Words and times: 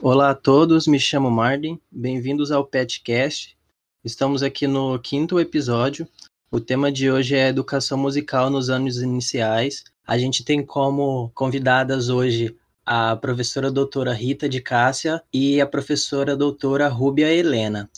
Olá 0.00 0.30
a 0.30 0.34
todos, 0.34 0.86
me 0.86 1.00
chamo 1.00 1.28
Marden, 1.28 1.80
bem-vindos 1.90 2.52
ao 2.52 2.64
Petcast. 2.64 3.58
Estamos 4.04 4.44
aqui 4.44 4.64
no 4.68 4.96
quinto 5.00 5.40
episódio. 5.40 6.06
O 6.52 6.60
tema 6.60 6.92
de 6.92 7.10
hoje 7.10 7.34
é 7.34 7.48
educação 7.48 7.98
musical 7.98 8.48
nos 8.48 8.70
anos 8.70 8.98
iniciais. 9.02 9.82
A 10.06 10.16
gente 10.16 10.44
tem 10.44 10.64
como 10.64 11.32
convidadas 11.34 12.10
hoje 12.10 12.56
a 12.86 13.16
professora 13.16 13.72
doutora 13.72 14.12
Rita 14.12 14.48
de 14.48 14.60
Cássia 14.60 15.20
e 15.34 15.60
a 15.60 15.66
professora 15.66 16.36
doutora 16.36 16.86
Rúbia 16.86 17.34
Helena. 17.34 17.90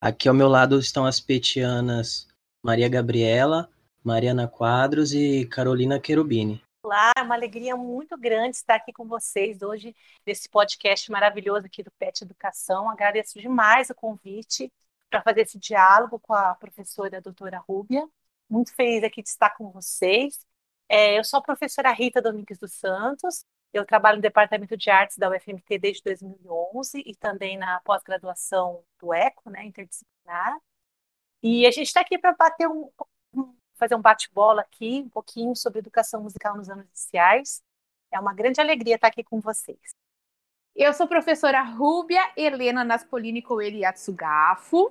Aqui 0.00 0.30
ao 0.30 0.34
meu 0.34 0.48
lado 0.48 0.78
estão 0.78 1.04
as 1.04 1.20
petianas 1.20 2.26
Maria 2.64 2.88
Gabriela, 2.88 3.68
Mariana 4.02 4.48
Quadros 4.48 5.12
e 5.12 5.44
Carolina 5.44 6.00
Querubini. 6.00 6.63
Olá, 6.84 7.12
é 7.16 7.22
uma 7.22 7.34
alegria 7.34 7.74
muito 7.74 8.14
grande 8.14 8.56
estar 8.56 8.74
aqui 8.74 8.92
com 8.92 9.06
vocês 9.06 9.62
hoje 9.62 9.96
nesse 10.26 10.46
podcast 10.50 11.10
maravilhoso 11.10 11.64
aqui 11.64 11.82
do 11.82 11.90
PET 11.92 12.24
Educação. 12.24 12.90
Agradeço 12.90 13.40
demais 13.40 13.88
o 13.88 13.94
convite 13.94 14.70
para 15.08 15.22
fazer 15.22 15.40
esse 15.40 15.58
diálogo 15.58 16.18
com 16.20 16.34
a 16.34 16.54
professora 16.54 17.16
a 17.16 17.20
doutora 17.20 17.58
Rúbia. 17.58 18.06
Muito 18.50 18.74
feliz 18.74 19.02
aqui 19.02 19.22
de 19.22 19.30
estar 19.30 19.56
com 19.56 19.70
vocês. 19.70 20.46
É, 20.86 21.18
eu 21.18 21.24
sou 21.24 21.38
a 21.38 21.42
professora 21.42 21.90
Rita 21.90 22.20
Domingues 22.20 22.58
dos 22.58 22.74
Santos, 22.74 23.46
eu 23.72 23.86
trabalho 23.86 24.16
no 24.16 24.22
Departamento 24.22 24.76
de 24.76 24.90
Artes 24.90 25.16
da 25.16 25.30
UFMT 25.30 25.78
desde 25.78 26.02
2011 26.02 27.02
e 27.06 27.16
também 27.16 27.56
na 27.56 27.80
pós-graduação 27.80 28.84
do 29.00 29.14
ECO, 29.14 29.48
né, 29.48 29.64
interdisciplinar. 29.64 30.58
E 31.42 31.66
a 31.66 31.70
gente 31.70 31.86
está 31.86 32.02
aqui 32.02 32.18
para 32.18 32.34
bater 32.34 32.68
um, 32.68 32.90
fazer 33.74 33.94
um 33.94 34.00
bate-bola 34.00 34.62
aqui, 34.62 35.02
um 35.04 35.08
pouquinho 35.08 35.54
sobre 35.54 35.78
educação 35.78 36.22
musical 36.22 36.56
nos 36.56 36.68
anos 36.68 36.86
iniciais. 36.86 37.62
É 38.12 38.18
uma 38.18 38.34
grande 38.34 38.60
alegria 38.60 38.94
estar 38.94 39.08
aqui 39.08 39.24
com 39.24 39.40
vocês. 39.40 39.94
Eu 40.74 40.92
sou 40.92 41.06
professora 41.06 41.62
Rúbia 41.62 42.20
Helena 42.36 42.82
Naspolini 42.84 43.40
Coelho 43.40 43.78
Yatsugafo. 43.78 44.90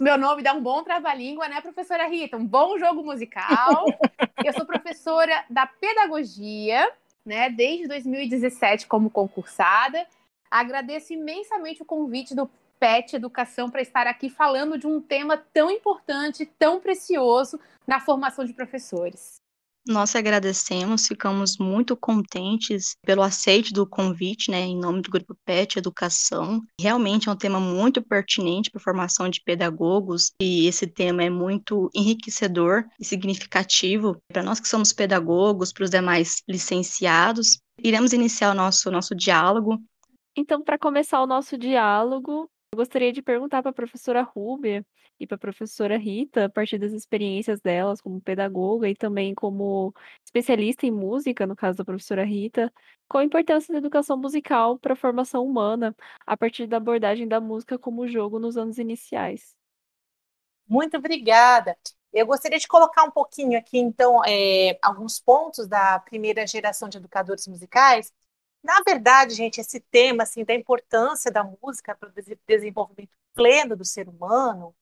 Meu 0.00 0.16
nome 0.16 0.42
dá 0.42 0.54
um 0.54 0.62
bom 0.62 0.82
trava-língua, 0.82 1.48
né, 1.48 1.60
professora 1.60 2.06
Rita? 2.06 2.36
Um 2.36 2.46
bom 2.46 2.78
jogo 2.78 3.02
musical. 3.04 3.84
Eu 4.44 4.52
sou 4.54 4.64
professora 4.64 5.44
da 5.50 5.66
pedagogia, 5.66 6.90
né, 7.24 7.50
desde 7.50 7.86
2017 7.86 8.86
como 8.86 9.10
concursada. 9.10 10.06
Agradeço 10.50 11.12
imensamente 11.12 11.82
o 11.82 11.86
convite 11.86 12.34
do 12.34 12.50
PET 12.82 13.14
Educação 13.14 13.70
para 13.70 13.80
estar 13.80 14.08
aqui 14.08 14.28
falando 14.28 14.76
de 14.76 14.88
um 14.88 15.00
tema 15.00 15.36
tão 15.36 15.70
importante, 15.70 16.44
tão 16.58 16.80
precioso 16.80 17.60
na 17.86 18.00
formação 18.00 18.44
de 18.44 18.52
professores. 18.52 19.36
Nós 19.86 20.16
agradecemos, 20.16 21.06
ficamos 21.06 21.58
muito 21.58 21.96
contentes 21.96 22.96
pelo 23.06 23.22
aceite 23.22 23.72
do 23.72 23.86
convite, 23.86 24.50
né, 24.50 24.62
em 24.62 24.76
nome 24.76 25.00
do 25.00 25.12
Grupo 25.12 25.36
PET 25.44 25.78
Educação. 25.78 26.60
Realmente 26.80 27.28
é 27.28 27.32
um 27.32 27.36
tema 27.36 27.60
muito 27.60 28.02
pertinente 28.02 28.68
para 28.68 28.80
a 28.80 28.84
formação 28.84 29.28
de 29.28 29.40
pedagogos 29.44 30.32
e 30.40 30.66
esse 30.66 30.84
tema 30.84 31.22
é 31.22 31.30
muito 31.30 31.88
enriquecedor 31.94 32.84
e 32.98 33.04
significativo 33.04 34.20
para 34.26 34.42
nós 34.42 34.58
que 34.58 34.66
somos 34.66 34.92
pedagogos, 34.92 35.72
para 35.72 35.84
os 35.84 35.90
demais 35.90 36.42
licenciados. 36.48 37.60
Iremos 37.78 38.12
iniciar 38.12 38.50
o 38.50 38.56
nosso, 38.56 38.90
nosso 38.90 39.14
diálogo. 39.14 39.80
Então, 40.36 40.62
para 40.62 40.78
começar 40.78 41.22
o 41.22 41.26
nosso 41.26 41.56
diálogo, 41.58 42.50
eu 42.72 42.76
gostaria 42.78 43.12
de 43.12 43.20
perguntar 43.20 43.60
para 43.62 43.70
a 43.70 43.74
professora 43.74 44.22
Rúbia 44.22 44.84
e 45.20 45.26
para 45.26 45.36
a 45.36 45.38
professora 45.38 45.98
Rita, 45.98 46.46
a 46.46 46.48
partir 46.48 46.78
das 46.78 46.92
experiências 46.92 47.60
delas 47.60 48.00
como 48.00 48.18
pedagoga 48.18 48.88
e 48.88 48.96
também 48.96 49.34
como 49.34 49.94
especialista 50.24 50.86
em 50.86 50.90
música, 50.90 51.46
no 51.46 51.54
caso 51.54 51.76
da 51.76 51.84
professora 51.84 52.24
Rita, 52.24 52.72
qual 53.06 53.20
a 53.20 53.24
importância 53.26 53.70
da 53.72 53.78
educação 53.78 54.16
musical 54.16 54.78
para 54.78 54.94
a 54.94 54.96
formação 54.96 55.44
humana, 55.44 55.94
a 56.26 56.34
partir 56.34 56.66
da 56.66 56.78
abordagem 56.78 57.28
da 57.28 57.40
música 57.40 57.78
como 57.78 58.08
jogo 58.08 58.38
nos 58.38 58.56
anos 58.56 58.78
iniciais. 58.78 59.54
Muito 60.66 60.96
obrigada. 60.96 61.76
Eu 62.10 62.26
gostaria 62.26 62.58
de 62.58 62.66
colocar 62.66 63.04
um 63.04 63.10
pouquinho 63.10 63.58
aqui, 63.58 63.78
então, 63.78 64.24
é, 64.24 64.78
alguns 64.80 65.20
pontos 65.20 65.68
da 65.68 65.98
primeira 65.98 66.46
geração 66.46 66.88
de 66.88 66.96
educadores 66.96 67.46
musicais 67.46 68.10
na 68.62 68.80
verdade, 68.86 69.34
gente, 69.34 69.60
esse 69.60 69.80
tema 69.80 70.22
assim 70.24 70.44
da 70.44 70.54
importância 70.54 71.30
da 71.30 71.44
música 71.44 71.94
para 71.94 72.08
o 72.08 72.12
desenvolvimento 72.46 73.10
pleno 73.34 73.76
do 73.76 73.84
ser 73.84 74.08
humano, 74.08 74.74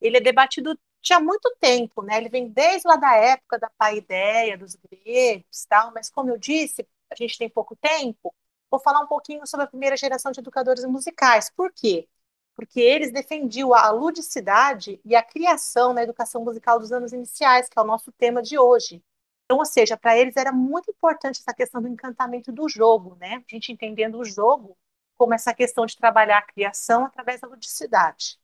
ele 0.00 0.18
é 0.18 0.20
debatido 0.20 0.78
já 1.02 1.16
há 1.18 1.20
muito 1.20 1.54
tempo, 1.60 2.02
né? 2.02 2.16
Ele 2.18 2.28
vem 2.28 2.48
desde 2.48 2.88
lá 2.88 2.96
da 2.96 3.14
época 3.16 3.58
da 3.58 3.70
paideia 3.78 4.56
dos 4.58 4.76
gregos, 4.76 5.66
tal, 5.68 5.92
mas 5.92 6.10
como 6.10 6.30
eu 6.30 6.38
disse, 6.38 6.86
a 7.10 7.14
gente 7.14 7.38
tem 7.38 7.48
pouco 7.48 7.76
tempo. 7.76 8.34
Vou 8.70 8.80
falar 8.80 9.00
um 9.00 9.06
pouquinho 9.06 9.46
sobre 9.46 9.64
a 9.64 9.68
primeira 9.68 9.96
geração 9.96 10.32
de 10.32 10.40
educadores 10.40 10.84
musicais. 10.84 11.50
Por 11.50 11.72
quê? 11.72 12.08
Porque 12.54 12.80
eles 12.80 13.12
defendiam 13.12 13.74
a 13.74 13.90
ludicidade 13.90 15.00
e 15.04 15.14
a 15.14 15.22
criação 15.22 15.92
na 15.92 16.02
educação 16.02 16.42
musical 16.44 16.78
dos 16.78 16.92
anos 16.92 17.12
iniciais, 17.12 17.68
que 17.68 17.78
é 17.78 17.82
o 17.82 17.84
nosso 17.86 18.12
tema 18.12 18.42
de 18.42 18.58
hoje. 18.58 19.02
Então, 19.44 19.58
ou 19.58 19.64
seja, 19.64 19.96
para 19.96 20.16
eles 20.16 20.36
era 20.36 20.52
muito 20.52 20.90
importante 20.90 21.40
essa 21.40 21.52
questão 21.54 21.82
do 21.82 21.88
encantamento 21.88 22.50
do 22.50 22.68
jogo, 22.68 23.16
né? 23.16 23.44
A 23.48 23.54
gente 23.54 23.72
entendendo 23.72 24.18
o 24.18 24.24
jogo 24.24 24.76
como 25.16 25.34
essa 25.34 25.54
questão 25.54 25.86
de 25.86 25.96
trabalhar 25.96 26.38
a 26.38 26.42
criação 26.42 27.04
através 27.04 27.40
da 27.40 27.48
ludicidade. 27.48 28.38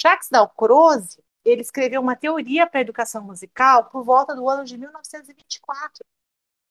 Jacques 0.00 0.28
Dalcroze, 0.30 1.22
ele 1.44 1.60
escreveu 1.62 2.00
uma 2.00 2.16
teoria 2.16 2.66
para 2.66 2.80
a 2.80 2.82
educação 2.82 3.22
musical 3.22 3.90
por 3.90 4.04
volta 4.04 4.34
do 4.34 4.48
ano 4.48 4.64
de 4.64 4.78
1924. 4.78 6.04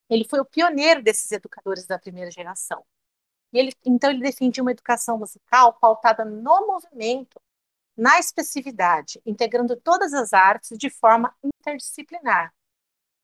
Ele 0.09 0.25
foi 0.25 0.39
o 0.39 0.45
pioneiro 0.45 1.01
desses 1.03 1.31
educadores 1.31 1.85
da 1.85 1.99
primeira 1.99 2.31
geração. 2.31 2.85
E 3.53 3.59
ele, 3.59 3.73
então 3.85 4.09
ele 4.09 4.21
defendia 4.21 4.63
uma 4.63 4.71
educação 4.71 5.17
musical 5.17 5.73
pautada 5.73 6.25
no 6.25 6.67
movimento, 6.67 7.39
na 7.95 8.19
expressividade, 8.19 9.21
integrando 9.25 9.75
todas 9.77 10.13
as 10.13 10.33
artes 10.33 10.77
de 10.77 10.89
forma 10.89 11.35
interdisciplinar. 11.43 12.53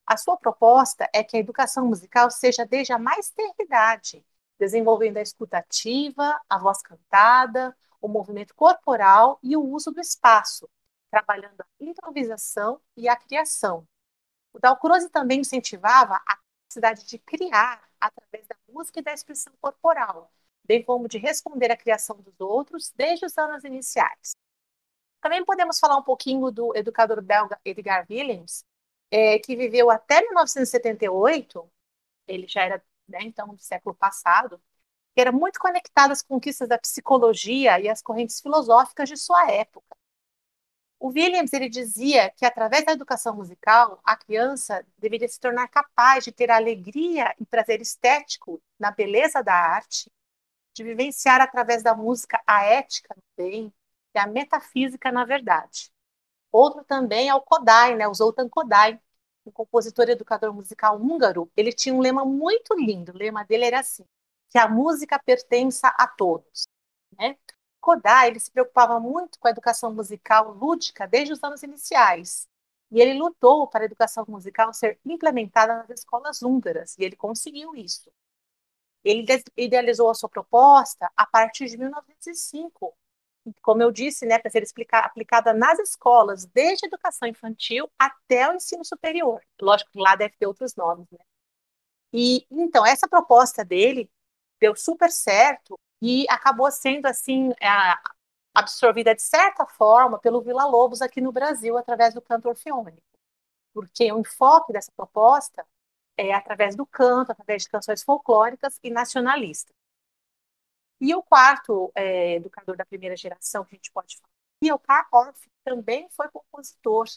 A 0.10 0.18
sua 0.18 0.36
proposta 0.36 1.08
é 1.14 1.24
que 1.24 1.38
a 1.38 1.40
educação 1.40 1.86
musical 1.86 2.32
seja 2.32 2.66
desde 2.66 2.92
a 2.92 2.98
mais 2.98 3.32
idade, 3.60 4.26
desenvolvendo 4.58 5.18
a 5.18 5.22
escutativa, 5.22 6.42
a 6.50 6.58
voz 6.58 6.82
cantada, 6.82 7.78
o 8.02 8.08
movimento 8.08 8.56
corporal 8.56 9.38
e 9.44 9.56
o 9.56 9.62
uso 9.62 9.92
do 9.92 10.02
espaço, 10.02 10.68
trabalhando 11.12 11.62
a 11.62 11.66
improvisação 11.80 12.82
e 12.98 13.08
a 13.08 13.16
criação. 13.16 13.88
O 14.52 14.58
Dalcroze 14.58 15.10
também 15.10 15.42
incentivava 15.42 16.16
a 16.26 16.38
capacidade 16.38 17.06
de 17.06 17.20
criar 17.20 17.80
através 18.02 18.48
da 18.48 18.56
música 18.68 19.02
e 19.02 19.04
da 19.04 19.14
expressão 19.14 19.54
corporal, 19.62 20.32
bem 20.64 20.82
como 20.82 21.08
de 21.08 21.20
responder 21.20 21.70
à 21.70 21.78
criação 21.78 22.20
dos 22.20 22.42
outros 22.42 22.92
desde 22.96 23.28
os 23.28 23.38
anos 23.38 23.64
iniciais. 23.64 24.36
Também 25.22 25.46
podemos 25.46 25.80
falar 25.80 25.98
um 25.98 26.04
pouquinho 26.04 26.50
do 26.50 26.76
educador 26.76 27.22
belga 27.22 27.62
Edgar 27.64 28.08
Willems, 28.10 28.66
é, 29.12 29.40
que 29.40 29.56
viveu 29.56 29.90
até 29.92 30.22
1978, 30.22 31.70
ele 32.28 32.48
já 32.48 32.64
era, 32.64 32.84
né, 33.08 33.20
então, 33.24 33.50
do 33.50 33.62
século 33.62 33.96
passado, 33.96 34.62
que 35.16 35.22
era 35.22 35.32
muito 35.32 35.60
conectado 35.60 36.12
às 36.12 36.22
conquistas 36.24 36.70
da 36.70 36.78
psicologia 36.80 37.80
e 37.80 37.90
às 37.90 38.02
correntes 38.02 38.42
filosóficas 38.42 39.10
de 39.10 39.18
sua 39.18 39.52
época. 39.52 39.98
O 41.00 41.08
Williams 41.10 41.54
ele 41.54 41.70
dizia 41.70 42.30
que 42.32 42.46
através 42.46 42.86
da 42.86 42.92
educação 42.92 43.36
musical 43.36 44.02
a 44.04 44.18
criança 44.18 44.86
deveria 44.98 45.28
se 45.28 45.40
tornar 45.40 45.68
capaz 45.70 46.26
de 46.26 46.32
ter 46.32 46.52
alegria 46.52 47.34
e 47.40 47.46
prazer 47.46 47.82
estético 47.82 48.62
na 48.78 48.92
beleza 48.92 49.42
da 49.42 49.54
arte, 49.54 50.12
de 50.74 50.84
vivenciar 50.84 51.42
através 51.42 51.84
da 51.84 51.96
música 51.96 52.42
a 52.48 52.64
ética 52.66 53.14
no 53.16 53.24
bem 53.38 53.74
e 54.16 54.20
a 54.20 54.28
metafísica 54.28 55.12
na 55.12 55.26
verdade. 55.26 55.92
Outro 56.52 56.84
também 56.84 57.30
é 57.30 57.36
o 57.36 57.42
Kodai, 57.42 57.96
né, 57.96 58.08
o 58.08 58.14
Zoltan 58.14 58.50
Kodai, 58.50 59.00
um 59.46 59.52
compositor 59.52 60.08
e 60.10 60.12
educador 60.12 60.54
musical 60.54 60.98
húngaro. 61.00 61.52
Ele 61.56 61.72
tinha 61.72 61.94
um 61.94 62.00
lema 62.00 62.26
muito 62.26 62.74
lindo. 62.76 63.12
O 63.12 63.18
lema 63.18 63.44
dele 63.44 63.66
era 63.66 63.80
assim: 63.80 64.06
que 64.50 64.58
a 64.58 64.68
música 64.68 65.20
pertença 65.20 65.90
a 65.90 66.08
todos. 66.08 66.68
Né? 67.18 67.38
Kodai 67.80 68.30
ele 68.30 68.40
se 68.40 68.52
preocupava 68.52 69.00
muito 69.00 69.40
com 69.40 69.48
a 69.48 69.52
educação 69.52 69.94
musical 69.94 70.54
lúdica 70.54 71.08
desde 71.08 71.34
os 71.34 71.44
anos 71.44 71.64
iniciais. 71.64 72.48
E 72.92 73.00
ele 73.02 73.14
lutou 73.20 73.68
para 73.68 73.84
a 73.84 73.86
educação 73.86 74.26
musical 74.28 74.74
ser 74.74 75.00
implementada 75.06 75.76
nas 75.76 75.90
escolas 75.92 76.42
húngaras, 76.42 76.98
e 76.98 77.04
ele 77.04 77.16
conseguiu 77.16 77.76
isso. 77.76 78.12
Ele 79.04 79.26
idealizou 79.56 80.10
a 80.10 80.16
sua 80.16 80.28
proposta 80.28 81.10
a 81.16 81.26
partir 81.26 81.68
de 81.68 81.78
1905, 81.78 82.94
como 83.62 83.82
eu 83.82 83.92
disse, 83.92 84.26
né, 84.26 84.38
para 84.38 84.52
ser 84.52 84.62
explicar, 84.64 85.06
aplicada 85.06 85.54
nas 85.54 85.80
escolas, 85.80 86.46
desde 86.46 86.86
a 86.86 86.88
educação 86.88 87.28
infantil 87.28 87.90
até 87.98 88.50
o 88.50 88.54
ensino 88.56 88.86
superior. 88.86 89.42
Lógico 89.62 89.92
que 89.92 90.00
lá 90.00 90.16
deve 90.16 90.36
ter 90.38 90.46
outros 90.46 90.76
nomes, 90.76 91.08
né? 91.12 91.20
E 92.14 92.46
então 92.52 92.86
essa 92.86 93.08
proposta 93.08 93.64
dele 93.64 94.10
deu 94.60 94.76
super 94.76 95.12
certo 95.12 95.80
e 96.02 96.26
acabou 96.30 96.72
sendo 96.72 97.06
assim 97.06 97.52
absorvida 98.54 99.16
de 99.16 99.22
certa 99.22 99.66
forma 99.66 100.20
pelo 100.20 100.42
Vila 100.42 100.66
Lobos 100.66 101.02
aqui 101.02 101.22
no 101.22 101.32
Brasil 101.32 101.78
através 101.78 102.14
do 102.14 102.22
canto 102.22 102.50
orfeônico, 102.50 103.02
porque 103.74 104.12
o 104.12 104.20
enfoque 104.20 104.74
dessa 104.74 104.92
proposta 104.96 105.66
é 106.18 106.34
através 106.34 106.76
do 106.76 106.86
canto, 106.86 107.32
através 107.32 107.64
de 107.64 107.70
canções 107.70 108.04
folclóricas 108.04 108.80
e 108.84 108.90
nacionalistas. 108.90 109.74
E 111.00 111.14
o 111.16 111.24
quarto 111.24 111.92
é, 111.96 112.36
educador 112.36 112.76
da 112.76 112.86
primeira 112.86 113.16
geração 113.16 113.64
que 113.66 113.76
a 113.76 113.78
gente 113.78 113.92
pode 113.92 114.18
falar, 114.18 114.30
e 114.62 114.72
o 114.72 114.80
Karl 114.80 115.08
Orff, 115.12 115.50
também 115.64 116.10
foi 116.10 116.28
compositor. 116.30 117.08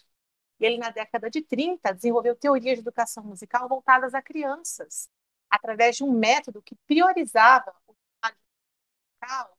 Ele, 0.61 0.79
na 0.79 0.91
década 0.91 1.29
de 1.29 1.43
30, 1.43 1.93
desenvolveu 1.93 2.37
teorias 2.37 2.77
de 2.77 2.83
educação 2.83 3.25
musical 3.25 3.69
voltadas 3.69 4.15
a 4.15 4.23
crianças, 4.23 5.11
através 5.51 5.97
de 5.97 6.05
um 6.05 6.13
método 6.13 6.63
que 6.63 6.77
priorizava 6.87 7.75
o 7.89 7.95
musical 9.21 9.59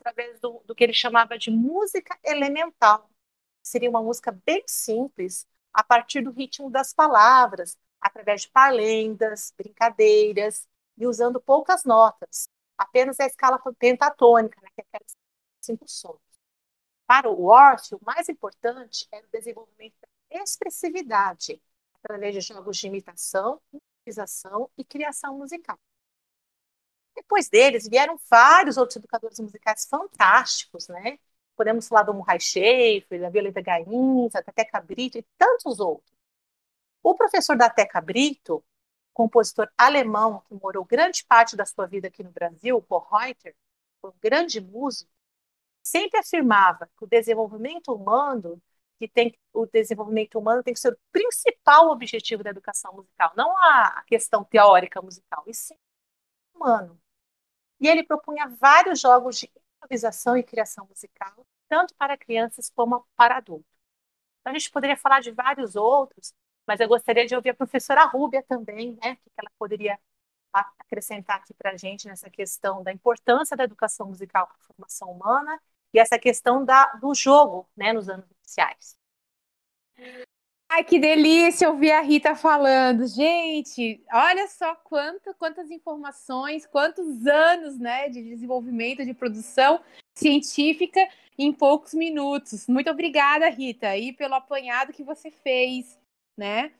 através 0.00 0.40
do, 0.40 0.62
do 0.64 0.74
que 0.74 0.84
ele 0.84 0.92
chamava 0.92 1.38
de 1.38 1.50
música 1.50 2.18
elemental. 2.24 3.10
Seria 3.62 3.90
uma 3.90 4.02
música 4.02 4.32
bem 4.44 4.62
simples, 4.66 5.46
a 5.72 5.82
partir 5.82 6.22
do 6.22 6.30
ritmo 6.30 6.70
das 6.70 6.92
palavras, 6.94 7.76
através 8.00 8.42
de 8.42 8.50
palendas, 8.50 9.52
brincadeiras 9.56 10.68
e 10.96 11.06
usando 11.06 11.40
poucas 11.40 11.84
notas, 11.84 12.48
apenas 12.76 13.18
a 13.20 13.26
escala 13.26 13.58
pentatônica, 13.78 14.60
né, 14.60 14.68
que 14.74 14.82
é 14.82 14.84
aqueles 14.92 15.16
cinco 15.60 15.88
sons. 15.88 16.20
Para 17.06 17.30
o 17.30 17.44
Orff, 17.44 17.94
o 17.94 18.00
mais 18.04 18.28
importante 18.28 19.06
era 19.12 19.24
o 19.26 19.30
desenvolvimento 19.30 19.94
da 20.00 20.42
expressividade, 20.42 21.62
através 21.94 22.34
de 22.34 22.40
jogos 22.40 22.76
de 22.76 22.86
imitação, 22.88 23.60
improvisação 23.72 24.70
e 24.76 24.84
criação 24.84 25.38
musical. 25.38 25.78
Depois 27.14 27.48
deles 27.48 27.88
vieram 27.88 28.18
vários 28.28 28.76
outros 28.76 28.96
educadores 28.96 29.38
musicais 29.40 29.86
fantásticos, 29.86 30.88
né? 30.88 31.18
Podemos 31.56 31.88
falar 31.88 32.02
do 32.02 32.12
Murray 32.12 32.38
Schaefer, 32.38 33.20
da 33.20 33.30
Violeta 33.30 33.62
Gaines, 33.62 34.32
da 34.32 34.42
Teca 34.42 34.80
Brito 34.80 35.16
e 35.16 35.22
tantos 35.38 35.80
outros. 35.80 36.14
O 37.02 37.14
professor 37.14 37.56
da 37.56 37.70
Teca 37.70 38.00
Brito, 38.00 38.62
compositor 39.16 39.66
alemão 39.78 40.42
que 40.46 40.54
morou 40.54 40.84
grande 40.84 41.24
parte 41.24 41.56
da 41.56 41.64
sua 41.64 41.86
vida 41.86 42.08
aqui 42.08 42.22
no 42.22 42.30
Brasil, 42.30 42.82
Paul 42.82 43.08
Reuter, 43.10 43.56
um 44.04 44.12
grande 44.20 44.60
músico, 44.60 45.10
sempre 45.82 46.20
afirmava 46.20 46.86
que 46.86 47.04
o 47.04 47.06
desenvolvimento 47.06 47.94
humano 47.94 48.62
que 48.98 49.08
tem 49.08 49.34
o 49.54 49.66
desenvolvimento 49.66 50.38
humano 50.38 50.62
tem 50.62 50.74
que 50.74 50.80
ser 50.80 50.92
o 50.92 50.98
principal 51.10 51.90
objetivo 51.90 52.42
da 52.42 52.50
educação 52.50 52.94
musical, 52.94 53.32
não 53.34 53.56
a 53.56 54.02
questão 54.06 54.44
teórica 54.44 55.00
musical, 55.00 55.44
e 55.46 55.54
sim 55.54 55.76
humano. 56.54 57.00
E 57.80 57.88
ele 57.88 58.04
propunha 58.04 58.48
vários 58.48 59.00
jogos 59.00 59.38
de 59.38 59.50
improvisação 59.76 60.36
e 60.36 60.42
criação 60.42 60.86
musical, 60.86 61.46
tanto 61.68 61.94
para 61.94 62.16
crianças 62.18 62.70
como 62.70 63.06
para 63.16 63.36
adultos. 63.38 63.70
Então, 64.40 64.52
a 64.52 64.58
gente 64.58 64.70
poderia 64.70 64.96
falar 64.96 65.20
de 65.20 65.30
vários 65.30 65.76
outros, 65.76 66.34
mas 66.66 66.80
eu 66.80 66.88
gostaria 66.88 67.26
de 67.26 67.34
ouvir 67.34 67.50
a 67.50 67.54
professora 67.54 68.04
Rúbia 68.04 68.42
também, 68.42 68.98
né, 69.02 69.16
que 69.16 69.30
ela 69.36 69.50
poderia 69.58 69.98
acrescentar 70.52 71.36
aqui 71.36 71.52
para 71.54 71.72
a 71.72 71.76
gente 71.76 72.06
nessa 72.06 72.30
questão 72.30 72.82
da 72.82 72.92
importância 72.92 73.56
da 73.56 73.64
educação 73.64 74.08
musical 74.08 74.46
para 74.46 74.56
a 74.56 74.66
formação 74.66 75.10
humana 75.10 75.60
e 75.92 75.98
essa 75.98 76.18
questão 76.18 76.64
da, 76.64 76.92
do 76.94 77.14
jogo 77.14 77.68
né, 77.76 77.92
nos 77.92 78.08
anos 78.08 78.26
iniciais. 78.30 78.96
Ai, 80.68 80.82
que 80.82 80.98
delícia 80.98 81.70
ouvir 81.70 81.92
a 81.92 82.00
Rita 82.00 82.34
falando. 82.34 83.06
Gente, 83.06 84.04
olha 84.12 84.48
só 84.48 84.74
quanto, 84.74 85.32
quantas 85.34 85.70
informações, 85.70 86.66
quantos 86.66 87.26
anos 87.26 87.78
né, 87.78 88.08
de 88.08 88.22
desenvolvimento, 88.22 89.04
de 89.04 89.14
produção 89.14 89.80
científica 90.14 91.00
em 91.38 91.52
poucos 91.52 91.94
minutos. 91.94 92.66
Muito 92.66 92.90
obrigada, 92.90 93.48
Rita, 93.48 93.88
aí 93.88 94.12
pelo 94.12 94.34
apanhado 94.34 94.92
que 94.92 95.04
você 95.04 95.30
fez, 95.30 95.98
né? 96.36 96.72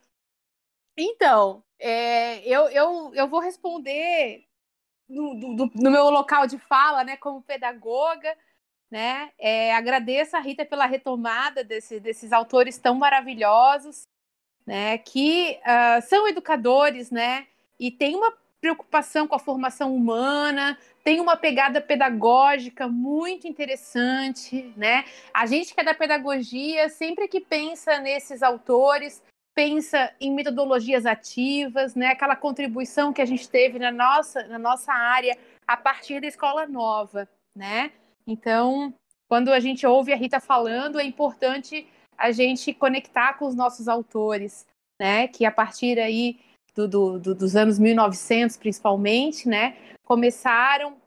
Então, 0.97 1.62
é, 1.79 2.41
eu, 2.47 2.69
eu, 2.69 3.14
eu 3.14 3.29
vou 3.29 3.41
responder 3.41 4.44
no, 5.08 5.56
do, 5.56 5.70
no 5.75 5.91
meu 5.91 6.11
local 6.11 6.47
de 6.47 6.58
fala, 6.58 7.05
né, 7.05 7.17
como 7.17 7.43
pedagoga, 7.43 8.37
né? 8.91 9.31
É, 9.38 9.75
agradeço 9.75 10.37
a 10.37 10.41
Rita 10.41 10.64
pela 10.64 10.87
retomada 10.87 11.64
desse, 11.64 11.99
desses 12.00 12.32
autores 12.32 12.79
tão 12.79 12.94
maravilhosos, 12.94 14.06
né? 14.64 14.99
Que 14.99 15.58
uh, 15.62 16.03
são 16.03 16.29
educadores, 16.29 17.11
né? 17.11 17.47
E 17.79 17.91
tem 17.91 18.14
uma 18.14 18.32
preocupação 18.61 19.29
com 19.29 19.35
a 19.35 19.41
formação 19.41 19.94
humana, 19.94 20.79
tem 21.05 21.20
uma 21.20 21.37
pegada 21.37 21.81
pedagógica 21.81 22.88
muito 22.88 23.47
interessante, 23.47 24.73
né? 24.76 25.05
A 25.32 25.47
gente 25.47 25.75
que 25.75 25.81
é 25.81 25.85
da 25.85 25.94
pedagogia, 25.94 26.88
sempre 26.88 27.29
que 27.29 27.41
pensa 27.41 27.99
nesses 28.00 28.43
autores, 28.43 29.23
pensa 29.56 30.12
em 30.20 30.35
metodologias 30.35 31.06
ativas, 31.06 31.94
né? 31.94 32.08
Aquela 32.08 32.37
contribuição 32.37 33.11
que 33.11 33.23
a 33.23 33.25
gente 33.25 33.49
teve 33.49 33.79
na 33.79 33.91
nossa, 33.91 34.47
na 34.47 34.58
nossa 34.58 34.93
área 34.93 35.37
a 35.67 35.79
partir 35.79 36.20
da 36.20 36.26
escola 36.26 36.67
nova, 36.67 37.26
né? 37.55 37.91
Então, 38.26 38.93
quando 39.26 39.50
a 39.50 39.58
gente 39.58 39.87
ouve 39.87 40.12
a 40.12 40.17
Rita 40.17 40.41
falando, 40.41 41.00
é 41.00 41.05
importante 41.05 41.88
a 42.19 42.31
gente 42.31 42.75
conectar 42.75 43.38
com 43.38 43.47
os 43.47 43.55
nossos 43.55 43.88
autores, 43.88 44.67
né? 45.00 45.26
Que 45.26 45.47
a 45.47 45.50
partir 45.50 45.99
aí 45.99 46.38
do, 46.75 46.87
do, 46.87 47.19
do, 47.19 47.35
dos 47.35 47.56
anos 47.56 47.79
1900, 47.79 48.58
principalmente, 48.58 49.49
né? 49.49 49.79
Começaram 50.05 50.99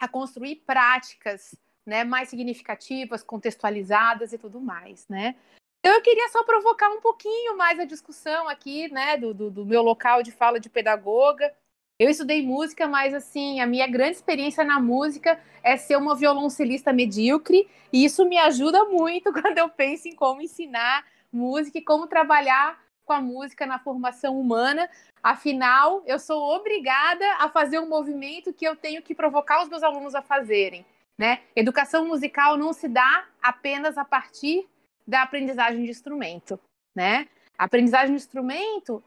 a 0.00 0.08
construir 0.08 0.56
práticas 0.66 1.54
né, 1.86 2.02
mais 2.02 2.30
significativas, 2.30 3.22
contextualizadas 3.22 4.32
e 4.32 4.38
tudo 4.38 4.58
mais, 4.58 5.06
né? 5.06 5.36
Então 5.84 5.92
eu 5.92 6.00
queria 6.00 6.30
só 6.30 6.42
provocar 6.44 6.88
um 6.88 6.98
pouquinho 6.98 7.58
mais 7.58 7.78
a 7.78 7.84
discussão 7.84 8.48
aqui, 8.48 8.90
né, 8.90 9.18
do, 9.18 9.34
do, 9.34 9.50
do 9.50 9.66
meu 9.66 9.82
local 9.82 10.22
de 10.22 10.32
fala 10.32 10.58
de 10.58 10.70
pedagoga, 10.70 11.52
eu 11.98 12.08
estudei 12.08 12.42
música, 12.42 12.88
mas 12.88 13.12
assim, 13.12 13.60
a 13.60 13.66
minha 13.66 13.86
grande 13.86 14.12
experiência 14.12 14.64
na 14.64 14.80
música 14.80 15.38
é 15.62 15.76
ser 15.76 15.96
uma 15.96 16.16
violoncelista 16.16 16.90
medíocre, 16.90 17.68
e 17.92 18.02
isso 18.02 18.24
me 18.24 18.38
ajuda 18.38 18.86
muito 18.86 19.30
quando 19.38 19.58
eu 19.58 19.68
penso 19.68 20.08
em 20.08 20.14
como 20.14 20.40
ensinar 20.40 21.04
música 21.30 21.76
e 21.76 21.82
como 21.82 22.06
trabalhar 22.06 22.82
com 23.04 23.12
a 23.12 23.20
música 23.20 23.66
na 23.66 23.78
formação 23.78 24.40
humana. 24.40 24.88
Afinal, 25.22 26.02
eu 26.06 26.18
sou 26.18 26.56
obrigada 26.56 27.26
a 27.40 27.50
fazer 27.50 27.78
um 27.78 27.90
movimento 27.90 28.54
que 28.54 28.66
eu 28.66 28.74
tenho 28.74 29.02
que 29.02 29.14
provocar 29.14 29.62
os 29.62 29.68
meus 29.68 29.82
alunos 29.82 30.14
a 30.14 30.22
fazerem. 30.22 30.86
Né? 31.18 31.40
Educação 31.54 32.08
musical 32.08 32.56
não 32.56 32.72
se 32.72 32.88
dá 32.88 33.26
apenas 33.42 33.98
a 33.98 34.04
partir 34.04 34.66
da 35.06 35.22
aprendizagem 35.22 35.84
de 35.84 35.90
instrumento. 35.90 36.58
Né? 36.94 37.28
A 37.58 37.64
aprendizagem 37.64 38.10
de 38.10 38.22
instrumento 38.22 39.02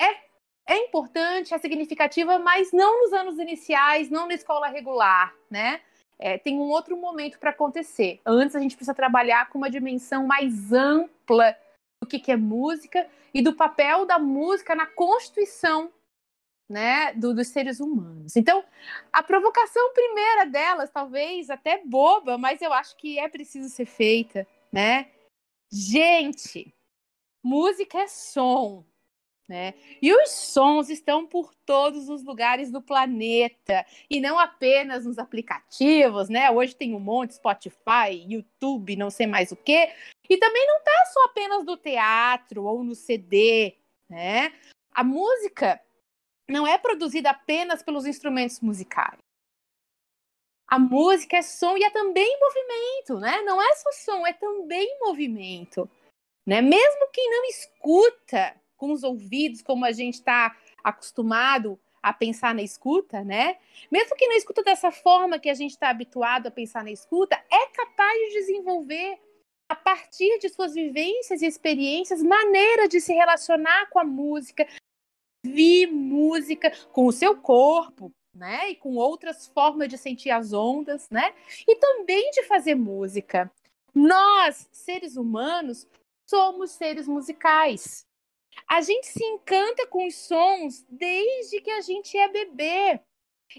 é 0.00 0.30
é 0.70 0.76
importante, 0.76 1.52
é 1.52 1.58
significativa, 1.58 2.38
mas 2.38 2.70
não 2.72 3.02
nos 3.02 3.12
anos 3.12 3.40
iniciais, 3.40 4.08
não 4.08 4.28
na 4.28 4.34
escola 4.34 4.68
regular, 4.68 5.34
né? 5.50 5.80
É, 6.16 6.38
tem 6.38 6.58
um 6.58 6.68
outro 6.68 6.96
momento 6.96 7.40
para 7.40 7.50
acontecer. 7.50 8.20
Antes 8.24 8.54
a 8.54 8.60
gente 8.60 8.76
precisa 8.76 8.94
trabalhar 8.94 9.48
com 9.48 9.58
uma 9.58 9.68
dimensão 9.68 10.26
mais 10.26 10.72
ampla 10.72 11.56
do 12.00 12.06
que, 12.06 12.20
que 12.20 12.30
é 12.30 12.36
música 12.36 13.04
e 13.34 13.42
do 13.42 13.54
papel 13.54 14.06
da 14.06 14.16
música 14.16 14.76
na 14.76 14.86
constituição 14.86 15.90
né, 16.68 17.12
do, 17.14 17.34
dos 17.34 17.48
seres 17.48 17.80
humanos. 17.80 18.36
Então, 18.36 18.62
a 19.12 19.24
provocação 19.24 19.92
primeira 19.92 20.46
delas, 20.46 20.88
talvez 20.88 21.50
até 21.50 21.82
boba, 21.84 22.38
mas 22.38 22.62
eu 22.62 22.72
acho 22.72 22.96
que 22.96 23.18
é 23.18 23.28
preciso 23.28 23.68
ser 23.68 23.86
feita, 23.86 24.46
né? 24.70 25.08
Gente, 25.72 26.74
música 27.40 27.98
é 27.98 28.08
som, 28.08 28.84
né? 29.48 29.74
E 30.02 30.12
os 30.12 30.30
sons 30.30 30.88
estão 30.90 31.28
por 31.28 31.54
todos 31.64 32.08
os 32.08 32.24
lugares 32.24 32.72
do 32.72 32.82
planeta 32.82 33.86
e 34.08 34.20
não 34.20 34.36
apenas 34.36 35.04
nos 35.04 35.16
aplicativos, 35.16 36.28
né? 36.28 36.50
Hoje 36.50 36.74
tem 36.74 36.92
um 36.92 36.98
monte 36.98 37.34
Spotify, 37.34 38.10
YouTube, 38.28 38.96
não 38.96 39.10
sei 39.10 39.28
mais 39.28 39.52
o 39.52 39.56
quê. 39.56 39.92
E 40.28 40.36
também 40.38 40.66
não 40.66 40.82
tá 40.82 41.04
só 41.12 41.24
apenas 41.26 41.64
no 41.64 41.76
teatro 41.76 42.64
ou 42.64 42.82
no 42.82 42.96
CD, 42.96 43.76
né? 44.08 44.52
A 44.92 45.04
música 45.04 45.80
não 46.48 46.66
é 46.66 46.78
produzida 46.78 47.30
apenas 47.30 47.80
pelos 47.80 48.06
instrumentos 48.06 48.58
musicais. 48.58 49.19
A 50.70 50.78
música 50.78 51.36
é 51.36 51.42
som 51.42 51.76
e 51.76 51.82
é 51.82 51.90
também 51.90 52.38
movimento, 52.38 53.18
né? 53.18 53.42
Não 53.42 53.60
é 53.60 53.74
só 53.74 53.90
som, 53.90 54.24
é 54.24 54.32
também 54.32 54.98
movimento, 55.00 55.90
né? 56.46 56.62
Mesmo 56.62 57.08
quem 57.12 57.28
não 57.28 57.44
escuta 57.46 58.54
com 58.76 58.92
os 58.92 59.02
ouvidos, 59.02 59.62
como 59.62 59.84
a 59.84 59.90
gente 59.90 60.14
está 60.14 60.56
acostumado 60.84 61.76
a 62.00 62.12
pensar 62.12 62.54
na 62.54 62.62
escuta, 62.62 63.24
né? 63.24 63.58
Mesmo 63.90 64.14
que 64.14 64.28
não 64.28 64.36
escuta 64.36 64.62
dessa 64.62 64.92
forma 64.92 65.40
que 65.40 65.50
a 65.50 65.54
gente 65.54 65.72
está 65.72 65.90
habituado 65.90 66.46
a 66.46 66.52
pensar 66.52 66.84
na 66.84 66.92
escuta, 66.92 67.34
é 67.50 67.66
capaz 67.74 68.16
de 68.18 68.34
desenvolver 68.34 69.18
a 69.68 69.74
partir 69.74 70.38
de 70.38 70.48
suas 70.48 70.74
vivências 70.74 71.42
e 71.42 71.46
experiências, 71.46 72.22
maneira 72.22 72.88
de 72.88 73.00
se 73.00 73.12
relacionar 73.12 73.90
com 73.90 73.98
a 73.98 74.04
música, 74.04 74.66
ouvir 75.44 75.88
música 75.88 76.70
com 76.92 77.06
o 77.06 77.12
seu 77.12 77.36
corpo, 77.36 78.12
né? 78.34 78.70
E 78.70 78.76
com 78.76 78.96
outras 78.96 79.48
formas 79.48 79.88
de 79.88 79.98
sentir 79.98 80.30
as 80.30 80.52
ondas, 80.52 81.08
né? 81.10 81.34
E 81.66 81.76
também 81.76 82.30
de 82.30 82.42
fazer 82.44 82.74
música. 82.74 83.50
Nós, 83.94 84.68
seres 84.72 85.16
humanos, 85.16 85.86
somos 86.28 86.70
seres 86.70 87.08
musicais. 87.08 88.06
A 88.68 88.80
gente 88.80 89.06
se 89.06 89.24
encanta 89.24 89.86
com 89.86 90.06
os 90.06 90.14
sons 90.14 90.84
desde 90.88 91.60
que 91.60 91.70
a 91.70 91.80
gente 91.80 92.16
é 92.16 92.28
bebê. 92.28 93.00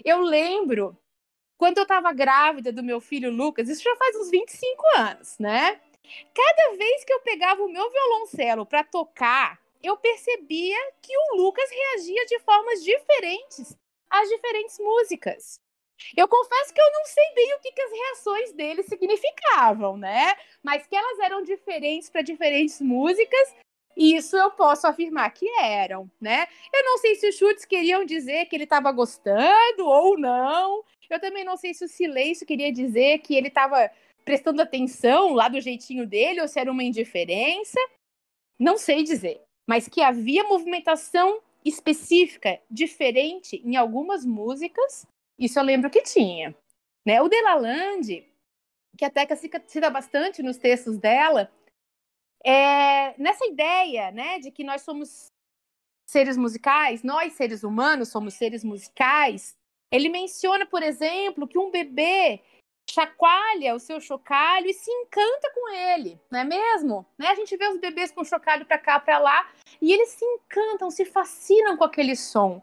Eu 0.04 0.20
lembro 0.20 0.96
quando 1.58 1.78
eu 1.78 1.82
estava 1.82 2.12
grávida 2.12 2.72
do 2.72 2.82
meu 2.82 3.00
filho 3.00 3.30
Lucas, 3.30 3.68
isso 3.68 3.82
já 3.82 3.94
faz 3.96 4.16
uns 4.16 4.30
25 4.30 4.84
anos, 4.96 5.38
né? 5.38 5.80
Cada 6.34 6.76
vez 6.76 7.04
que 7.04 7.12
eu 7.12 7.20
pegava 7.20 7.62
o 7.62 7.70
meu 7.70 7.88
violoncelo 7.88 8.66
para 8.66 8.82
tocar, 8.82 9.60
eu 9.82 9.96
percebia 9.96 10.76
que 11.00 11.12
o 11.16 11.36
Lucas 11.36 11.70
reagia 11.70 12.26
de 12.26 12.38
formas 12.40 12.82
diferentes 12.82 13.76
às 14.12 14.28
diferentes 14.28 14.78
músicas. 14.78 15.58
Eu 16.16 16.28
confesso 16.28 16.74
que 16.74 16.80
eu 16.80 16.92
não 16.92 17.04
sei 17.06 17.24
bem 17.34 17.54
o 17.54 17.60
que, 17.60 17.72
que 17.72 17.82
as 17.82 17.90
reações 17.90 18.52
dele 18.52 18.82
significavam, 18.82 19.96
né? 19.96 20.34
Mas 20.62 20.86
que 20.86 20.96
elas 20.96 21.18
eram 21.20 21.42
diferentes 21.42 22.10
para 22.10 22.22
diferentes 22.22 22.80
músicas, 22.80 23.54
isso 23.96 24.36
eu 24.36 24.50
posso 24.50 24.86
afirmar 24.86 25.30
que 25.30 25.48
eram, 25.60 26.10
né? 26.20 26.46
Eu 26.72 26.84
não 26.84 26.98
sei 26.98 27.14
se 27.14 27.28
os 27.28 27.36
chutes 27.36 27.64
queriam 27.64 28.04
dizer 28.04 28.46
que 28.46 28.56
ele 28.56 28.64
estava 28.64 28.90
gostando 28.90 29.86
ou 29.86 30.18
não. 30.18 30.82
Eu 31.08 31.20
também 31.20 31.44
não 31.44 31.56
sei 31.56 31.74
se 31.74 31.84
o 31.84 31.88
silêncio 31.88 32.46
queria 32.46 32.72
dizer 32.72 33.18
que 33.18 33.34
ele 33.34 33.48
estava 33.48 33.90
prestando 34.24 34.62
atenção 34.62 35.34
lá 35.34 35.48
do 35.48 35.60
jeitinho 35.60 36.06
dele 36.06 36.40
ou 36.40 36.48
se 36.48 36.58
era 36.58 36.72
uma 36.72 36.82
indiferença. 36.82 37.78
Não 38.58 38.78
sei 38.78 39.02
dizer. 39.02 39.42
Mas 39.66 39.88
que 39.88 40.00
havia 40.00 40.44
movimentação 40.44 41.40
específica, 41.64 42.60
diferente 42.70 43.62
em 43.64 43.76
algumas 43.76 44.24
músicas, 44.24 45.06
isso 45.38 45.58
eu 45.58 45.62
lembro 45.62 45.90
que 45.90 46.02
tinha. 46.02 46.54
Né? 47.04 47.20
O 47.20 47.28
Delalande, 47.28 48.26
que 48.96 49.04
até 49.04 49.26
que 49.26 49.36
cita 49.36 49.90
bastante 49.90 50.42
nos 50.42 50.56
textos 50.56 50.98
dela, 50.98 51.50
é, 52.44 53.14
nessa 53.20 53.44
ideia 53.46 54.10
né, 54.10 54.38
de 54.38 54.50
que 54.50 54.64
nós 54.64 54.82
somos 54.82 55.32
seres 56.06 56.36
musicais, 56.36 57.02
nós 57.02 57.32
seres 57.34 57.62
humanos 57.62 58.08
somos 58.08 58.34
seres 58.34 58.62
musicais, 58.62 59.56
ele 59.90 60.08
menciona, 60.08 60.66
por 60.66 60.82
exemplo, 60.82 61.46
que 61.46 61.58
um 61.58 61.70
bebê 61.70 62.40
chacoalha 62.92 63.74
o 63.74 63.80
seu 63.80 63.98
chocalho 64.00 64.66
e 64.66 64.74
se 64.74 64.90
encanta 64.90 65.50
com 65.54 65.70
ele, 65.70 66.20
não 66.30 66.40
é 66.40 66.44
mesmo? 66.44 67.06
Né? 67.16 67.28
A 67.28 67.34
gente 67.34 67.56
vê 67.56 67.66
os 67.68 67.78
bebês 67.78 68.12
com 68.12 68.22
chocalho 68.22 68.66
para 68.66 68.76
cá, 68.76 69.00
para 69.00 69.18
lá, 69.18 69.48
e 69.80 69.92
eles 69.92 70.10
se 70.10 70.24
encantam, 70.24 70.90
se 70.90 71.06
fascinam 71.06 71.76
com 71.76 71.84
aquele 71.84 72.14
som 72.14 72.62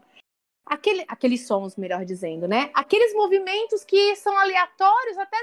aquele, 0.64 1.04
aqueles 1.08 1.48
sons, 1.48 1.74
melhor 1.74 2.04
dizendo, 2.04 2.46
né? 2.46 2.70
Aqueles 2.72 3.12
movimentos 3.12 3.84
que 3.84 4.14
são 4.14 4.38
aleatórios, 4.38 5.18
até 5.18 5.36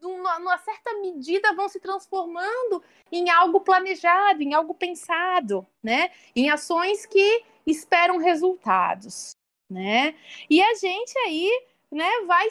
numa 0.00 0.56
certa 0.58 0.94
medida 1.00 1.52
vão 1.54 1.68
se 1.68 1.80
transformando 1.80 2.80
em 3.10 3.28
algo 3.28 3.60
planejado, 3.60 4.40
em 4.40 4.54
algo 4.54 4.72
pensado, 4.72 5.66
né? 5.82 6.12
Em 6.36 6.48
ações 6.48 7.04
que 7.04 7.44
esperam 7.66 8.18
resultados, 8.18 9.32
né? 9.68 10.14
E 10.48 10.62
a 10.62 10.74
gente 10.74 11.18
aí, 11.26 11.50
né, 11.96 12.10
vai, 12.26 12.48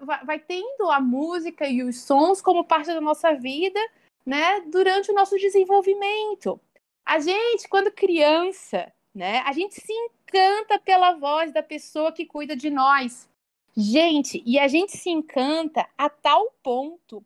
vai, 0.00 0.24
vai 0.24 0.38
tendo 0.38 0.90
a 0.90 1.00
música 1.00 1.66
e 1.66 1.82
os 1.82 2.00
sons 2.00 2.40
como 2.40 2.64
parte 2.64 2.86
da 2.86 3.00
nossa 3.00 3.34
vida, 3.34 3.80
né, 4.24 4.60
durante 4.62 5.10
o 5.10 5.14
nosso 5.14 5.36
desenvolvimento. 5.36 6.58
A 7.04 7.20
gente, 7.20 7.68
quando 7.68 7.92
criança, 7.92 8.92
né? 9.16 9.38
A 9.46 9.52
gente 9.52 9.80
se 9.80 9.92
encanta 9.92 10.78
pela 10.78 11.12
voz 11.12 11.50
da 11.50 11.62
pessoa 11.62 12.12
que 12.12 12.26
cuida 12.26 12.54
de 12.54 12.68
nós. 12.68 13.26
Gente, 13.74 14.42
e 14.44 14.58
a 14.58 14.68
gente 14.68 14.94
se 14.94 15.08
encanta 15.08 15.88
a 15.96 16.10
tal 16.10 16.50
ponto 16.62 17.24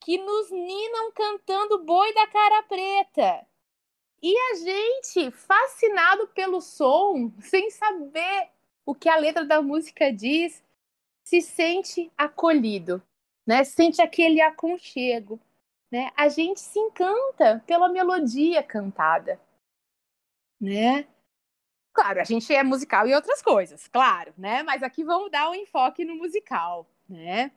que 0.00 0.18
nos 0.18 0.50
ninam 0.50 1.12
cantando 1.12 1.84
boi 1.84 2.12
da 2.14 2.26
cara 2.26 2.62
preta. 2.64 3.46
E 4.20 4.36
a 4.36 4.54
gente, 4.56 5.30
fascinado 5.30 6.26
pelo 6.28 6.60
som, 6.60 7.32
sem 7.40 7.70
saber 7.70 8.48
o 8.84 8.92
que 8.92 9.08
a 9.08 9.16
letra 9.16 9.44
da 9.44 9.62
música 9.62 10.12
diz, 10.12 10.62
se 11.30 11.40
sente 11.40 12.10
acolhido, 12.18 13.00
né? 13.46 13.62
Sente 13.62 14.02
aquele 14.02 14.40
aconchego, 14.40 15.38
né? 15.88 16.10
A 16.16 16.28
gente 16.28 16.58
se 16.58 16.76
encanta 16.76 17.62
pela 17.68 17.88
melodia 17.88 18.64
cantada, 18.64 19.40
né? 20.60 21.06
Claro, 21.92 22.20
a 22.20 22.24
gente 22.24 22.52
é 22.52 22.64
musical 22.64 23.06
e 23.06 23.14
outras 23.14 23.40
coisas, 23.40 23.86
claro, 23.86 24.34
né? 24.36 24.64
Mas 24.64 24.82
aqui 24.82 25.04
vamos 25.04 25.30
dar 25.30 25.48
um 25.48 25.54
enfoque 25.54 26.04
no 26.04 26.16
musical, 26.16 26.84
né? 27.08 27.52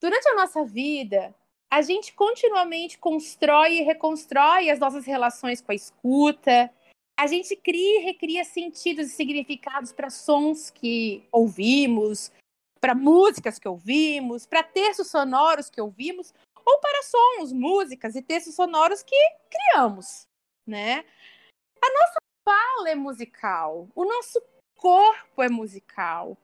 Durante 0.00 0.26
a 0.30 0.34
nossa 0.34 0.64
vida, 0.64 1.34
a 1.70 1.82
gente 1.82 2.14
continuamente 2.14 2.96
constrói 2.96 3.80
e 3.80 3.82
reconstrói 3.82 4.70
as 4.70 4.78
nossas 4.78 5.04
relações 5.04 5.60
com 5.60 5.70
a 5.70 5.74
escuta. 5.74 6.72
A 7.14 7.26
gente 7.26 7.54
cria 7.56 8.00
e 8.00 8.04
recria 8.04 8.42
sentidos 8.42 9.08
e 9.08 9.10
significados 9.10 9.92
para 9.92 10.08
sons 10.08 10.70
que 10.70 11.28
ouvimos, 11.30 12.32
para 12.80 12.94
músicas 12.94 13.58
que 13.58 13.68
ouvimos, 13.68 14.46
para 14.46 14.62
textos 14.62 15.10
sonoros 15.10 15.70
que 15.70 15.80
ouvimos, 15.80 16.32
ou 16.64 16.78
para 16.80 17.02
sons, 17.02 17.52
músicas 17.52 18.14
e 18.14 18.22
textos 18.22 18.54
sonoros 18.54 19.02
que 19.02 19.16
criamos, 19.50 20.26
né? 20.66 21.04
A 21.82 21.92
nossa 21.92 22.18
fala 22.44 22.90
é 22.90 22.94
musical, 22.94 23.88
o 23.94 24.04
nosso 24.04 24.42
corpo 24.76 25.42
é 25.42 25.48
musical. 25.48 26.36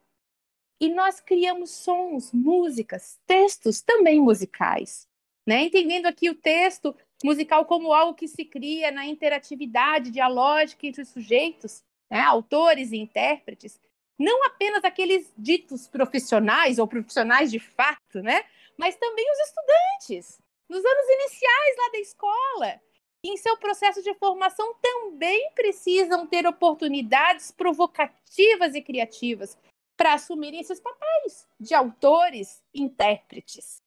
E 0.80 0.88
nós 0.88 1.20
criamos 1.20 1.70
sons, 1.70 2.32
músicas, 2.32 3.18
textos 3.26 3.80
também 3.80 4.20
musicais. 4.20 5.08
Né? 5.46 5.64
Entendendo 5.64 6.06
aqui 6.06 6.30
o 6.30 6.34
texto 6.34 6.94
musical 7.22 7.64
como 7.66 7.92
algo 7.92 8.14
que 8.14 8.26
se 8.26 8.44
cria 8.44 8.90
na 8.90 9.06
interatividade 9.06 10.10
dialógica 10.10 10.86
entre 10.86 11.02
os 11.02 11.08
sujeitos, 11.08 11.82
né? 12.10 12.20
autores 12.20 12.92
e 12.92 12.96
intérpretes, 12.96 13.78
não 14.18 14.44
apenas 14.44 14.85
aqueles 14.85 15.33
ditos 15.37 15.88
profissionais 15.88 16.78
ou 16.78 16.87
profissionais 16.87 17.50
de 17.50 17.59
fato, 17.59 18.23
né? 18.23 18.44
mas 18.76 18.97
também 18.97 19.25
os 19.30 19.38
estudantes, 19.38 20.42
nos 20.68 20.85
anos 20.85 21.09
iniciais 21.09 21.76
lá 21.78 21.92
da 21.92 21.99
escola, 21.99 22.80
em 23.23 23.37
seu 23.37 23.56
processo 23.56 24.02
de 24.02 24.12
formação 24.14 24.75
também 24.83 25.50
precisam 25.54 26.26
ter 26.26 26.47
oportunidades 26.47 27.50
provocativas 27.50 28.75
e 28.75 28.83
criativas 28.83 29.56
para 29.97 30.14
assumirem 30.14 30.61
esses 30.61 30.80
papéis 30.80 31.47
de 31.59 31.75
autores, 31.75 32.62
intérpretes, 32.75 33.80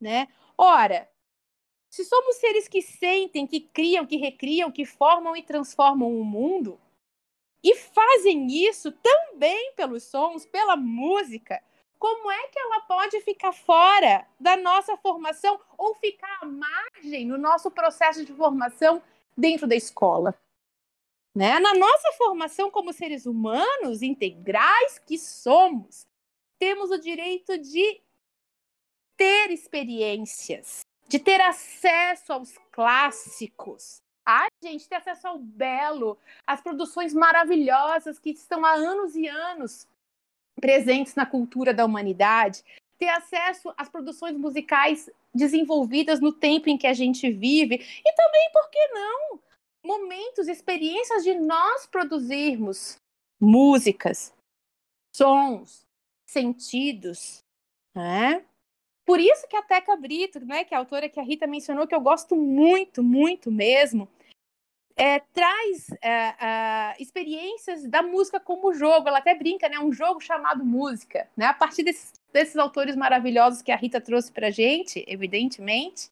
né? 0.00 0.28
Ora, 0.56 1.10
se 1.90 2.04
somos 2.04 2.36
seres 2.36 2.68
que 2.68 2.82
sentem, 2.82 3.46
que 3.46 3.60
criam, 3.60 4.06
que 4.06 4.16
recriam, 4.16 4.70
que 4.70 4.84
formam 4.84 5.34
e 5.34 5.42
transformam 5.42 6.08
o 6.08 6.24
mundo, 6.24 6.78
e 7.66 7.74
fazem 7.74 8.46
isso 8.46 8.92
também 8.92 9.72
pelos 9.74 10.04
sons, 10.04 10.46
pela 10.46 10.76
música, 10.76 11.60
como 11.98 12.30
é 12.30 12.46
que 12.46 12.60
ela 12.60 12.82
pode 12.82 13.20
ficar 13.22 13.52
fora 13.52 14.24
da 14.38 14.56
nossa 14.56 14.96
formação 14.96 15.60
ou 15.76 15.92
ficar 15.96 16.38
à 16.42 16.46
margem 16.46 17.26
no 17.26 17.36
nosso 17.36 17.68
processo 17.68 18.24
de 18.24 18.32
formação 18.32 19.02
dentro 19.36 19.66
da 19.66 19.74
escola? 19.74 20.32
Né? 21.34 21.58
Na 21.58 21.74
nossa 21.74 22.12
formação 22.12 22.70
como 22.70 22.92
seres 22.92 23.26
humanos 23.26 24.00
integrais 24.00 25.00
que 25.00 25.18
somos, 25.18 26.06
temos 26.60 26.92
o 26.92 26.98
direito 26.98 27.58
de 27.58 28.00
ter 29.16 29.50
experiências, 29.50 30.82
de 31.08 31.18
ter 31.18 31.40
acesso 31.40 32.32
aos 32.32 32.56
clássicos. 32.70 34.00
A 34.26 34.48
gente 34.60 34.88
ter 34.88 34.96
acesso 34.96 35.28
ao 35.28 35.38
belo, 35.38 36.18
às 36.44 36.60
produções 36.60 37.14
maravilhosas 37.14 38.18
que 38.18 38.30
estão 38.30 38.64
há 38.64 38.72
anos 38.72 39.14
e 39.14 39.28
anos 39.28 39.86
presentes 40.60 41.14
na 41.14 41.24
cultura 41.24 41.72
da 41.72 41.84
humanidade, 41.84 42.64
ter 42.98 43.08
acesso 43.08 43.72
às 43.76 43.88
produções 43.88 44.36
musicais 44.36 45.08
desenvolvidas 45.34 46.18
no 46.20 46.32
tempo 46.32 46.68
em 46.68 46.78
que 46.78 46.86
a 46.86 46.94
gente 46.94 47.30
vive 47.30 47.76
e 47.76 48.12
também, 48.14 48.50
por 48.52 48.70
que 48.70 48.88
não, 48.88 49.40
momentos, 49.84 50.48
experiências 50.48 51.22
de 51.22 51.34
nós 51.34 51.86
produzirmos 51.86 52.98
músicas, 53.38 54.34
sons, 55.14 55.86
sentidos, 56.26 57.44
né? 57.94 58.44
Por 59.06 59.20
isso 59.20 59.46
que 59.48 59.56
a 59.56 59.62
Teca 59.62 59.96
Brito, 59.96 60.44
né, 60.44 60.64
que 60.64 60.74
é 60.74 60.76
a 60.76 60.80
autora 60.80 61.08
que 61.08 61.20
a 61.20 61.22
Rita 61.22 61.46
mencionou, 61.46 61.86
que 61.86 61.94
eu 61.94 62.00
gosto 62.00 62.34
muito, 62.34 63.04
muito 63.04 63.52
mesmo, 63.52 64.08
é, 64.96 65.20
traz 65.32 65.90
é, 66.02 66.10
é, 66.10 66.96
experiências 66.98 67.86
da 67.86 68.02
música 68.02 68.40
como 68.40 68.74
jogo. 68.74 69.06
Ela 69.08 69.18
até 69.18 69.34
brinca, 69.34 69.68
né? 69.68 69.78
Um 69.78 69.92
jogo 69.92 70.20
chamado 70.20 70.64
música, 70.64 71.28
né? 71.36 71.46
A 71.46 71.54
partir 71.54 71.84
desses, 71.84 72.14
desses 72.32 72.56
autores 72.56 72.96
maravilhosos 72.96 73.62
que 73.62 73.70
a 73.70 73.76
Rita 73.76 74.00
trouxe 74.00 74.32
para 74.32 74.50
gente, 74.50 75.04
evidentemente, 75.06 76.10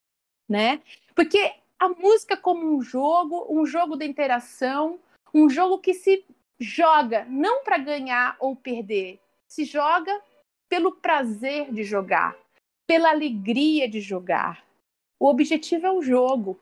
né? 0.49 0.81
Porque 1.15 1.53
a 1.79 1.89
música 1.89 2.37
como 2.37 2.77
um 2.77 2.81
jogo, 2.81 3.47
um 3.51 3.67
jogo 3.67 3.97
de 3.97 4.07
interação, 4.07 5.01
um 5.33 5.49
jogo 5.49 5.79
que 5.79 5.95
se 5.95 6.25
joga 6.61 7.25
não 7.25 7.65
para 7.65 7.79
ganhar 7.79 8.37
ou 8.39 8.55
perder, 8.55 9.19
se 9.49 9.65
joga 9.65 10.21
pelo 10.69 10.93
prazer 10.93 11.73
de 11.73 11.83
jogar, 11.83 12.37
pela 12.87 13.11
alegria 13.11 13.89
de 13.89 14.01
jogar. 14.01 14.65
O 15.19 15.29
objetivo 15.29 15.87
é 15.87 15.93
o 15.93 16.03
jogo, 16.03 16.59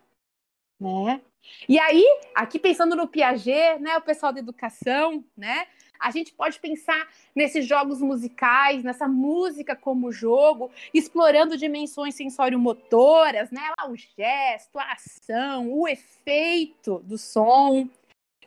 né? 0.81 1.21
E 1.69 1.79
aí, 1.79 2.05
aqui 2.35 2.59
pensando 2.59 2.95
no 2.95 3.09
Piaget, 3.09 3.81
né, 3.81 3.97
o 3.97 4.03
pessoal 4.03 4.33
da 4.33 4.39
educação, 4.39 5.25
né, 5.37 5.67
a 5.99 6.11
gente 6.11 6.33
pode 6.33 6.59
pensar 6.59 7.09
nesses 7.35 7.67
jogos 7.67 8.01
musicais, 8.01 8.83
nessa 8.83 9.07
música 9.07 9.77
como 9.77 10.13
jogo, 10.13 10.71
explorando 10.93 11.57
dimensões 11.57 12.15
sensório-motoras, 12.15 13.51
né, 13.51 13.61
o 13.89 13.97
gesto, 13.97 14.79
a 14.79 14.93
ação, 14.93 15.73
o 15.73 15.87
efeito 15.87 16.99
do 17.01 17.17
som. 17.17 17.89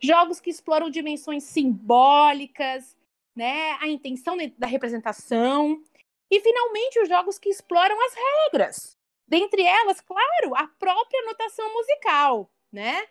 Jogos 0.01 0.39
que 0.39 0.49
exploram 0.49 0.89
dimensões 0.89 1.43
simbólicas, 1.43 2.95
né, 3.35 3.77
a 3.81 3.87
intenção 3.87 4.37
da 4.57 4.67
representação. 4.67 5.81
E, 6.29 6.39
finalmente, 6.39 6.99
os 6.99 7.09
jogos 7.09 7.37
que 7.37 7.49
exploram 7.49 7.95
as 8.05 8.13
regras. 8.13 8.97
Dentre 9.27 9.63
elas, 9.63 10.01
claro, 10.01 10.55
a 10.55 10.67
própria 10.79 11.25
notação 11.25 11.73
musical, 11.73 12.49
né? 12.71 13.07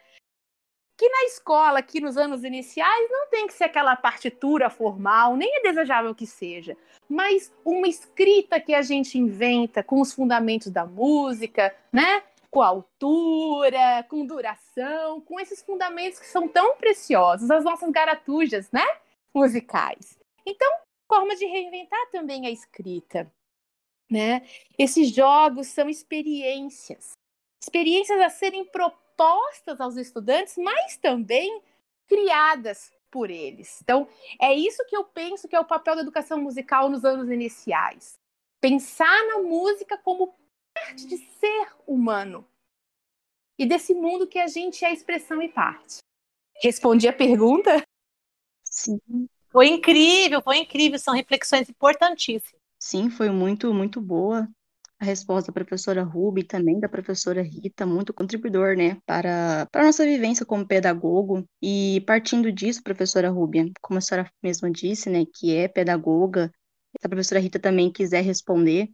Que 0.96 1.08
na 1.08 1.24
escola, 1.24 1.80
aqui 1.80 2.00
nos 2.00 2.16
anos 2.16 2.44
iniciais, 2.44 3.10
não 3.10 3.28
tem 3.28 3.48
que 3.48 3.52
ser 3.52 3.64
aquela 3.64 3.96
partitura 3.96 4.70
formal, 4.70 5.36
nem 5.36 5.56
é 5.56 5.62
desejável 5.62 6.14
que 6.14 6.26
seja, 6.26 6.76
mas 7.08 7.52
uma 7.64 7.88
escrita 7.88 8.60
que 8.60 8.72
a 8.72 8.82
gente 8.82 9.18
inventa 9.18 9.82
com 9.82 10.00
os 10.00 10.12
fundamentos 10.12 10.70
da 10.70 10.86
música, 10.86 11.74
né? 11.92 12.22
Com 12.48 12.62
altura, 12.62 14.06
com 14.08 14.24
duração, 14.24 15.20
com 15.20 15.40
esses 15.40 15.60
fundamentos 15.62 16.20
que 16.20 16.26
são 16.26 16.46
tão 16.46 16.76
preciosos, 16.76 17.50
as 17.50 17.64
nossas 17.64 17.90
garatujas, 17.90 18.70
né? 18.70 18.86
Musicais. 19.34 20.16
Então, 20.46 20.72
forma 21.08 21.34
de 21.36 21.46
reinventar 21.46 22.10
também 22.10 22.46
a 22.46 22.50
escrita. 22.50 23.32
Né? 24.10 24.46
Esses 24.78 25.10
jogos 25.14 25.68
são 25.68 25.88
experiências, 25.88 27.12
experiências 27.60 28.20
a 28.20 28.28
serem 28.28 28.64
propostas 28.66 29.80
aos 29.80 29.96
estudantes, 29.96 30.56
mas 30.58 30.96
também 30.98 31.62
criadas 32.06 32.92
por 33.10 33.30
eles. 33.30 33.80
Então, 33.82 34.08
é 34.40 34.52
isso 34.52 34.84
que 34.86 34.96
eu 34.96 35.04
penso 35.04 35.48
que 35.48 35.56
é 35.56 35.60
o 35.60 35.64
papel 35.64 35.96
da 35.96 36.02
educação 36.02 36.40
musical 36.40 36.90
nos 36.90 37.04
anos 37.04 37.30
iniciais. 37.30 38.18
Pensar 38.60 39.26
na 39.28 39.38
música 39.38 39.96
como 39.98 40.34
parte 40.74 41.06
de 41.06 41.16
ser 41.16 41.68
humano 41.86 42.46
e 43.58 43.64
desse 43.64 43.94
mundo 43.94 44.26
que 44.26 44.38
a 44.38 44.48
gente 44.48 44.84
é 44.84 44.92
expressão 44.92 45.40
e 45.40 45.48
parte. 45.48 45.98
Respondi 46.60 47.06
a 47.06 47.12
pergunta? 47.12 47.82
Sim. 48.64 49.28
Foi 49.54 49.68
incrível, 49.68 50.42
foi 50.42 50.58
incrível, 50.58 50.98
são 50.98 51.14
reflexões 51.14 51.68
importantíssimas. 51.70 52.60
Sim, 52.78 53.08
foi 53.10 53.30
muito, 53.30 53.72
muito 53.72 54.00
boa 54.00 54.48
a 55.00 55.04
resposta 55.04 55.50
da 55.50 55.54
professora 55.54 56.02
Ruby 56.02 56.42
e 56.42 56.44
também 56.44 56.80
da 56.80 56.88
professora 56.88 57.42
Rita, 57.42 57.84
muito 57.86 58.12
contribuidor, 58.14 58.76
né, 58.76 58.96
para, 59.06 59.66
para 59.70 59.82
a 59.82 59.86
nossa 59.86 60.04
vivência 60.04 60.46
como 60.46 60.66
pedagogo. 60.66 61.44
E 61.62 62.02
partindo 62.06 62.50
disso, 62.52 62.82
professora 62.82 63.30
Ruby, 63.30 63.72
como 63.82 63.98
a 63.98 64.00
senhora 64.00 64.30
mesma 64.42 64.70
disse, 64.70 65.10
né, 65.10 65.24
que 65.34 65.54
é 65.54 65.68
pedagoga, 65.68 66.50
se 67.00 67.06
a 67.06 67.08
professora 67.08 67.40
Rita 67.40 67.58
também 67.58 67.92
quiser 67.92 68.22
responder, 68.22 68.88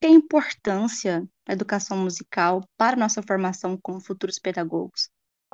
que 0.00 0.06
a 0.08 0.10
importância 0.10 1.28
da 1.46 1.54
educação 1.54 1.98
musical 1.98 2.62
para 2.78 2.96
a 2.96 3.00
nossa 3.00 3.22
formação 3.22 3.78
como 3.82 4.00
futuros 4.00 4.38
pedagogos? 4.40 5.10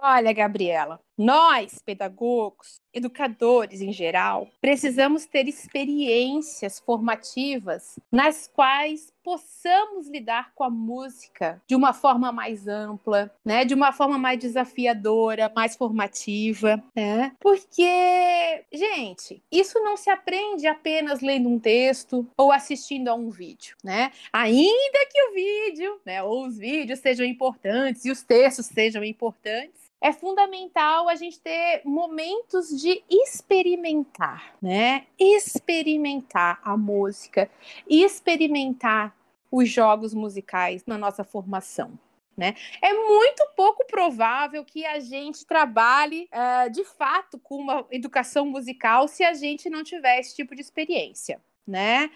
Olha, 0.06 0.34
Gabriela, 0.34 1.00
nós, 1.16 1.78
pedagogos, 1.78 2.78
educadores 2.92 3.80
em 3.80 3.90
geral, 3.90 4.46
precisamos 4.60 5.24
ter 5.24 5.48
experiências 5.48 6.78
formativas 6.78 7.98
nas 8.12 8.46
quais 8.46 9.14
possamos 9.22 10.06
lidar 10.06 10.52
com 10.54 10.62
a 10.62 10.68
música 10.68 11.62
de 11.66 11.74
uma 11.74 11.94
forma 11.94 12.30
mais 12.30 12.68
ampla, 12.68 13.34
né? 13.42 13.64
De 13.64 13.72
uma 13.72 13.92
forma 13.92 14.18
mais 14.18 14.38
desafiadora, 14.38 15.50
mais 15.56 15.74
formativa, 15.74 16.84
né? 16.94 17.32
Porque, 17.40 18.62
gente, 18.70 19.42
isso 19.50 19.80
não 19.80 19.96
se 19.96 20.10
aprende 20.10 20.66
apenas 20.66 21.22
lendo 21.22 21.48
um 21.48 21.58
texto 21.58 22.26
ou 22.36 22.52
assistindo 22.52 23.08
a 23.08 23.14
um 23.14 23.30
vídeo, 23.30 23.74
né? 23.82 24.12
Ainda 24.30 25.06
que 25.10 25.22
o 25.22 25.32
vídeo, 25.32 25.98
né, 26.04 26.22
ou 26.22 26.46
os 26.46 26.58
vídeos 26.58 26.98
sejam 26.98 27.24
importantes 27.24 28.04
e 28.04 28.10
os 28.10 28.22
textos 28.22 28.66
sejam 28.66 29.02
importantes, 29.02 29.84
é 30.00 30.12
fundamental 30.12 31.08
a 31.08 31.14
gente 31.14 31.40
ter 31.40 31.82
momentos 31.84 32.68
de 32.68 33.02
experimentar, 33.10 34.54
né? 34.60 35.06
Experimentar 35.18 36.60
a 36.62 36.76
música, 36.76 37.50
experimentar 37.88 39.16
os 39.50 39.70
jogos 39.70 40.12
musicais 40.12 40.84
na 40.86 40.98
nossa 40.98 41.24
formação. 41.24 41.98
Né? 42.36 42.56
É 42.82 42.92
muito 42.92 43.46
pouco 43.56 43.86
provável 43.86 44.64
que 44.64 44.84
a 44.84 44.98
gente 44.98 45.46
trabalhe 45.46 46.28
uh, 46.32 46.68
de 46.68 46.84
fato 46.84 47.38
com 47.38 47.56
uma 47.56 47.86
educação 47.92 48.44
musical 48.44 49.06
se 49.06 49.22
a 49.22 49.32
gente 49.34 49.70
não 49.70 49.84
tiver 49.84 50.18
esse 50.18 50.34
tipo 50.34 50.54
de 50.54 50.60
experiência. 50.60 51.40
Né? 51.66 52.10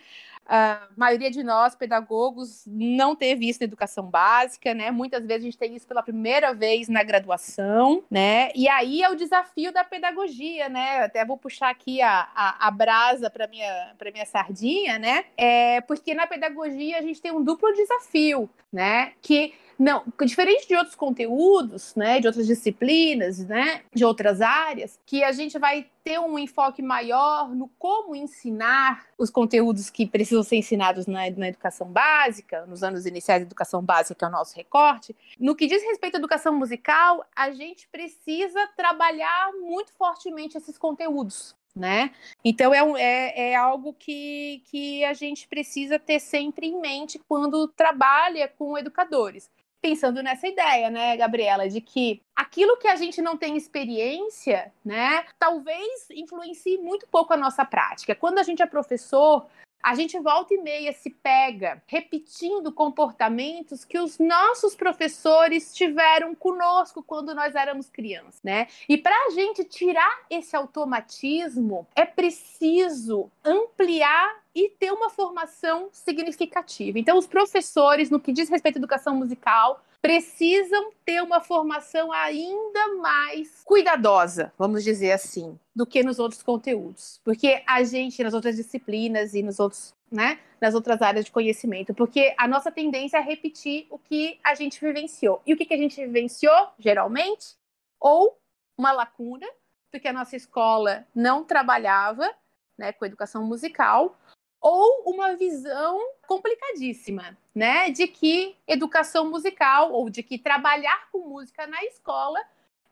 A 0.48 0.88
maioria 0.96 1.30
de 1.30 1.42
nós, 1.42 1.74
pedagogos, 1.74 2.64
não 2.66 3.14
teve 3.14 3.46
isso 3.48 3.60
na 3.60 3.66
educação 3.66 4.04
básica, 4.04 4.72
né? 4.72 4.90
Muitas 4.90 5.26
vezes 5.26 5.42
a 5.42 5.44
gente 5.44 5.58
tem 5.58 5.76
isso 5.76 5.86
pela 5.86 6.02
primeira 6.02 6.54
vez 6.54 6.88
na 6.88 7.02
graduação, 7.02 8.02
né? 8.10 8.50
E 8.54 8.66
aí 8.66 9.02
é 9.02 9.10
o 9.10 9.14
desafio 9.14 9.70
da 9.72 9.84
pedagogia, 9.84 10.70
né? 10.70 11.04
Até 11.04 11.22
vou 11.24 11.36
puxar 11.36 11.68
aqui 11.68 12.00
a, 12.00 12.28
a, 12.34 12.68
a 12.68 12.70
brasa 12.70 13.28
para 13.28 13.46
minha, 13.46 13.94
minha 14.10 14.24
sardinha, 14.24 14.98
né? 14.98 15.26
É, 15.36 15.82
porque 15.82 16.14
na 16.14 16.26
pedagogia 16.26 16.98
a 16.98 17.02
gente 17.02 17.20
tem 17.20 17.30
um 17.30 17.44
duplo 17.44 17.70
desafio, 17.74 18.48
né? 18.72 19.12
Que 19.20 19.52
não, 19.78 20.02
diferente 20.24 20.66
de 20.66 20.74
outros 20.74 20.96
conteúdos, 20.96 21.94
né, 21.94 22.18
de 22.18 22.26
outras 22.26 22.48
disciplinas, 22.48 23.38
né, 23.46 23.82
de 23.94 24.04
outras 24.04 24.40
áreas, 24.40 24.98
que 25.06 25.22
a 25.22 25.30
gente 25.30 25.56
vai 25.56 25.86
ter 26.02 26.18
um 26.18 26.36
enfoque 26.36 26.82
maior 26.82 27.54
no 27.54 27.68
como 27.78 28.16
ensinar 28.16 29.06
os 29.16 29.30
conteúdos 29.30 29.88
que 29.88 30.04
precisam 30.04 30.42
ser 30.42 30.56
ensinados 30.56 31.06
na, 31.06 31.30
na 31.30 31.48
educação 31.48 31.86
básica, 31.86 32.66
nos 32.66 32.82
anos 32.82 33.06
iniciais 33.06 33.42
da 33.42 33.46
educação 33.46 33.80
básica, 33.80 34.16
que 34.16 34.24
é 34.24 34.28
o 34.28 34.32
nosso 34.32 34.56
recorte. 34.56 35.14
No 35.38 35.54
que 35.54 35.68
diz 35.68 35.80
respeito 35.84 36.16
à 36.16 36.18
educação 36.18 36.52
musical, 36.52 37.24
a 37.36 37.52
gente 37.52 37.86
precisa 37.86 38.68
trabalhar 38.76 39.52
muito 39.60 39.92
fortemente 39.92 40.56
esses 40.56 40.76
conteúdos, 40.76 41.54
né? 41.76 42.10
Então 42.44 42.74
é, 42.74 42.80
é, 43.00 43.50
é, 43.50 43.54
algo 43.54 43.92
que, 43.92 44.60
que 44.64 45.04
a 45.04 45.12
gente 45.12 45.46
precisa 45.46 46.00
ter 46.00 46.18
sempre 46.18 46.66
em 46.66 46.80
mente 46.80 47.20
quando 47.28 47.68
trabalha 47.68 48.48
com 48.48 48.76
educadores 48.76 49.48
pensando 49.80 50.22
nessa 50.22 50.46
ideia, 50.46 50.90
né, 50.90 51.16
Gabriela, 51.16 51.68
de 51.68 51.80
que 51.80 52.22
aquilo 52.34 52.76
que 52.78 52.88
a 52.88 52.96
gente 52.96 53.22
não 53.22 53.36
tem 53.36 53.56
experiência, 53.56 54.72
né, 54.84 55.24
talvez 55.38 56.08
influencie 56.10 56.78
muito 56.78 57.06
pouco 57.08 57.32
a 57.32 57.36
nossa 57.36 57.64
prática. 57.64 58.14
Quando 58.14 58.38
a 58.38 58.42
gente 58.42 58.62
é 58.62 58.66
professor, 58.66 59.46
a 59.82 59.94
gente 59.94 60.18
volta 60.18 60.54
e 60.54 60.58
meia 60.58 60.92
se 60.92 61.10
pega 61.10 61.82
repetindo 61.86 62.72
comportamentos 62.72 63.84
que 63.84 63.98
os 63.98 64.18
nossos 64.18 64.74
professores 64.74 65.74
tiveram 65.74 66.34
conosco 66.34 67.02
quando 67.02 67.34
nós 67.34 67.54
éramos 67.54 67.88
crianças, 67.88 68.40
né? 68.42 68.66
E 68.88 68.96
para 68.98 69.14
a 69.26 69.30
gente 69.30 69.64
tirar 69.64 70.22
esse 70.28 70.54
automatismo, 70.56 71.86
é 71.94 72.04
preciso 72.04 73.30
ampliar 73.44 74.42
e 74.54 74.68
ter 74.68 74.92
uma 74.92 75.08
formação 75.10 75.88
significativa. 75.92 76.98
Então, 76.98 77.16
os 77.16 77.26
professores, 77.26 78.10
no 78.10 78.18
que 78.18 78.32
diz 78.32 78.48
respeito 78.48 78.76
à 78.76 78.80
educação 78.80 79.14
musical, 79.14 79.82
precisam 80.08 80.90
ter 81.04 81.22
uma 81.22 81.38
formação 81.38 82.10
ainda 82.10 82.96
mais 82.96 83.60
cuidadosa, 83.62 84.50
vamos 84.56 84.82
dizer 84.82 85.12
assim, 85.12 85.58
do 85.76 85.84
que 85.84 86.02
nos 86.02 86.18
outros 86.18 86.42
conteúdos. 86.42 87.20
Porque 87.22 87.62
a 87.66 87.84
gente, 87.84 88.22
nas 88.22 88.32
outras 88.32 88.56
disciplinas 88.56 89.34
e 89.34 89.42
nos 89.42 89.60
outros, 89.60 89.94
né, 90.10 90.38
nas 90.58 90.74
outras 90.74 91.02
áreas 91.02 91.26
de 91.26 91.30
conhecimento, 91.30 91.92
porque 91.92 92.34
a 92.38 92.48
nossa 92.48 92.72
tendência 92.72 93.18
é 93.18 93.20
repetir 93.20 93.86
o 93.90 93.98
que 93.98 94.40
a 94.42 94.54
gente 94.54 94.80
vivenciou. 94.80 95.42
E 95.44 95.52
o 95.52 95.58
que, 95.58 95.66
que 95.66 95.74
a 95.74 95.78
gente 95.78 96.00
vivenciou, 96.00 96.70
geralmente? 96.78 97.54
Ou 98.00 98.34
uma 98.78 98.92
lacuna, 98.92 99.46
porque 99.92 100.08
a 100.08 100.12
nossa 100.14 100.36
escola 100.36 101.06
não 101.14 101.44
trabalhava 101.44 102.34
né, 102.78 102.94
com 102.94 103.04
educação 103.04 103.44
musical, 103.44 104.18
ou 104.60 105.04
uma 105.06 105.36
visão 105.36 105.98
complicadíssima, 106.26 107.36
né, 107.54 107.90
de 107.90 108.06
que 108.06 108.56
educação 108.66 109.30
musical 109.30 109.92
ou 109.92 110.10
de 110.10 110.22
que 110.22 110.38
trabalhar 110.38 111.08
com 111.10 111.28
música 111.28 111.66
na 111.66 111.82
escola 111.84 112.40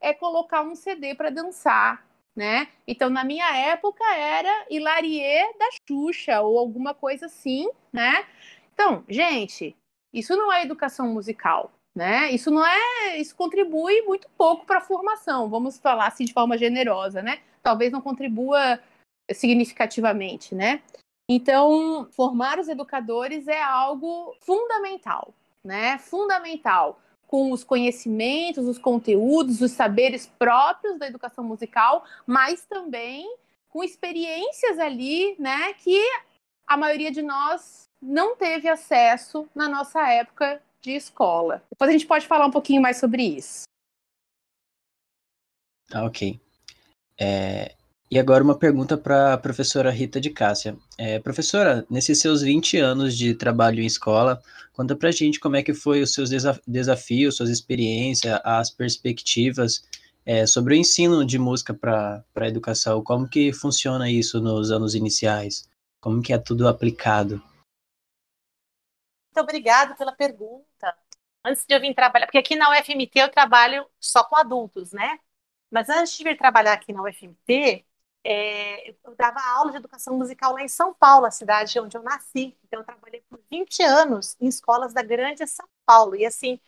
é 0.01 0.13
colocar 0.15 0.63
um 0.63 0.75
CD 0.75 1.15
para 1.15 1.31
dançar, 1.31 2.07
né? 2.35 2.69
Então, 2.87 3.09
na 3.09 3.25
minha 3.25 3.51
época 3.57 4.05
era 4.15 4.67
Hilarie 4.71 5.53
da 5.59 5.69
Xuxa 5.89 6.41
ou 6.43 6.59
alguma 6.59 6.95
coisa 6.95 7.27
assim, 7.27 7.69
né? 7.93 8.27
Então, 8.75 9.03
gente, 9.09 9.75
isso 10.13 10.37
não 10.37 10.53
é 10.53 10.63
educação 10.63 11.09
musical, 11.09 11.73
né? 11.95 12.31
Isso 12.31 12.51
não 12.51 12.65
é, 12.65 13.19
isso 13.19 13.35
contribui 13.35 14.03
muito 14.03 14.29
pouco 14.37 14.67
para 14.67 14.79
a 14.79 14.83
formação, 14.83 15.49
vamos 15.49 15.79
falar 15.79 16.09
assim 16.09 16.25
de 16.25 16.33
forma 16.33 16.59
generosa, 16.59 17.23
né? 17.23 17.41
Talvez 17.63 17.91
não 17.91 18.03
contribua 18.03 18.79
significativamente, 19.33 20.55
né? 20.55 20.83
Então, 21.29 22.09
formar 22.12 22.59
os 22.59 22.69
educadores 22.69 23.49
é 23.49 23.61
algo 23.62 24.35
fundamental, 24.41 25.35
né? 25.65 25.99
Fundamental. 25.99 27.01
com 27.27 27.51
os 27.51 27.65
conhecimentos, 27.65 28.69
os 28.69 28.79
conteúdos, 28.79 29.61
os 29.61 29.73
saberes 29.73 30.27
próprios 30.39 30.97
da 30.99 31.09
educação 31.09 31.43
musical, 31.43 32.05
mas 32.25 32.65
também 32.65 33.27
com 33.69 33.83
experiências 33.83 34.79
ali, 34.79 35.35
né, 35.39 35.73
que 35.75 36.01
a 36.67 36.77
maioria 36.77 37.11
de 37.11 37.23
nós 37.23 37.91
não 38.01 38.37
teve 38.37 38.69
acesso 38.69 39.49
na 39.55 39.69
nossa 39.69 40.09
época 40.09 40.62
de 40.81 40.93
escola. 40.93 41.62
Depois 41.69 41.91
a 41.91 41.93
gente 41.93 42.07
pode 42.07 42.27
falar 42.27 42.47
um 42.47 42.51
pouquinho 42.51 42.81
mais 42.81 42.99
sobre 42.99 43.25
isso. 43.25 43.65
Tá, 45.89 46.05
ok. 46.05 46.41
É, 47.19 47.75
e 48.11 48.19
agora 48.19 48.45
uma 48.45 48.57
pergunta 48.57 48.97
para 48.97 49.35
a 49.35 49.38
professora 49.38 49.90
Rita 49.90 50.21
de 50.21 50.31
Cássia. 50.31 50.77
É, 50.97 51.19
professora, 51.19 51.85
nesses 51.90 52.21
seus 52.21 52.42
20 52.42 52.79
anos 52.79 53.16
de 53.16 53.35
trabalho 53.35 53.81
em 53.81 53.87
escola, 53.87 54.40
conta 54.73 54.95
para 54.95 55.11
gente 55.11 55.40
como 55.40 55.57
é 55.57 55.62
que 55.62 55.75
foi 55.75 56.03
os 56.03 56.12
seus 56.12 56.31
desafios, 56.66 57.37
suas 57.37 57.51
experiências, 57.51 58.40
as 58.45 58.71
perspectivas 58.71 59.85
é, 60.25 60.47
sobre 60.47 60.75
o 60.75 60.77
ensino 60.77 61.25
de 61.25 61.38
música 61.38 61.75
para 61.75 62.25
a 62.37 62.49
educação. 62.49 63.03
Como 63.03 63.29
que 63.29 63.53
funciona 63.53 64.11
isso 64.11 64.40
nos 64.40 64.71
anos 64.71 64.95
iniciais? 64.95 65.69
Como 66.01 66.23
que 66.23 66.33
é 66.33 66.38
tudo 66.38 66.69
aplicado? 66.69 67.42
Muito 69.35 69.40
obrigada 69.40 69.95
pela 69.97 70.12
pergunta. 70.12 70.97
Antes 71.45 71.64
de 71.66 71.75
eu 71.75 71.81
vir 71.81 71.95
trabalhar, 71.95 72.27
porque 72.27 72.38
aqui 72.38 72.55
na 72.55 72.71
UFMT 72.71 73.19
eu 73.19 73.31
trabalho 73.31 73.87
só 74.01 74.23
com 74.25 74.37
adultos, 74.37 74.92
né? 74.92 75.19
Mas 75.71 75.88
antes 75.88 76.16
de 76.16 76.25
vir 76.25 76.37
trabalhar 76.37 76.73
aqui 76.73 76.92
na 76.92 77.03
UFMT, 77.03 77.85
é, 78.27 78.91
eu 79.05 79.15
dava 79.17 79.41
aula 79.41 79.71
de 79.73 79.77
educação 79.79 80.17
musical 80.19 80.53
lá 80.55 80.62
em 80.62 80.69
São 80.69 80.93
Paulo, 80.95 81.27
a 81.27 81.31
cidade 81.31 81.79
onde 81.81 81.97
eu 81.97 82.03
nasci. 82.03 82.57
Então, 82.65 82.81
eu 82.81 82.85
trabalhei 82.85 83.23
por 83.29 83.41
20 83.51 83.83
anos 83.83 84.37
em 84.41 84.49
escolas 84.49 84.93
da 84.93 85.03
grande 85.03 85.47
São 85.47 85.67
Paulo. 85.87 86.17
E, 86.17 86.27
assim, 86.27 86.61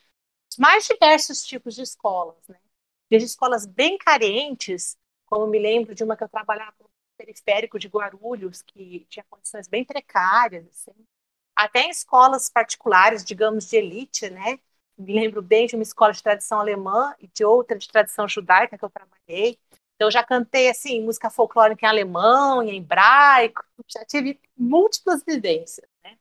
mais 0.58 0.86
diversos 0.86 1.44
tipos 1.44 1.74
de 1.74 1.82
escolas, 1.82 2.36
né? 2.48 2.58
Desde 3.10 3.26
escolas 3.28 3.66
bem 3.66 3.98
carentes, 3.98 4.96
como 5.26 5.46
me 5.46 5.58
lembro 5.58 5.94
de 5.94 6.04
uma 6.04 6.16
que 6.16 6.24
eu 6.24 6.28
trabalhava 6.28 6.74
no 6.80 6.90
periférico 7.16 7.78
de 7.78 7.88
Guarulhos, 7.88 8.62
que 8.62 9.06
tinha 9.10 9.24
condições 9.30 9.68
bem 9.68 9.84
precárias, 9.84 10.66
assim, 10.68 10.92
até 11.56 11.82
em 11.82 11.90
escolas 11.90 12.48
particulares, 12.50 13.24
digamos, 13.24 13.68
de 13.68 13.76
elite, 13.76 14.30
né? 14.30 14.58
Me 14.98 15.12
lembro 15.14 15.42
bem 15.42 15.66
de 15.66 15.74
uma 15.76 15.82
escola 15.82 16.12
de 16.12 16.22
tradição 16.22 16.60
alemã 16.60 17.14
e 17.20 17.28
de 17.28 17.44
outra 17.44 17.78
de 17.78 17.88
tradição 17.88 18.28
judaica 18.28 18.76
que 18.78 18.84
eu 18.84 18.90
trabalhei. 18.90 19.58
Então, 19.98 20.06
eu 20.06 20.12
já 20.12 20.22
cantei, 20.22 20.70
assim, 20.70 21.02
música 21.02 21.28
folclórica 21.28 21.84
em 21.84 21.88
alemão, 21.88 22.62
em 22.62 22.76
hebraico, 22.76 23.64
já 23.88 24.04
tive 24.04 24.40
múltiplas 24.56 25.24
vivências, 25.24 25.88
né? 26.04 26.16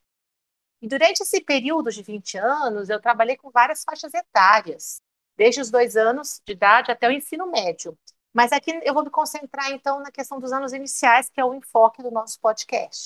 E 0.81 0.87
durante 0.87 1.21
esse 1.21 1.41
período 1.41 1.91
de 1.91 2.03
20 2.03 2.37
anos, 2.39 2.89
eu 2.89 2.99
trabalhei 2.99 3.37
com 3.37 3.51
várias 3.51 3.83
faixas 3.83 4.13
etárias, 4.15 5.01
desde 5.35 5.61
os 5.61 5.69
dois 5.71 5.95
anos 5.95 6.41
de 6.45 6.53
idade 6.53 6.91
até 6.91 7.07
o 7.07 7.11
ensino 7.11 7.51
médio. 7.51 7.95
Mas 8.33 8.51
aqui 8.51 8.79
eu 8.83 8.95
vou 8.95 9.03
me 9.03 9.11
concentrar, 9.11 9.71
então, 9.71 9.99
na 9.99 10.11
questão 10.11 10.39
dos 10.39 10.51
anos 10.51 10.73
iniciais, 10.73 11.29
que 11.29 11.39
é 11.39 11.45
o 11.45 11.53
enfoque 11.53 12.01
do 12.01 12.09
nosso 12.09 12.39
podcast. 12.39 13.05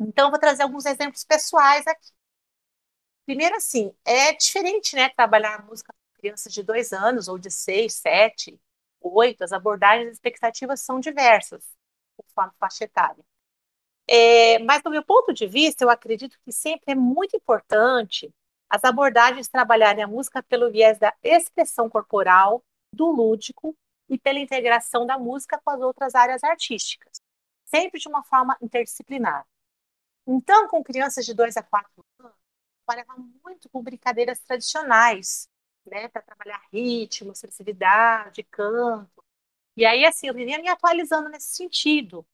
Então, 0.00 0.30
vou 0.30 0.40
trazer 0.40 0.64
alguns 0.64 0.86
exemplos 0.86 1.24
pessoais 1.24 1.86
aqui. 1.86 2.12
Primeiro, 3.24 3.56
assim, 3.56 3.92
é 4.04 4.32
diferente, 4.32 4.96
né, 4.96 5.08
trabalhar 5.10 5.64
música 5.64 5.92
com 5.92 6.20
crianças 6.20 6.52
de 6.52 6.62
dois 6.62 6.92
anos, 6.92 7.28
ou 7.28 7.38
de 7.38 7.50
seis, 7.50 7.94
sete, 7.94 8.58
oito, 9.14 9.42
as 9.42 9.52
abordagens 9.52 10.08
e 10.08 10.12
expectativas 10.12 10.80
são 10.80 11.00
diversas, 11.00 11.64
conforme 12.16 12.52
faixa 12.58 12.84
etária. 12.84 13.24
É, 14.08 14.58
mas, 14.60 14.82
do 14.82 14.90
meu 14.90 15.04
ponto 15.04 15.32
de 15.32 15.46
vista, 15.46 15.84
eu 15.84 15.90
acredito 15.90 16.38
que 16.44 16.52
sempre 16.52 16.92
é 16.92 16.94
muito 16.94 17.36
importante 17.36 18.32
as 18.68 18.84
abordagens 18.84 19.48
trabalharem 19.48 20.02
a 20.04 20.06
música 20.08 20.42
pelo 20.42 20.70
viés 20.70 20.98
da 20.98 21.14
expressão 21.22 21.88
corporal, 21.88 22.64
do 22.92 23.06
lúdico 23.10 23.76
e 24.08 24.18
pela 24.18 24.38
integração 24.38 25.06
da 25.06 25.18
música 25.18 25.60
com 25.62 25.70
as 25.70 25.80
outras 25.80 26.14
áreas 26.14 26.42
artísticas, 26.44 27.20
sempre 27.64 28.00
de 28.00 28.08
uma 28.08 28.22
forma 28.24 28.56
interdisciplinar. 28.60 29.46
Então, 30.26 30.68
com 30.68 30.82
crianças 30.82 31.24
de 31.24 31.34
2 31.34 31.56
a 31.56 31.62
4 31.62 32.04
anos, 32.18 32.34
trabalhava 32.84 33.20
muito 33.44 33.68
com 33.68 33.82
brincadeiras 33.82 34.40
tradicionais, 34.40 35.48
né, 35.86 36.08
para 36.08 36.22
trabalhar 36.22 36.60
ritmo, 36.72 37.34
sensibilidade, 37.34 38.42
canto. 38.44 39.24
E 39.76 39.84
aí, 39.86 40.04
assim, 40.06 40.28
eu 40.28 40.34
vivia 40.34 40.58
me 40.60 40.68
atualizando 40.68 41.28
nesse 41.28 41.56
sentido. 41.56 42.26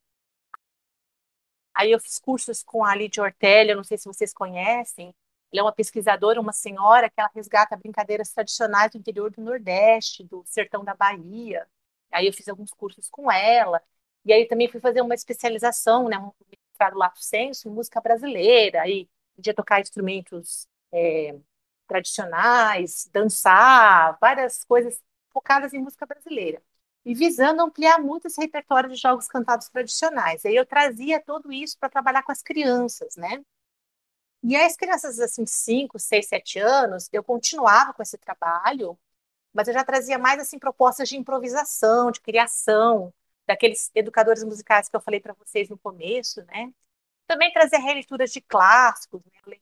Aí 1.75 1.91
eu 1.93 2.01
fiz 2.01 2.19
cursos 2.19 2.63
com 2.63 2.85
a 2.85 2.95
Lídia 2.95 3.23
Ortelli, 3.23 3.75
não 3.75 3.85
sei 3.85 3.97
se 3.99 4.07
vocês 4.07 4.33
conhecem. 4.33 5.15
Ela 5.53 5.61
é 5.61 5.63
uma 5.65 5.73
pesquisadora, 5.73 6.41
uma 6.41 6.53
senhora 6.53 7.09
que 7.11 7.21
ela 7.21 7.31
resgata 7.35 7.77
brincadeiras 7.77 8.33
tradicionais 8.33 8.91
do 8.93 8.99
interior 8.99 9.31
do 9.31 9.43
Nordeste, 9.43 10.25
do 10.25 10.43
sertão 10.47 10.85
da 10.85 10.95
Bahia. 10.95 11.67
Aí 12.11 12.27
eu 12.27 12.33
fiz 12.33 12.49
alguns 12.49 12.73
cursos 12.73 13.09
com 13.11 13.31
ela. 13.31 13.83
E 14.25 14.33
aí 14.33 14.47
também 14.47 14.69
fui 14.69 14.81
fazer 14.81 15.01
uma 15.03 15.15
especialização, 15.15 16.09
né, 16.09 16.19
um 16.19 16.33
mestrado 16.51 16.97
lato 16.97 17.23
senso 17.23 17.69
em 17.69 17.73
música 17.73 18.01
brasileira. 18.01 18.83
Aí 18.83 19.09
podia 19.35 19.55
tocar 19.55 19.81
instrumentos 19.81 20.69
é, 20.93 21.39
tradicionais, 21.93 23.09
dançar, 23.13 24.17
várias 24.21 24.65
coisas 24.65 24.99
focadas 25.31 25.75
em 25.75 25.79
música 25.81 26.07
brasileira. 26.07 26.63
E 27.05 27.15
visando 27.15 27.63
ampliar 27.63 27.99
muito 28.01 28.29
esse 28.29 28.41
repertório 28.41 28.89
de 28.91 28.97
jogos 28.97 29.29
cantados 29.29 29.69
tradicionais. 29.69 30.45
Aí 30.47 30.57
eu 30.57 30.65
trazia 30.67 31.21
tudo 31.21 31.53
isso 31.53 31.77
para 31.79 31.91
trabalhar 31.91 32.23
com 32.23 32.33
as 32.33 32.43
crianças, 32.43 33.17
né? 33.17 33.45
E 34.43 34.57
as 34.57 34.77
crianças, 34.77 35.21
assim, 35.21 35.47
5, 35.47 35.99
6, 35.99 36.27
7 36.29 36.59
anos, 36.59 37.09
eu 37.13 37.23
continuava 37.23 37.93
com 37.95 38.03
esse 38.03 38.19
trabalho, 38.19 38.99
mas 39.53 39.69
eu 39.69 39.75
já 39.75 39.85
trazia 39.85 40.19
mais, 40.19 40.41
assim, 40.41 40.59
propostas 40.59 41.09
de 41.09 41.17
improvisação, 41.17 42.11
de 42.11 42.21
criação, 42.21 43.13
daqueles 43.47 43.91
educadores 43.95 44.45
musicais 44.45 44.89
que 44.89 44.97
eu 44.97 45.01
falei 45.01 45.21
para 45.21 45.35
vocês 45.35 45.69
no 45.69 45.79
começo, 45.79 46.43
né? 46.47 46.73
Também 47.27 47.53
trazia 47.53 47.79
releituras 47.81 48.33
de 48.33 48.41
clássicos, 48.41 49.23
né? 49.25 49.59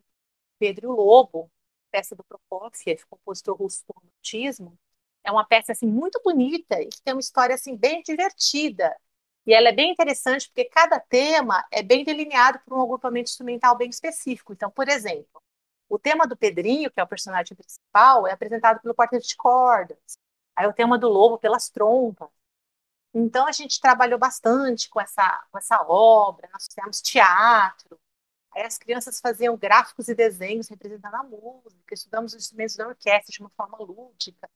Pedro 0.59 0.87
e 0.87 0.91
o 0.91 0.93
Lobo, 0.93 1.51
peça 1.91 2.15
do 2.15 2.25
Prokofiev, 2.25 3.05
compositor 3.09 3.57
russo 3.57 3.85
do 3.87 3.95
romantismo, 3.95 4.79
é 5.25 5.31
uma 5.31 5.45
peça 5.45 5.73
assim 5.73 5.87
muito 5.87 6.21
bonita 6.23 6.81
e 6.81 6.89
que 6.89 7.03
tem 7.03 7.15
uma 7.15 7.21
história 7.21 7.55
assim 7.55 7.77
bem 7.77 8.03
divertida. 8.03 8.97
E 9.47 9.55
ela 9.55 9.69
é 9.69 9.73
bem 9.73 9.91
interessante 9.91 10.49
porque 10.49 10.65
cada 10.67 11.01
tema 11.01 11.65
é 11.71 11.83
bem 11.83 12.05
delineado 12.05 12.61
por 12.61 12.77
um 12.77 12.83
agrupamento 12.83 13.31
instrumental 13.31 13.77
bem 13.77 13.91
específico. 13.91 14.53
Então, 14.53 14.71
por 14.71 14.89
exemplo, 14.89 15.43
o 15.89 15.99
tema 15.99 16.27
do 16.27 16.37
Pedrinho, 16.37 16.91
que 16.91 17.01
é 17.01 17.03
o 17.03 17.09
personagem 17.09 17.57
principal, 17.57 18.27
é 18.27 18.33
apresentado 18.33 18.81
pelo 18.81 18.95
quarteto 18.95 19.27
de 19.27 19.37
cordas. 19.37 19.99
Aí 20.55 20.67
o 20.67 20.73
tema 20.73 20.99
do 20.99 21.09
lobo 21.09 21.39
pelas 21.39 21.69
trompas. 21.69 22.29
Então 23.15 23.47
a 23.47 23.53
gente 23.53 23.81
trabalhou 23.81 24.19
bastante 24.19 24.89
com 24.89 25.01
essa, 25.01 25.45
com 25.51 25.59
essa 25.59 25.83
obra, 25.89 26.49
nós 26.53 26.67
fizemos 26.67 27.01
teatro, 27.03 27.99
as 28.55 28.79
crianças 28.79 29.21
faziam 29.21 29.57
gráficos 29.57 30.09
e 30.09 30.15
desenhos 30.15 30.69
representando 30.69 31.15
a 31.15 31.23
música, 31.23 31.95
estudamos 31.95 32.35
os 32.35 32.43
instrumentos 32.43 32.77
da 32.77 32.89
orquestra 32.89 33.33
de 33.33 33.41
uma 33.41 33.51
forma 33.51 33.79
lúdica. 33.79 34.49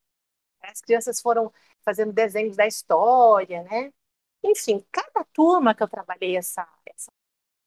As 0.62 0.80
crianças 0.80 1.20
foram 1.20 1.52
fazendo 1.84 2.12
desenhos 2.12 2.56
da 2.56 2.66
história, 2.66 3.62
né? 3.64 3.92
Enfim, 4.42 4.84
cada 4.92 5.24
turma 5.32 5.74
que 5.74 5.82
eu 5.82 5.88
trabalhei 5.88 6.36
essa, 6.36 6.66
essa 6.86 7.10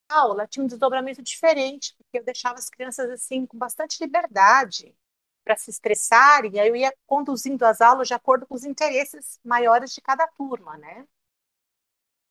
aula 0.09 0.47
tinha 0.47 0.63
um 0.63 0.67
desdobramento 0.67 1.21
diferente, 1.23 1.95
porque 1.97 2.19
eu 2.19 2.23
deixava 2.25 2.55
as 2.59 2.69
crianças 2.69 3.09
assim 3.11 3.45
com 3.45 3.57
bastante 3.57 4.03
liberdade 4.03 4.95
para 5.43 5.55
se 5.57 5.69
expressarem, 5.71 6.59
aí 6.59 6.67
eu 6.67 6.75
ia 6.75 6.93
conduzindo 7.05 7.63
as 7.65 7.81
aulas 7.81 8.07
de 8.07 8.13
acordo 8.13 8.45
com 8.45 8.55
os 8.55 8.65
interesses 8.65 9.39
maiores 9.43 9.93
de 9.93 10.01
cada 10.01 10.27
turma, 10.27 10.77
né? 10.77 11.07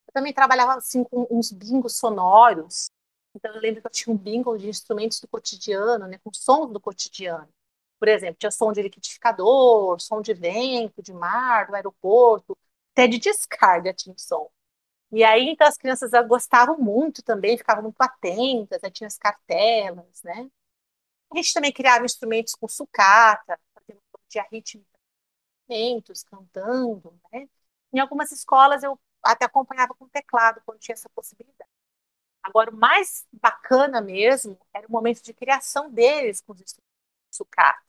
Eu 0.08 0.12
também 0.12 0.32
trabalhava 0.32 0.74
assim 0.74 1.02
com 1.04 1.26
uns 1.30 1.50
bingos 1.52 1.96
sonoros, 1.98 2.90
então, 3.36 3.54
eu 3.54 3.60
lembro 3.60 3.80
que 3.82 3.86
eu 3.86 3.90
tinha 3.90 4.14
um 4.14 4.16
bingo 4.18 4.56
de 4.58 4.68
instrumentos 4.68 5.20
do 5.20 5.28
cotidiano, 5.28 6.06
né, 6.08 6.18
com 6.24 6.32
sons 6.32 6.72
do 6.72 6.80
cotidiano. 6.80 7.48
Por 7.98 8.08
exemplo, 8.08 8.36
tinha 8.38 8.50
som 8.50 8.72
de 8.72 8.82
liquidificador, 8.82 10.00
som 10.00 10.20
de 10.22 10.34
vento, 10.34 11.02
de 11.02 11.12
mar, 11.12 11.66
do 11.68 11.74
aeroporto, 11.74 12.56
até 12.92 13.06
de 13.06 13.18
descarga 13.18 13.92
tinha 13.94 14.14
som. 14.18 14.50
E 15.12 15.24
aí, 15.24 15.50
então, 15.50 15.66
as 15.68 15.76
crianças 15.78 16.10
gostavam 16.28 16.78
muito 16.78 17.22
também, 17.22 17.58
ficavam 17.58 17.84
muito 17.84 18.00
atentas, 18.00 18.82
né, 18.82 18.90
tinha 18.90 19.06
as 19.08 19.18
cartelas, 19.18 20.22
né? 20.24 20.50
A 21.32 21.36
gente 21.36 21.54
também 21.54 21.72
criava 21.72 22.04
instrumentos 22.04 22.54
com 22.54 22.68
sucata, 22.68 23.58
fazendo 23.74 24.00
dia 24.28 24.46
rítmica, 24.50 24.98
cantando, 26.30 27.18
né? 27.32 27.48
Em 27.92 27.98
algumas 28.00 28.30
escolas 28.32 28.82
eu 28.82 28.98
até 29.22 29.44
acompanhava 29.44 29.94
com 29.94 30.08
teclado, 30.08 30.62
quando 30.64 30.80
tinha 30.80 30.94
essa 30.94 31.08
possibilidade. 31.10 31.75
Agora, 32.46 32.70
o 32.70 32.76
mais 32.76 33.26
bacana 33.32 34.00
mesmo 34.00 34.58
era 34.74 34.86
o 34.86 34.92
momento 34.92 35.22
de 35.22 35.34
criação 35.34 35.90
deles 35.90 36.40
com 36.40 36.52
os 36.52 36.60
instrumentos 36.60 36.92
de 37.30 37.36
sucata. 37.36 37.82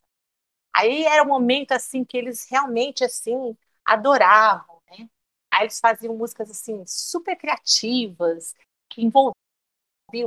Aí 0.75 1.03
era 1.05 1.23
um 1.23 1.27
momento 1.27 1.71
assim 1.73 2.05
que 2.05 2.17
eles 2.17 2.47
realmente 2.49 3.03
assim 3.03 3.57
adoravam, 3.85 4.81
né? 4.91 5.09
Aí 5.51 5.63
eles 5.63 5.79
faziam 5.79 6.15
músicas 6.17 6.51
assim 6.51 6.83
super 6.87 7.35
criativas 7.37 8.55
que 8.89 9.03
envolviam 9.03 9.35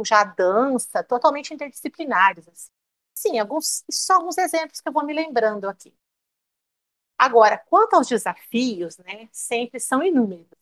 já 0.05 0.21
a 0.23 0.25
dança, 0.25 1.03
totalmente 1.05 1.53
interdisciplinares, 1.55 2.49
assim. 2.49 2.71
sim, 3.14 3.38
alguns, 3.38 3.85
só 3.90 4.14
alguns 4.14 4.38
exemplos 4.38 4.81
que 4.81 4.88
eu 4.88 4.93
vou 4.93 5.05
me 5.05 5.14
lembrando 5.14 5.69
aqui. 5.69 5.95
Agora, 7.19 7.59
quanto 7.59 7.95
aos 7.95 8.09
desafios, 8.09 8.97
né, 8.99 9.29
sempre 9.33 9.79
são 9.79 10.03
inúmeros. 10.03 10.60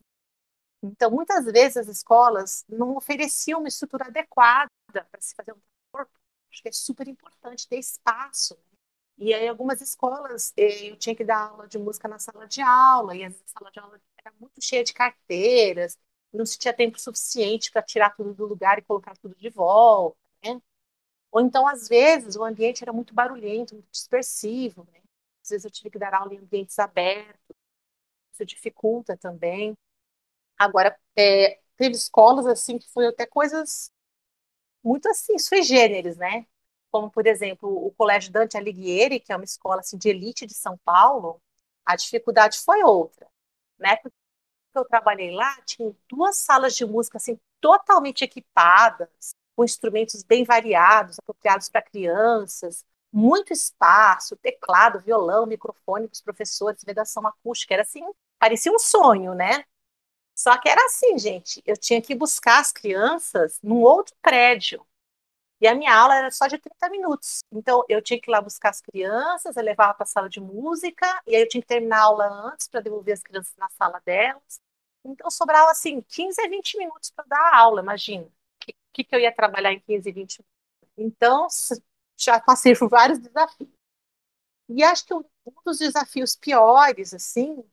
Então, 0.83 1.11
muitas 1.11 1.45
vezes 1.45 1.77
as 1.77 1.89
escolas 1.89 2.65
não 2.69 2.97
ofereciam 2.97 3.61
uma 3.61 3.69
estrutura 3.69 4.07
adequada 4.07 4.71
para 4.93 5.21
se 5.21 5.35
fazer 5.35 5.53
um 5.53 5.61
corpo. 5.91 6.13
Acho 6.53 6.63
que 6.63 6.69
é 6.69 6.73
super 6.73 7.09
importante 7.09 7.69
ter 7.69 7.79
espaço. 7.79 8.55
Né? 8.55 8.79
E 9.19 9.35
aí, 9.35 9.49
algumas 9.49 9.81
escolas, 9.81 10.53
eh, 10.57 10.91
eu 10.91 10.97
tinha 10.97 11.15
que 11.17 11.25
dar 11.25 11.49
aula 11.51 11.67
de 11.67 11.79
música 11.79 12.07
na 12.07 12.19
sala 12.19 12.47
de 12.47 12.61
aula, 12.61 13.17
e 13.17 13.25
a 13.25 13.31
sala 13.47 13.71
de 13.73 13.81
aula 13.81 14.01
era 14.19 14.33
muito 14.41 14.63
cheia 14.63 14.85
de 14.85 14.95
carteiras, 14.95 15.99
não 16.33 16.47
se 16.47 16.59
tinha 16.59 16.73
tempo 16.73 16.99
suficiente 17.01 17.71
para 17.71 17.83
tirar 17.83 18.15
tudo 18.15 18.33
do 18.35 18.47
lugar 18.47 18.79
e 18.79 18.83
colocar 18.83 19.17
tudo 19.17 19.35
de 19.35 19.51
volta. 19.51 20.17
Né? 20.45 20.61
Ou 21.33 21.41
então, 21.41 21.67
às 21.67 21.89
vezes, 21.89 22.37
o 22.37 22.45
ambiente 22.45 22.83
era 22.85 22.93
muito 22.93 23.15
barulhento, 23.15 23.75
muito 23.75 23.91
dispersivo. 23.91 24.87
Né? 24.93 25.01
Às 25.43 25.51
vezes 25.51 25.65
eu 25.65 25.71
tive 25.71 25.91
que 25.91 25.99
dar 25.99 26.15
aula 26.15 26.35
em 26.35 26.39
ambientes 26.39 26.79
abertos, 26.79 27.57
isso 28.33 28.45
dificulta 28.47 29.17
também. 29.17 29.77
Agora, 30.59 30.97
é, 31.17 31.61
teve 31.77 31.95
escolas 31.95 32.47
assim 32.47 32.79
que 32.79 32.89
foi 32.91 33.07
até 33.07 33.27
coisas 33.27 33.91
muito 34.83 35.09
assim, 35.09 35.39
sui 35.39 35.63
generis, 35.63 36.17
né? 36.17 36.47
Como, 36.91 37.11
por 37.11 37.27
exemplo, 37.27 37.69
o 37.87 37.93
Colégio 37.93 38.33
Dante 38.33 38.57
Alighieri, 38.57 39.21
que 39.21 39.33
é 39.33 39.37
uma 39.37 39.45
escola 39.45 39.81
assim, 39.81 39.99
de 39.99 40.09
elite 40.09 40.47
de 40.47 40.55
São 40.55 40.79
Paulo, 40.85 41.41
a 41.85 41.97
dificuldade 41.97 42.59
foi 42.61 42.83
outra. 42.83 43.27
Né? 43.79 43.97
Porque 43.97 44.17
eu 44.75 44.85
trabalhei 44.85 45.33
lá, 45.33 45.61
tinha 45.67 45.95
duas 46.09 46.39
salas 46.39 46.75
de 46.77 46.85
música 46.87 47.19
assim, 47.19 47.39
totalmente 47.61 48.25
equipadas, 48.25 49.35
com 49.57 49.65
instrumentos 49.65 50.23
bem 50.23 50.45
variados, 50.45 51.19
apropriados 51.19 51.69
para 51.69 51.83
crianças, 51.83 52.85
muito 53.13 53.53
espaço, 53.53 54.37
teclado, 54.37 55.01
violão, 55.01 55.47
microfone 55.47 56.07
para 56.07 56.15
os 56.15 56.21
professores, 56.21 56.85
vedação 56.85 57.27
acústica, 57.27 57.75
era 57.75 57.83
assim, 57.83 58.03
parecia 58.39 58.73
um 58.73 58.79
sonho, 58.79 59.35
né? 59.35 59.65
Só 60.39 60.57
que 60.57 60.69
era 60.69 60.81
assim, 60.87 61.19
gente, 61.19 61.61
eu 61.67 61.77
tinha 61.77 62.01
que 62.01 62.15
buscar 62.15 62.61
as 62.61 62.71
crianças 62.71 63.59
num 63.61 63.81
outro 63.83 64.15
prédio. 64.23 64.87
E 65.61 65.67
a 65.67 65.75
minha 65.75 65.93
aula 65.93 66.15
era 66.15 66.31
só 66.31 66.47
de 66.47 66.57
30 66.59 66.89
minutos. 66.91 67.41
Então, 67.51 67.85
eu 67.89 68.01
tinha 68.01 68.21
que 68.21 68.31
ir 68.31 68.33
lá 68.33 68.41
buscar 68.41 68.69
as 68.71 68.81
crianças, 68.81 69.57
eu 69.57 69.65
levava 69.65 69.95
para 69.95 70.05
a 70.05 70.07
sala 70.07 70.29
de 70.29 70.41
música, 70.41 71.07
e 71.27 71.35
aí 71.35 71.43
eu 71.43 71.49
tinha 71.49 71.61
que 71.61 71.67
terminar 71.67 71.99
a 71.99 72.05
aula 72.05 72.29
antes 72.53 72.69
para 72.69 72.81
devolver 72.81 73.15
as 73.15 73.21
crianças 73.21 73.53
na 73.57 73.69
sala 73.71 74.01
delas. 74.07 74.61
Então, 75.05 75.29
sobrava, 75.29 75.73
assim, 75.73 76.01
15 76.03 76.41
a 76.41 76.49
20 76.49 76.79
minutos 76.79 77.11
para 77.11 77.25
dar 77.27 77.41
a 77.41 77.59
aula, 77.59 77.83
imagina. 77.83 78.25
O 78.25 78.31
que, 78.93 79.03
que, 79.03 79.17
eu 79.17 79.19
ia 79.19 79.35
trabalhar 79.35 79.73
em 79.73 79.81
15 79.81 80.09
e 80.09 80.13
20 80.13 80.39
minutos? 80.39 80.49
Então, 80.97 81.49
já 82.17 82.39
passei 82.39 82.77
por 82.77 82.89
vários 82.89 83.19
desafios. 83.19 83.71
E 84.69 84.85
acho 84.85 85.05
que 85.05 85.15
um 85.15 85.25
dos 85.65 85.79
desafios 85.79 86.37
piores, 86.37 87.13
assim, 87.13 87.65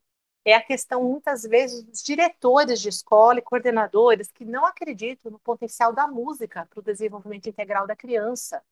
é 0.45 0.53
a 0.53 0.63
questão, 0.63 1.03
muitas 1.03 1.43
vezes, 1.43 1.83
dos 1.83 2.03
diretores 2.03 2.79
de 2.79 2.89
escola 2.89 3.39
e 3.39 3.41
coordenadores 3.41 4.31
que 4.31 4.45
não 4.45 4.65
acreditam 4.65 5.31
no 5.31 5.39
potencial 5.39 5.91
da 5.91 6.07
música 6.07 6.67
para 6.67 6.79
o 6.79 6.83
desenvolvimento 6.83 7.49
integral 7.49 7.87
da 7.87 7.95
criança. 7.95 8.63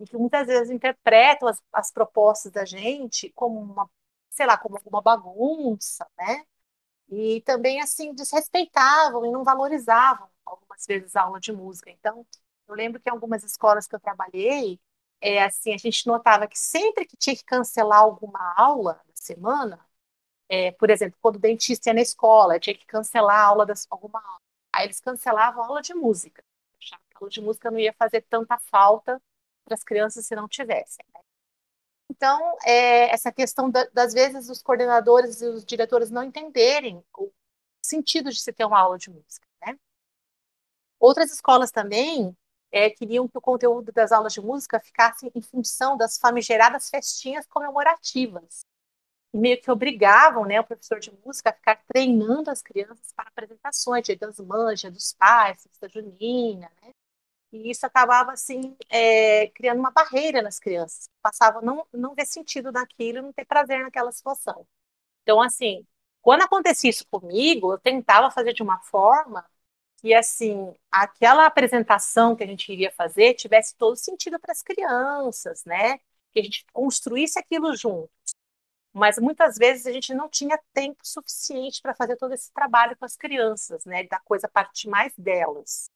E 0.00 0.06
que 0.06 0.16
muitas 0.16 0.46
vezes 0.46 0.70
interpretam 0.70 1.48
as, 1.48 1.62
as 1.72 1.92
propostas 1.92 2.52
da 2.52 2.64
gente 2.64 3.30
como 3.34 3.60
uma, 3.60 3.88
sei 4.30 4.46
lá, 4.46 4.58
como 4.58 4.78
uma 4.86 5.02
bagunça, 5.02 6.06
né? 6.18 6.44
E 7.08 7.42
também, 7.42 7.80
assim, 7.80 8.14
desrespeitavam 8.14 9.26
e 9.26 9.30
não 9.30 9.44
valorizavam, 9.44 10.28
algumas 10.44 10.86
vezes, 10.86 11.14
a 11.16 11.22
aula 11.22 11.40
de 11.40 11.52
música. 11.52 11.90
Então, 11.90 12.26
eu 12.68 12.74
lembro 12.74 13.00
que 13.00 13.08
em 13.08 13.12
algumas 13.12 13.44
escolas 13.44 13.86
que 13.86 13.94
eu 13.94 14.00
trabalhei, 14.00 14.80
é, 15.20 15.42
assim, 15.44 15.74
a 15.74 15.78
gente 15.78 16.06
notava 16.06 16.46
que 16.48 16.58
sempre 16.58 17.06
que 17.06 17.16
tinha 17.16 17.36
que 17.36 17.44
cancelar 17.44 18.00
alguma 18.00 18.54
aula 18.56 18.94
da 19.06 19.14
semana, 19.14 19.86
é, 20.48 20.72
por 20.72 20.90
exemplo, 20.90 21.18
quando 21.20 21.36
o 21.36 21.40
dentista 21.40 21.90
ia 21.90 21.94
na 21.94 22.00
escola, 22.00 22.58
tinha 22.58 22.76
que 22.76 22.86
cancelar 22.86 23.36
a 23.36 23.44
aula 23.44 23.66
das 23.66 23.86
alguma 23.90 24.20
aula. 24.20 24.40
Aí 24.72 24.86
eles 24.86 25.00
cancelavam 25.00 25.62
a 25.62 25.66
aula 25.66 25.80
de 25.82 25.94
música. 25.94 26.42
Que 26.78 26.94
a 26.94 26.98
aula 27.18 27.30
de 27.30 27.40
música 27.40 27.70
não 27.70 27.78
ia 27.78 27.92
fazer 27.92 28.22
tanta 28.22 28.58
falta 28.58 29.20
para 29.64 29.74
as 29.74 29.82
crianças 29.82 30.26
se 30.26 30.34
não 30.34 30.48
tivessem. 30.48 31.04
Né? 31.14 31.20
Então, 32.10 32.56
é, 32.64 33.10
essa 33.10 33.32
questão 33.32 33.70
da, 33.70 33.84
das 33.86 34.12
vezes 34.12 34.48
os 34.48 34.62
coordenadores 34.62 35.40
e 35.40 35.46
os 35.46 35.64
diretores 35.64 36.10
não 36.10 36.22
entenderem 36.22 37.02
o 37.16 37.30
sentido 37.84 38.30
de 38.30 38.40
se 38.40 38.52
ter 38.52 38.64
uma 38.64 38.78
aula 38.78 38.98
de 38.98 39.10
música. 39.10 39.46
Né? 39.64 39.78
Outras 41.00 41.32
escolas 41.32 41.70
também 41.70 42.36
é, 42.70 42.90
queriam 42.90 43.28
que 43.28 43.38
o 43.38 43.40
conteúdo 43.40 43.92
das 43.92 44.12
aulas 44.12 44.32
de 44.32 44.40
música 44.40 44.80
ficasse 44.80 45.30
em 45.34 45.40
função 45.40 45.96
das 45.96 46.18
famigeradas 46.18 46.90
festinhas 46.90 47.46
comemorativas. 47.46 48.66
Meio 49.34 49.60
que 49.60 49.70
obrigavam 49.70 50.44
né, 50.44 50.60
o 50.60 50.64
professor 50.64 51.00
de 51.00 51.10
música 51.24 51.50
a 51.50 51.52
ficar 51.52 51.82
treinando 51.88 52.50
as 52.50 52.62
crianças 52.62 53.12
para 53.16 53.28
apresentações, 53.28 54.04
dia 54.04 54.16
das 54.16 54.38
mães, 54.38 54.80
dia 54.80 54.90
dos 54.90 55.12
pais, 55.14 55.62
festa 55.64 55.88
junina, 55.88 56.70
né? 56.82 56.90
E 57.52 57.70
isso 57.70 57.86
acabava, 57.86 58.32
assim, 58.32 58.76
é, 58.90 59.48
criando 59.48 59.78
uma 59.80 59.90
barreira 59.92 60.42
nas 60.42 60.58
crianças, 60.58 61.08
passavam 61.22 61.60
a 61.62 61.64
não, 61.64 61.86
não 61.92 62.14
ver 62.14 62.26
sentido 62.26 62.72
naquilo, 62.72 63.22
não 63.22 63.32
ter 63.32 63.44
prazer 63.44 63.82
naquela 63.82 64.12
situação. 64.12 64.66
Então, 65.22 65.40
assim, 65.42 65.86
quando 66.22 66.42
acontecia 66.42 66.90
isso 66.90 67.06
comigo, 67.10 67.72
eu 67.74 67.78
tentava 67.78 68.30
fazer 68.30 68.52
de 68.54 68.62
uma 68.62 68.80
forma 68.80 69.44
que 69.98 70.14
assim 70.14 70.74
aquela 70.90 71.46
apresentação 71.46 72.36
que 72.36 72.44
a 72.44 72.46
gente 72.46 72.70
iria 72.72 72.90
fazer 72.92 73.34
tivesse 73.34 73.76
todo 73.76 73.96
sentido 73.96 74.38
para 74.38 74.52
as 74.52 74.62
crianças, 74.62 75.64
né? 75.64 75.98
Que 76.32 76.40
a 76.40 76.42
gente 76.42 76.66
construísse 76.72 77.38
aquilo 77.38 77.74
juntos. 77.76 78.33
Mas 78.94 79.18
muitas 79.18 79.56
vezes 79.56 79.86
a 79.86 79.92
gente 79.92 80.14
não 80.14 80.28
tinha 80.28 80.56
tempo 80.72 81.00
suficiente 81.02 81.82
para 81.82 81.96
fazer 81.96 82.16
todo 82.16 82.32
esse 82.32 82.52
trabalho 82.52 82.96
com 82.96 83.04
as 83.04 83.16
crianças, 83.16 83.84
né? 83.84 84.04
Da 84.04 84.20
coisa 84.20 84.46
partir 84.46 84.88
mais 84.88 85.12
delas. 85.18 85.90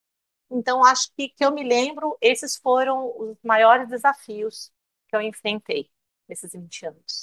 Então, 0.50 0.84
acho 0.84 1.08
que, 1.16 1.28
que 1.28 1.44
eu 1.44 1.52
me 1.52 1.62
lembro, 1.62 2.18
esses 2.20 2.56
foram 2.56 3.14
os 3.16 3.36
maiores 3.44 3.88
desafios 3.88 4.72
que 5.08 5.14
eu 5.14 5.22
enfrentei 5.22 5.88
nesses 6.28 6.52
20 6.52 6.86
anos. 6.86 7.22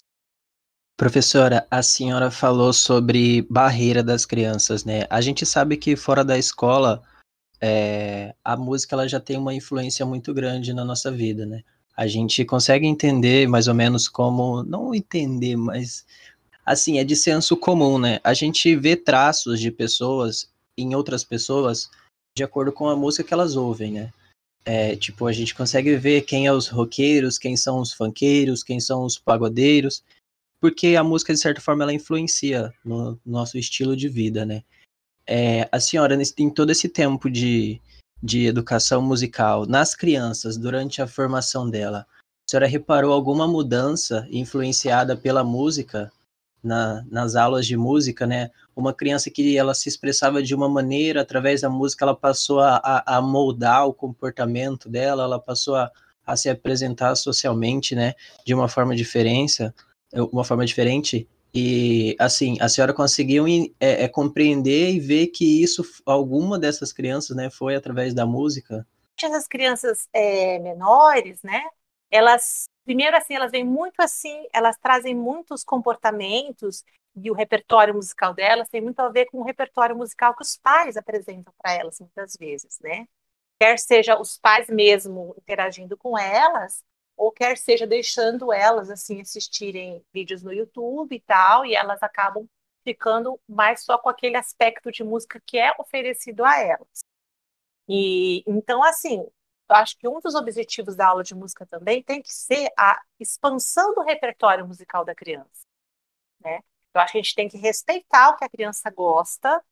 Professora, 0.95 1.67
a 1.69 1.83
senhora 1.83 2.31
falou 2.31 2.71
sobre 2.71 3.41
barreira 3.49 4.01
das 4.01 4.25
crianças, 4.25 4.85
né? 4.85 5.05
A 5.09 5.19
gente 5.19 5.45
sabe 5.45 5.75
que 5.75 5.97
fora 5.97 6.23
da 6.23 6.37
escola, 6.37 7.03
é, 7.59 8.33
a 8.41 8.55
música 8.55 8.95
ela 8.95 9.09
já 9.09 9.19
tem 9.19 9.37
uma 9.37 9.53
influência 9.53 10.05
muito 10.05 10.33
grande 10.33 10.73
na 10.73 10.85
nossa 10.85 11.11
vida, 11.11 11.45
né? 11.45 11.63
A 11.95 12.07
gente 12.07 12.43
consegue 12.43 12.85
entender 12.85 13.47
mais 13.47 13.67
ou 13.67 13.73
menos 13.73 14.07
como, 14.07 14.63
não 14.63 14.93
entender, 14.93 15.55
mas 15.55 16.05
assim, 16.65 16.99
é 16.99 17.03
de 17.03 17.15
senso 17.15 17.55
comum, 17.55 17.97
né? 17.97 18.19
A 18.23 18.33
gente 18.33 18.75
vê 18.75 18.95
traços 18.95 19.59
de 19.59 19.71
pessoas 19.71 20.49
em 20.77 20.95
outras 20.95 21.23
pessoas 21.23 21.89
de 22.35 22.43
acordo 22.43 22.71
com 22.71 22.89
a 22.89 22.95
música 22.95 23.23
que 23.23 23.33
elas 23.33 23.55
ouvem, 23.55 23.91
né? 23.91 24.11
É, 24.65 24.95
tipo, 24.95 25.27
a 25.27 25.31
gente 25.31 25.53
consegue 25.53 25.95
ver 25.95 26.21
quem 26.23 26.47
é 26.47 26.51
os 26.51 26.67
roqueiros, 26.67 27.37
quem 27.37 27.55
são 27.55 27.79
os 27.79 27.93
funkeiros, 27.93 28.63
quem 28.63 28.79
são 28.79 29.05
os 29.05 29.17
pagodeiros 29.17 30.03
porque 30.65 30.95
a 30.95 31.03
música, 31.03 31.31
de 31.31 31.39
certa 31.39 31.61
forma, 31.61 31.83
ela 31.83 31.93
influencia 31.93 32.73
no 32.83 33.19
nosso 33.23 33.55
estilo 33.55 33.95
de 33.95 34.09
vida, 34.09 34.43
né? 34.45 34.63
É, 35.27 35.69
a 35.71 35.79
senhora, 35.79 36.17
em 36.39 36.49
todo 36.49 36.71
esse 36.71 36.89
tempo 36.89 37.29
de, 37.29 37.79
de 38.25 38.47
educação 38.47 39.03
musical, 39.03 39.67
nas 39.67 39.93
crianças, 39.93 40.57
durante 40.57 40.99
a 40.99 41.05
formação 41.05 41.69
dela, 41.69 42.07
a 42.47 42.49
senhora 42.49 42.65
reparou 42.65 43.13
alguma 43.13 43.47
mudança 43.47 44.27
influenciada 44.31 45.15
pela 45.15 45.43
música 45.43 46.11
na, 46.63 47.05
nas 47.07 47.35
aulas 47.35 47.67
de 47.67 47.77
música, 47.77 48.25
né? 48.25 48.49
Uma 48.75 48.91
criança 48.95 49.29
que 49.29 49.55
ela 49.55 49.75
se 49.75 49.87
expressava 49.87 50.41
de 50.41 50.55
uma 50.55 50.67
maneira, 50.67 51.21
através 51.21 51.61
da 51.61 51.69
música, 51.69 52.03
ela 52.03 52.15
passou 52.15 52.61
a, 52.61 52.77
a, 52.77 53.17
a 53.17 53.21
moldar 53.21 53.85
o 53.87 53.93
comportamento 53.93 54.89
dela, 54.89 55.23
ela 55.23 55.39
passou 55.39 55.75
a, 55.75 55.91
a 56.25 56.35
se 56.35 56.49
apresentar 56.49 57.15
socialmente, 57.15 57.93
né? 57.93 58.15
De 58.43 58.55
uma 58.55 58.67
forma 58.67 58.95
diferente, 58.95 59.71
uma 60.11 60.43
forma 60.43 60.65
diferente. 60.65 61.27
E, 61.57 62.17
assim, 62.19 62.57
a 62.59 62.67
senhora 62.67 62.93
conseguiu 62.93 63.45
é, 63.79 64.03
é, 64.03 64.07
compreender 64.09 64.91
e 64.91 64.99
ver 64.99 65.27
que 65.27 65.63
isso, 65.63 65.83
alguma 66.05 66.59
dessas 66.59 66.91
crianças, 66.91 67.33
né, 67.33 67.49
foi 67.49 67.75
através 67.75 68.13
da 68.13 68.25
música? 68.25 68.85
Essas 69.23 69.47
crianças 69.47 70.09
é, 70.11 70.59
menores, 70.59 71.41
né, 71.41 71.63
elas, 72.11 72.65
primeiro, 72.83 73.15
assim, 73.15 73.35
elas 73.35 73.51
vêm 73.51 73.63
muito 73.63 74.01
assim, 74.01 74.45
elas 74.51 74.77
trazem 74.77 75.15
muitos 75.15 75.63
comportamentos 75.63 76.83
e 77.15 77.31
o 77.31 77.33
repertório 77.33 77.93
musical 77.93 78.33
delas 78.33 78.67
tem 78.67 78.81
muito 78.81 78.99
a 78.99 79.07
ver 79.07 79.27
com 79.27 79.37
o 79.37 79.43
repertório 79.43 79.95
musical 79.95 80.35
que 80.35 80.43
os 80.43 80.57
pais 80.57 80.97
apresentam 80.97 81.53
para 81.57 81.73
elas, 81.73 82.01
muitas 82.01 82.35
vezes, 82.37 82.77
né? 82.81 83.07
Quer 83.57 83.79
seja 83.79 84.19
os 84.19 84.37
pais 84.37 84.67
mesmo 84.67 85.33
interagindo 85.37 85.95
com 85.95 86.17
elas, 86.17 86.83
ou 87.17 87.31
quer 87.31 87.57
seja 87.57 87.87
deixando 87.87 88.51
elas 88.53 88.89
assim 88.89 89.21
assistirem 89.21 90.03
vídeos 90.13 90.43
no 90.43 90.53
YouTube 90.53 91.15
e 91.15 91.21
tal, 91.21 91.65
e 91.65 91.75
elas 91.75 92.01
acabam 92.03 92.47
ficando 92.83 93.39
mais 93.47 93.83
só 93.83 93.97
com 93.97 94.09
aquele 94.09 94.37
aspecto 94.37 94.91
de 94.91 95.03
música 95.03 95.41
que 95.45 95.57
é 95.57 95.73
oferecido 95.79 96.43
a 96.45 96.59
elas. 96.59 97.05
E 97.87 98.43
então 98.47 98.83
assim, 98.83 99.19
eu 99.69 99.75
acho 99.75 99.97
que 99.97 100.07
um 100.07 100.19
dos 100.19 100.35
objetivos 100.35 100.95
da 100.95 101.07
aula 101.07 101.23
de 101.23 101.35
música 101.35 101.65
também 101.65 102.03
tem 102.03 102.21
que 102.21 102.33
ser 102.33 102.69
a 102.77 103.01
expansão 103.19 103.95
do 103.95 104.01
repertório 104.01 104.67
musical 104.67 105.03
da 105.03 105.15
criança. 105.15 105.65
Né? 106.39 106.59
Que 106.93 106.99
a 106.99 107.07
gente 107.07 107.35
tem 107.35 107.49
que 107.49 107.57
respeitar 107.57 108.29
o 108.29 108.37
que 108.37 108.45
a 108.45 108.49
criança 108.49 108.89
gosta, 108.91 109.63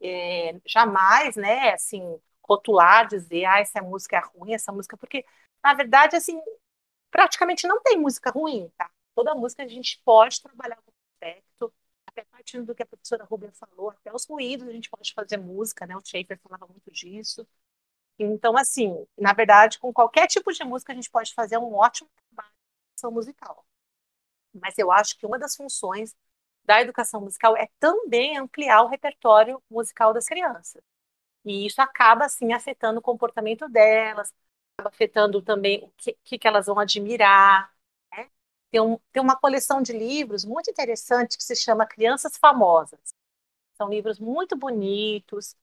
é, 0.00 0.54
jamais, 0.66 1.36
né, 1.36 1.72
assim, 1.72 2.02
rotular, 2.42 3.06
dizer, 3.06 3.44
ah, 3.44 3.60
essa 3.60 3.82
música 3.82 4.16
é 4.16 4.20
ruim, 4.20 4.54
essa 4.54 4.72
música, 4.72 4.96
porque, 4.96 5.24
na 5.62 5.74
verdade, 5.74 6.16
assim, 6.16 6.40
praticamente 7.10 7.66
não 7.66 7.80
tem 7.82 7.98
música 7.98 8.30
ruim, 8.30 8.70
tá? 8.76 8.90
Toda 9.14 9.34
música 9.34 9.62
a 9.62 9.68
gente 9.68 10.00
pode 10.04 10.40
trabalhar 10.42 10.76
com 10.76 10.92
aspecto, 11.14 11.72
até 12.06 12.24
partindo 12.24 12.66
do 12.66 12.74
que 12.74 12.82
a 12.82 12.86
professora 12.86 13.24
Rubens 13.24 13.58
falou, 13.58 13.90
até 13.90 14.12
os 14.14 14.26
ruídos 14.26 14.68
a 14.68 14.72
gente 14.72 14.90
pode 14.90 15.12
fazer 15.12 15.36
música, 15.36 15.86
né? 15.86 15.96
O 15.96 16.02
Schaefer 16.04 16.38
falava 16.40 16.66
muito 16.66 16.90
disso. 16.90 17.46
Então, 18.18 18.56
assim, 18.56 19.06
na 19.18 19.32
verdade, 19.32 19.78
com 19.78 19.92
qualquer 19.92 20.26
tipo 20.26 20.52
de 20.52 20.62
música 20.64 20.92
a 20.92 20.96
gente 20.96 21.10
pode 21.10 21.32
fazer 21.34 21.58
um 21.58 21.74
ótimo 21.74 22.08
trabalho 22.28 22.52
de 22.52 22.92
educação 22.92 23.10
musical. 23.12 23.66
Mas 24.54 24.78
eu 24.78 24.90
acho 24.92 25.18
que 25.18 25.26
uma 25.26 25.38
das 25.38 25.56
funções 25.56 26.14
da 26.64 26.80
educação 26.82 27.20
musical 27.20 27.56
é 27.56 27.68
também 27.78 28.36
ampliar 28.38 28.82
o 28.82 28.88
repertório 28.88 29.62
musical 29.70 30.12
das 30.12 30.26
crianças. 30.26 30.82
E 31.44 31.66
isso 31.66 31.80
acaba, 31.82 32.26
assim, 32.26 32.52
afetando 32.52 33.00
o 33.00 33.02
comportamento 33.02 33.68
delas, 33.68 34.32
acaba 34.80 34.88
afetando 34.88 35.42
também 35.42 35.84
o 35.84 35.92
que, 36.24 36.38
que 36.38 36.48
elas 36.48 36.66
vão 36.66 36.78
admirar. 36.78 37.70
Né? 38.12 38.30
Tem, 38.70 38.80
um, 38.80 38.98
tem 39.12 39.22
uma 39.22 39.36
coleção 39.36 39.82
de 39.82 39.92
livros 39.92 40.44
muito 40.44 40.70
interessante 40.70 41.36
que 41.36 41.44
se 41.44 41.54
chama 41.56 41.86
Crianças 41.86 42.36
Famosas. 42.36 43.14
São 43.74 43.88
livros 43.88 44.18
muito 44.18 44.56
bonitos, 44.56 45.56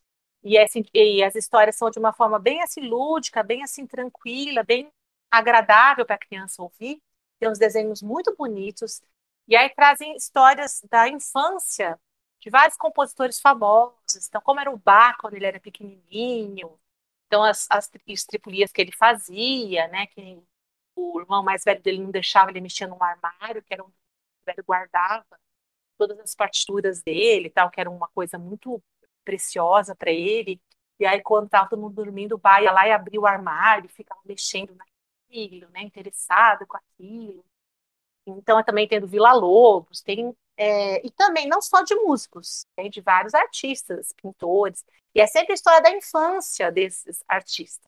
e, 0.43 0.57
assim, 0.57 0.83
e 0.93 1.23
as 1.23 1.35
histórias 1.35 1.75
são 1.75 1.89
de 1.89 1.99
uma 1.99 2.13
forma 2.13 2.39
bem 2.39 2.61
assim 2.61 2.81
lúdica, 2.81 3.43
bem 3.43 3.63
assim 3.63 3.85
tranquila, 3.85 4.63
bem 4.63 4.91
agradável 5.31 6.05
para 6.05 6.15
a 6.15 6.19
criança 6.19 6.61
ouvir. 6.61 7.01
Tem 7.39 7.49
uns 7.49 7.59
desenhos 7.59 8.01
muito 8.01 8.35
bonitos. 8.35 9.01
E 9.47 9.55
aí 9.55 9.69
trazem 9.69 10.15
histórias 10.15 10.81
da 10.89 11.07
infância 11.09 11.99
de 12.39 12.49
vários 12.49 12.77
compositores 12.77 13.39
famosos. 13.39 14.27
Então, 14.27 14.41
como 14.41 14.59
era 14.59 14.71
o 14.71 14.77
Bach 14.77 15.17
quando 15.19 15.33
ele 15.35 15.45
era 15.45 15.59
pequenininho. 15.59 16.79
Então, 17.27 17.43
as, 17.43 17.67
as 17.69 17.89
estripulias 18.07 18.71
que 18.71 18.81
ele 18.81 18.91
fazia, 18.91 19.87
né? 19.89 20.07
Que 20.07 20.41
o 20.95 21.19
irmão 21.21 21.43
mais 21.43 21.63
velho 21.63 21.81
dele 21.81 21.99
não 22.01 22.11
deixava 22.11 22.51
ele 22.51 22.61
mexer 22.61 22.87
num 22.87 23.01
armário, 23.03 23.63
que 23.63 23.73
era 23.73 23.83
um 23.83 23.91
velho 24.45 24.63
guardava 24.65 25.25
todas 25.97 26.19
as 26.19 26.35
partituras 26.35 27.01
dele, 27.01 27.49
tal, 27.49 27.69
que 27.71 27.79
era 27.79 27.89
uma 27.89 28.07
coisa 28.09 28.37
muito 28.37 28.81
preciosa 29.25 29.95
para 29.95 30.11
ele. 30.11 30.61
E 30.99 31.05
aí, 31.05 31.21
quando 31.21 31.45
estava 31.47 31.69
todo 31.69 31.81
mundo 31.81 31.95
dormindo, 31.95 32.35
o 32.35 32.39
pai 32.39 32.63
ia 32.65 32.71
lá 32.71 32.87
e 32.87 32.91
abria 32.91 33.19
o 33.19 33.25
armário, 33.27 33.89
ficava 33.89 34.21
mexendo 34.25 34.75
naquilo, 34.75 35.69
né, 35.71 35.81
interessado 35.81 36.65
com 36.67 36.77
aquilo. 36.77 37.45
Então, 38.25 38.63
também 38.63 38.87
tendo 38.87 39.07
Vila 39.07 39.33
Lobos, 39.33 40.01
tem. 40.01 40.35
É, 40.57 41.05
e 41.05 41.11
também 41.11 41.47
não 41.47 41.61
só 41.61 41.83
de 41.83 41.95
músicos, 41.95 42.65
tem 42.75 42.89
de 42.89 43.01
vários 43.01 43.33
artistas, 43.33 44.11
pintores. 44.13 44.83
E 45.13 45.21
é 45.21 45.27
sempre 45.27 45.53
a 45.53 45.55
história 45.55 45.81
da 45.81 45.91
infância 45.91 46.71
desses 46.71 47.23
artistas. 47.27 47.87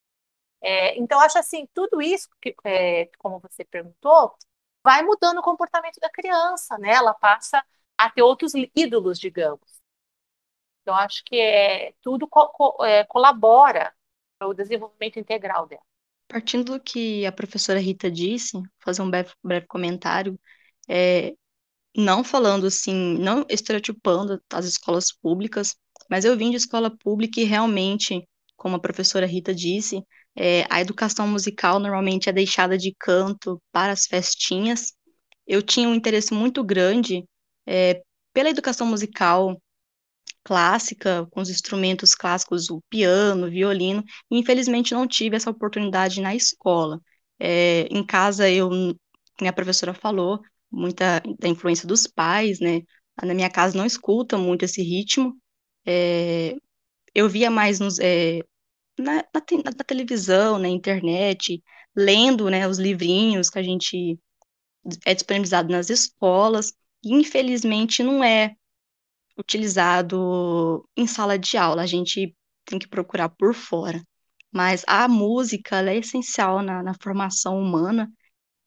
É, 0.61 0.97
então, 0.99 1.19
acho 1.21 1.37
assim, 1.39 1.67
tudo 1.73 2.01
isso, 2.01 2.29
que, 2.41 2.55
é, 2.65 3.07
como 3.17 3.39
você 3.39 3.65
perguntou, 3.65 4.35
vai 4.83 5.01
mudando 5.03 5.39
o 5.39 5.43
comportamento 5.43 5.99
da 5.99 6.09
criança, 6.09 6.77
né? 6.77 6.91
Ela 6.91 7.13
passa 7.13 7.63
a 7.97 8.09
ter 8.09 8.21
outros 8.21 8.53
ídolos, 8.75 9.19
digamos. 9.19 9.81
Então, 10.81 10.95
acho 10.95 11.23
que 11.25 11.39
é, 11.39 11.93
tudo 12.01 12.27
co 12.27 12.49
co 12.49 12.85
é, 12.85 13.03
colabora 13.05 13.93
para 14.37 14.47
o 14.47 14.53
desenvolvimento 14.53 15.19
integral 15.19 15.67
dela. 15.67 15.83
Partindo 16.27 16.73
do 16.73 16.79
que 16.83 17.25
a 17.25 17.31
professora 17.31 17.79
Rita 17.79 18.09
disse, 18.09 18.53
vou 18.53 18.63
fazer 18.79 19.01
um 19.01 19.09
breve, 19.09 19.31
breve 19.43 19.65
comentário, 19.67 20.39
é, 20.87 21.35
não 21.95 22.23
falando 22.23 22.67
assim, 22.67 23.17
não 23.19 23.45
estereotipando 23.49 24.41
as 24.51 24.65
escolas 24.65 25.11
públicas, 25.11 25.75
mas 26.09 26.25
eu 26.25 26.37
vim 26.37 26.51
de 26.51 26.57
escola 26.57 26.95
pública 26.95 27.39
e 27.39 27.43
realmente, 27.43 28.27
como 28.55 28.75
a 28.75 28.79
professora 28.79 29.25
Rita 29.25 29.53
disse, 29.53 30.03
é, 30.35 30.65
a 30.69 30.81
educação 30.81 31.27
musical 31.27 31.79
normalmente 31.79 32.29
é 32.29 32.33
deixada 32.33 32.77
de 32.77 32.95
canto 32.97 33.61
para 33.71 33.91
as 33.91 34.05
festinhas. 34.05 34.93
Eu 35.47 35.61
tinha 35.61 35.89
um 35.89 35.95
interesse 35.95 36.33
muito 36.33 36.63
grande 36.63 37.25
é, 37.67 38.01
pela 38.33 38.49
educação 38.49 38.87
musical, 38.87 39.59
clássica, 40.43 41.27
com 41.31 41.41
os 41.41 41.49
instrumentos 41.49 42.15
clássicos, 42.15 42.69
o 42.69 42.81
piano, 42.89 43.47
o 43.47 43.49
violino, 43.49 44.03
e 44.31 44.37
infelizmente 44.39 44.93
não 44.93 45.07
tive 45.07 45.35
essa 45.35 45.49
oportunidade 45.49 46.21
na 46.21 46.35
escola. 46.35 46.99
É, 47.39 47.81
em 47.91 48.05
casa, 48.05 48.49
eu, 48.49 48.69
como 49.37 49.49
a 49.49 49.53
professora 49.53 49.93
falou, 49.93 50.41
muita 50.71 51.21
da 51.39 51.47
influência 51.47 51.87
dos 51.87 52.07
pais, 52.07 52.59
né? 52.59 52.81
Na 53.23 53.33
minha 53.33 53.49
casa 53.49 53.77
não 53.77 53.85
escuta 53.85 54.37
muito 54.37 54.65
esse 54.65 54.81
ritmo. 54.81 55.35
É, 55.85 56.55
eu 57.13 57.29
via 57.29 57.49
mais 57.51 57.79
nos, 57.79 57.99
é, 57.99 58.41
na, 58.97 59.15
na, 59.15 59.41
na, 59.65 59.83
televisão, 59.85 60.59
na 60.59 60.69
internet, 60.69 61.61
lendo 61.95 62.49
né, 62.49 62.67
os 62.67 62.77
livrinhos 62.79 63.49
que 63.49 63.59
a 63.59 63.63
gente 63.63 64.19
é 65.05 65.13
disponibilizado 65.13 65.69
nas 65.69 65.89
escolas, 65.89 66.73
e 67.03 67.13
infelizmente 67.13 68.03
não 68.03 68.23
é 68.23 68.55
utilizado 69.37 70.87
em 70.97 71.07
sala 71.07 71.37
de 71.39 71.57
aula, 71.57 71.81
a 71.81 71.85
gente 71.85 72.35
tem 72.65 72.79
que 72.79 72.87
procurar 72.87 73.29
por 73.29 73.53
fora. 73.53 74.03
Mas 74.51 74.83
a 74.87 75.07
música 75.07 75.81
é 75.89 75.97
essencial 75.97 76.61
na, 76.61 76.83
na 76.83 76.93
formação 77.01 77.59
humana. 77.59 78.11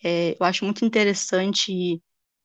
É, 0.04 0.32
eu 0.40 0.46
acho 0.46 0.64
muito 0.64 0.84
interessante 0.84 2.02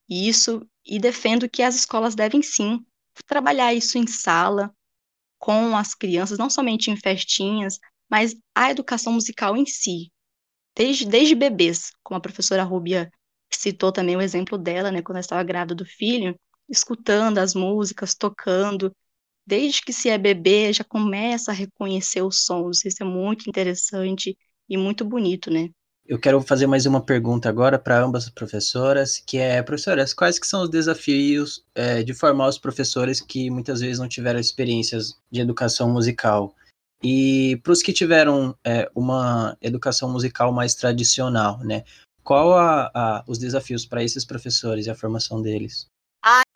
isso 0.10 0.68
e 0.86 1.00
defendo 1.00 1.50
que 1.50 1.64
as 1.64 1.76
escolas 1.76 2.16
devem 2.16 2.42
sim 2.44 2.86
trabalhar 3.28 3.74
isso 3.74 3.98
em 3.98 4.08
sala, 4.08 4.74
com 5.40 5.76
as 5.78 5.96
crianças, 5.96 6.38
não 6.40 6.50
somente 6.50 6.92
em 6.92 6.98
festinhas, 6.98 7.80
mas 8.10 8.36
a 8.56 8.72
educação 8.72 9.14
musical 9.14 9.58
em 9.58 9.66
si, 9.66 10.12
desde, 10.76 11.06
desde 11.08 11.36
bebês, 11.36 11.92
como 12.04 12.18
a 12.18 12.22
professora 12.22 12.64
Rubia 12.64 13.12
citou 13.52 13.92
também 13.92 14.16
o 14.18 14.22
exemplo 14.22 14.58
dela, 14.58 14.92
né, 14.92 15.02
quando 15.02 15.18
ela 15.18 15.22
estava 15.22 15.44
grávida 15.44 15.76
do 15.76 15.86
filho, 15.86 16.40
escutando 16.70 17.40
as 17.40 17.54
músicas, 17.56 18.16
tocando. 18.16 18.96
Desde 19.46 19.82
que 19.84 19.94
se 19.94 20.10
é 20.10 20.18
bebê, 20.18 20.74
já 20.74 20.84
começa 20.86 21.52
a 21.52 21.56
reconhecer 21.56 22.22
os 22.24 22.46
sons. 22.46 22.86
Isso 22.86 23.04
é 23.04 23.06
muito 23.06 23.50
interessante 23.50 24.38
e 24.70 24.78
muito 24.78 25.06
bonito, 25.06 25.52
né? 25.52 25.70
Eu 26.08 26.18
quero 26.18 26.42
fazer 26.42 26.68
mais 26.68 26.86
uma 26.86 27.04
pergunta 27.04 27.50
agora 27.50 27.78
para 27.78 28.00
ambas 28.00 28.24
as 28.24 28.30
professoras, 28.30 29.22
que 29.28 29.38
é, 29.38 29.62
professoras, 29.62 30.14
quais 30.14 30.40
que 30.40 30.48
são 30.48 30.62
os 30.62 30.70
desafios 30.70 31.66
é, 31.76 32.02
de 32.02 32.14
formar 32.14 32.48
os 32.48 32.58
professores 32.58 33.20
que 33.20 33.50
muitas 33.50 33.82
vezes 33.82 34.00
não 34.00 34.08
tiveram 34.08 34.40
experiências 34.40 35.20
de 35.30 35.42
educação 35.42 35.90
musical? 35.92 36.56
E 37.04 37.60
para 37.62 37.74
os 37.74 37.84
que 37.84 37.92
tiveram 37.92 38.58
é, 38.64 38.90
uma 38.96 39.58
educação 39.62 40.10
musical 40.10 40.54
mais 40.54 40.76
tradicional, 40.76 41.60
né? 41.60 41.84
Qual 42.24 42.54
a, 42.54 42.90
a, 42.94 43.24
os 43.28 43.38
desafios 43.38 43.86
para 43.86 44.02
esses 44.02 44.24
professores 44.24 44.86
e 44.86 44.90
a 44.90 44.96
formação 44.96 45.42
deles? 45.42 45.88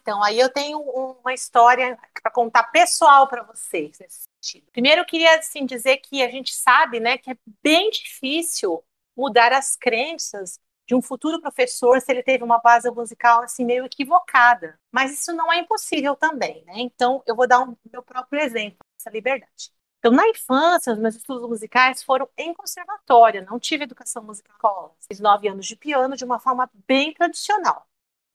Então, 0.01 0.23
aí 0.23 0.39
eu 0.39 0.49
tenho 0.49 0.79
uma 0.79 1.33
história 1.33 1.97
para 2.21 2.31
contar 2.31 2.63
pessoal 2.63 3.27
para 3.27 3.43
vocês 3.43 3.99
nesse 3.99 4.23
sentido. 4.43 4.65
Primeiro, 4.71 5.01
eu 5.01 5.05
queria 5.05 5.37
assim, 5.37 5.65
dizer 5.65 5.97
que 5.97 6.23
a 6.23 6.29
gente 6.29 6.53
sabe 6.53 6.99
né, 6.99 7.17
que 7.17 7.29
é 7.29 7.35
bem 7.61 7.91
difícil 7.91 8.83
mudar 9.21 9.53
as 9.53 9.75
crenças 9.75 10.59
de 10.87 10.95
um 10.95 11.01
futuro 11.01 11.39
professor 11.39 12.01
se 12.01 12.11
ele 12.11 12.23
teve 12.23 12.43
uma 12.43 12.57
base 12.57 12.89
musical 12.91 13.43
assim 13.43 13.63
meio 13.63 13.85
equivocada. 13.85 14.79
Mas 14.91 15.13
isso 15.13 15.31
não 15.33 15.53
é 15.53 15.59
impossível 15.59 16.15
também, 16.15 16.63
né? 16.65 16.73
Então, 16.77 17.23
eu 17.27 17.35
vou 17.35 17.47
dar 17.47 17.61
um 17.61 17.75
meu 17.91 18.01
próprio 18.03 18.41
exemplo 18.41 18.79
dessa 18.97 19.09
liberdade. 19.09 19.71
Então, 19.99 20.11
na 20.11 20.27
infância, 20.27 20.91
os 20.91 20.97
meus 20.99 21.15
estudos 21.15 21.47
musicais 21.47 22.01
foram 22.01 22.27
em 22.35 22.53
conservatório, 22.55 23.45
não 23.45 23.59
tive 23.59 23.83
educação 23.83 24.23
musical. 24.23 24.97
Fiz 25.07 25.19
nove 25.19 25.47
anos 25.47 25.67
de 25.67 25.75
piano 25.75 26.17
de 26.17 26.25
uma 26.25 26.39
forma 26.39 26.69
bem 26.87 27.13
tradicional. 27.13 27.87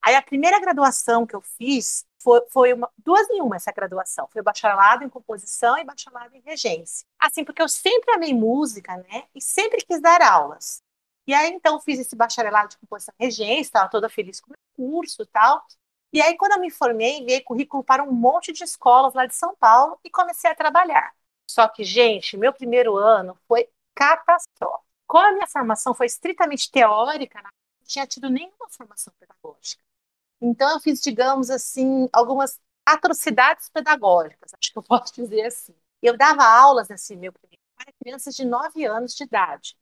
Aí 0.07 0.15
a 0.15 0.21
primeira 0.21 0.57
graduação 0.57 1.27
que 1.27 1.35
eu 1.35 1.41
fiz 1.41 2.05
foi, 2.23 2.41
foi 2.49 2.71
uma, 2.71 2.89
duas 2.97 3.29
em 3.29 3.41
uma 3.41 3.57
essa 3.57 3.73
graduação. 3.73 4.25
Foi 4.31 4.41
bacharelado 4.41 5.03
em 5.03 5.09
composição 5.09 5.77
e 5.77 5.83
bacharelado 5.83 6.33
em 6.33 6.39
regência. 6.39 7.05
Assim, 7.19 7.43
porque 7.43 7.61
eu 7.61 7.67
sempre 7.67 8.13
amei 8.13 8.33
música, 8.33 8.95
né? 8.95 9.25
E 9.35 9.41
sempre 9.41 9.83
quis 9.85 9.99
dar 10.01 10.21
aulas. 10.21 10.81
E 11.27 11.33
aí, 11.33 11.51
então, 11.51 11.81
fiz 11.81 11.99
esse 11.99 12.15
bacharelado 12.15 12.69
de 12.69 12.77
composição 12.77 13.13
e 13.19 13.25
regência, 13.25 13.63
estava 13.63 13.89
toda 13.89 14.07
feliz 14.07 14.39
com 14.39 14.53
o 14.53 14.55
curso 14.77 15.23
e 15.23 15.25
tal. 15.25 15.61
E 16.13 16.21
aí, 16.21 16.37
quando 16.37 16.53
eu 16.53 16.61
me 16.61 16.71
formei, 16.71 17.17
enviei 17.17 17.41
currículo 17.41 17.83
para 17.83 18.01
um 18.01 18.13
monte 18.13 18.53
de 18.53 18.63
escolas 18.63 19.13
lá 19.13 19.25
de 19.25 19.35
São 19.35 19.57
Paulo 19.57 19.99
e 20.05 20.09
comecei 20.09 20.49
a 20.49 20.55
trabalhar. 20.55 21.13
Só 21.51 21.67
que, 21.67 21.83
gente, 21.83 22.37
meu 22.37 22.53
primeiro 22.53 22.95
ano 22.95 23.37
foi 23.45 23.67
catastrófico. 23.93 24.85
Como 25.05 25.27
a 25.27 25.33
minha 25.33 25.47
formação 25.47 25.93
foi 25.93 26.05
estritamente 26.05 26.71
teórica, 26.71 27.41
não 27.41 27.49
tinha 27.85 28.07
tido 28.07 28.29
nenhuma 28.29 28.69
formação 28.69 29.13
pedagógica. 29.19 29.86
Então, 30.41 30.71
eu 30.71 30.79
fiz, 30.79 31.01
digamos 31.01 31.49
assim, 31.49 32.07
algumas 32.13 32.59
atrocidades 32.85 33.69
pedagógicas, 33.69 34.53
acho 34.53 34.71
que 34.71 34.77
eu 34.77 34.83
posso 34.83 35.13
dizer 35.15 35.45
assim. 35.45 35.75
Eu 36.01 36.17
dava 36.17 36.43
aulas 36.45 36.89
nesse 36.89 37.15
meu 37.15 37.33
primeiro 37.33 37.61
para 37.75 37.91
crianças 38.01 38.35
de 38.35 38.45
9 38.45 38.85
anos 38.85 39.15
de 39.15 39.23
idade. 39.23 39.75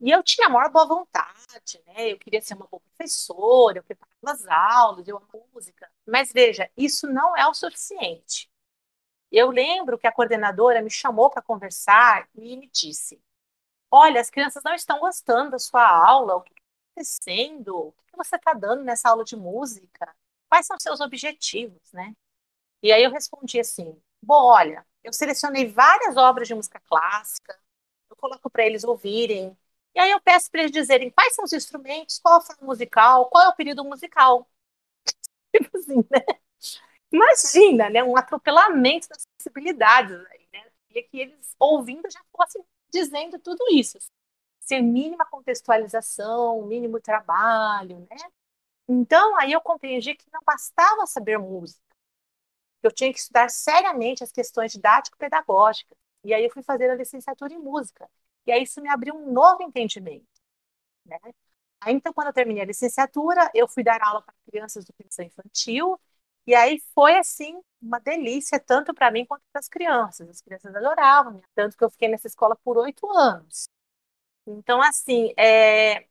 E 0.00 0.10
eu 0.10 0.22
tinha 0.22 0.46
a 0.48 0.50
maior 0.50 0.70
boa 0.70 0.86
vontade, 0.86 1.82
né? 1.86 2.12
Eu 2.12 2.18
queria 2.18 2.40
ser 2.42 2.54
uma 2.54 2.66
boa 2.66 2.80
professora, 2.80 3.78
eu 3.78 3.84
preparava 3.84 4.32
as 4.32 4.46
aulas, 4.46 5.08
eu 5.08 5.18
a 5.18 5.22
música. 5.54 5.90
Mas 6.06 6.32
veja, 6.32 6.70
isso 6.76 7.06
não 7.08 7.36
é 7.36 7.46
o 7.46 7.54
suficiente. 7.54 8.50
Eu 9.30 9.50
lembro 9.50 9.98
que 9.98 10.06
a 10.06 10.12
coordenadora 10.12 10.82
me 10.82 10.90
chamou 10.90 11.30
para 11.30 11.42
conversar 11.42 12.28
e 12.34 12.56
me 12.56 12.68
disse: 12.72 13.22
Olha, 13.90 14.20
as 14.20 14.30
crianças 14.30 14.62
não 14.64 14.74
estão 14.74 15.00
gostando 15.00 15.52
da 15.52 15.58
sua 15.58 15.86
aula, 15.88 16.36
o 16.36 16.42
que 16.42 16.54
acontecendo? 17.00 17.88
O 17.88 17.92
que 18.06 18.16
você 18.16 18.36
está 18.36 18.52
dando 18.52 18.84
nessa 18.84 19.08
aula 19.08 19.24
de 19.24 19.36
música? 19.36 20.14
Quais 20.48 20.66
são 20.66 20.78
seus 20.78 21.00
objetivos, 21.00 21.92
né? 21.92 22.14
E 22.82 22.92
aí 22.92 23.02
eu 23.04 23.10
respondi 23.12 23.60
assim: 23.60 24.00
Bom, 24.22 24.44
olha, 24.44 24.86
eu 25.04 25.12
selecionei 25.12 25.68
várias 25.68 26.16
obras 26.16 26.48
de 26.48 26.54
música 26.54 26.80
clássica, 26.86 27.58
eu 28.10 28.16
coloco 28.16 28.50
para 28.50 28.66
eles 28.66 28.84
ouvirem, 28.84 29.56
e 29.94 30.00
aí 30.00 30.10
eu 30.10 30.20
peço 30.20 30.50
para 30.50 30.62
eles 30.62 30.72
dizerem 30.72 31.10
quais 31.10 31.34
são 31.34 31.44
os 31.44 31.52
instrumentos, 31.52 32.18
qual 32.20 32.36
a 32.38 32.40
forma 32.40 32.66
musical, 32.66 33.28
qual 33.30 33.44
é 33.44 33.48
o 33.48 33.56
período 33.56 33.84
musical. 33.84 34.48
Tipo 35.52 35.76
assim, 35.78 35.96
né? 36.10 36.40
Imagina, 37.12 37.90
né? 37.90 38.02
Um 38.04 38.16
atropelamento 38.16 39.08
das 39.08 39.26
possibilidades 39.36 40.14
aí, 40.30 40.48
né? 40.52 40.64
Queria 40.88 41.08
que 41.08 41.18
eles, 41.20 41.54
ouvindo, 41.58 42.10
já 42.10 42.20
fossem 42.36 42.64
dizendo 42.92 43.38
tudo 43.38 43.64
isso. 43.72 43.98
Sem 44.60 44.82
mínima 44.82 45.26
contextualização, 45.26 46.62
mínimo 46.66 47.00
trabalho, 47.00 48.06
né? 48.10 48.16
Então, 48.88 49.38
aí 49.38 49.52
eu 49.52 49.60
compreendi 49.60 50.14
que 50.16 50.26
não 50.32 50.40
bastava 50.44 51.06
saber 51.06 51.38
música. 51.38 51.82
Eu 52.82 52.90
tinha 52.92 53.12
que 53.12 53.18
estudar 53.18 53.50
seriamente 53.50 54.24
as 54.24 54.32
questões 54.32 54.72
didático-pedagógicas. 54.72 55.96
E 56.24 56.34
aí 56.34 56.44
eu 56.44 56.50
fui 56.50 56.62
fazer 56.62 56.90
a 56.90 56.94
licenciatura 56.94 57.52
em 57.52 57.58
música. 57.58 58.08
E 58.46 58.52
aí 58.52 58.62
isso 58.62 58.80
me 58.80 58.88
abriu 58.88 59.14
um 59.14 59.32
novo 59.32 59.62
entendimento. 59.62 60.26
Né? 61.06 61.18
Aí, 61.80 61.94
então, 61.94 62.12
quando 62.12 62.28
eu 62.28 62.32
terminei 62.32 62.62
a 62.62 62.66
licenciatura, 62.66 63.50
eu 63.54 63.68
fui 63.68 63.82
dar 63.84 64.02
aula 64.02 64.22
para 64.22 64.34
crianças 64.50 64.84
do 64.84 64.92
pensão 64.94 65.24
infantil, 65.24 66.00
e 66.46 66.54
aí 66.54 66.80
foi, 66.94 67.16
assim, 67.18 67.60
uma 67.80 67.98
delícia, 68.00 68.60
tanto 68.60 68.94
para 68.94 69.10
mim 69.10 69.24
quanto 69.26 69.42
para 69.52 69.60
as 69.60 69.68
crianças. 69.68 70.28
As 70.28 70.40
crianças 70.42 70.74
adoravam, 70.74 71.40
tanto 71.54 71.76
que 71.76 71.84
eu 71.84 71.90
fiquei 71.90 72.08
nessa 72.08 72.26
escola 72.28 72.56
por 72.64 72.78
oito 72.78 73.08
anos. 73.16 73.68
Então, 74.46 74.82
assim, 74.82 75.32
é... 75.36 76.06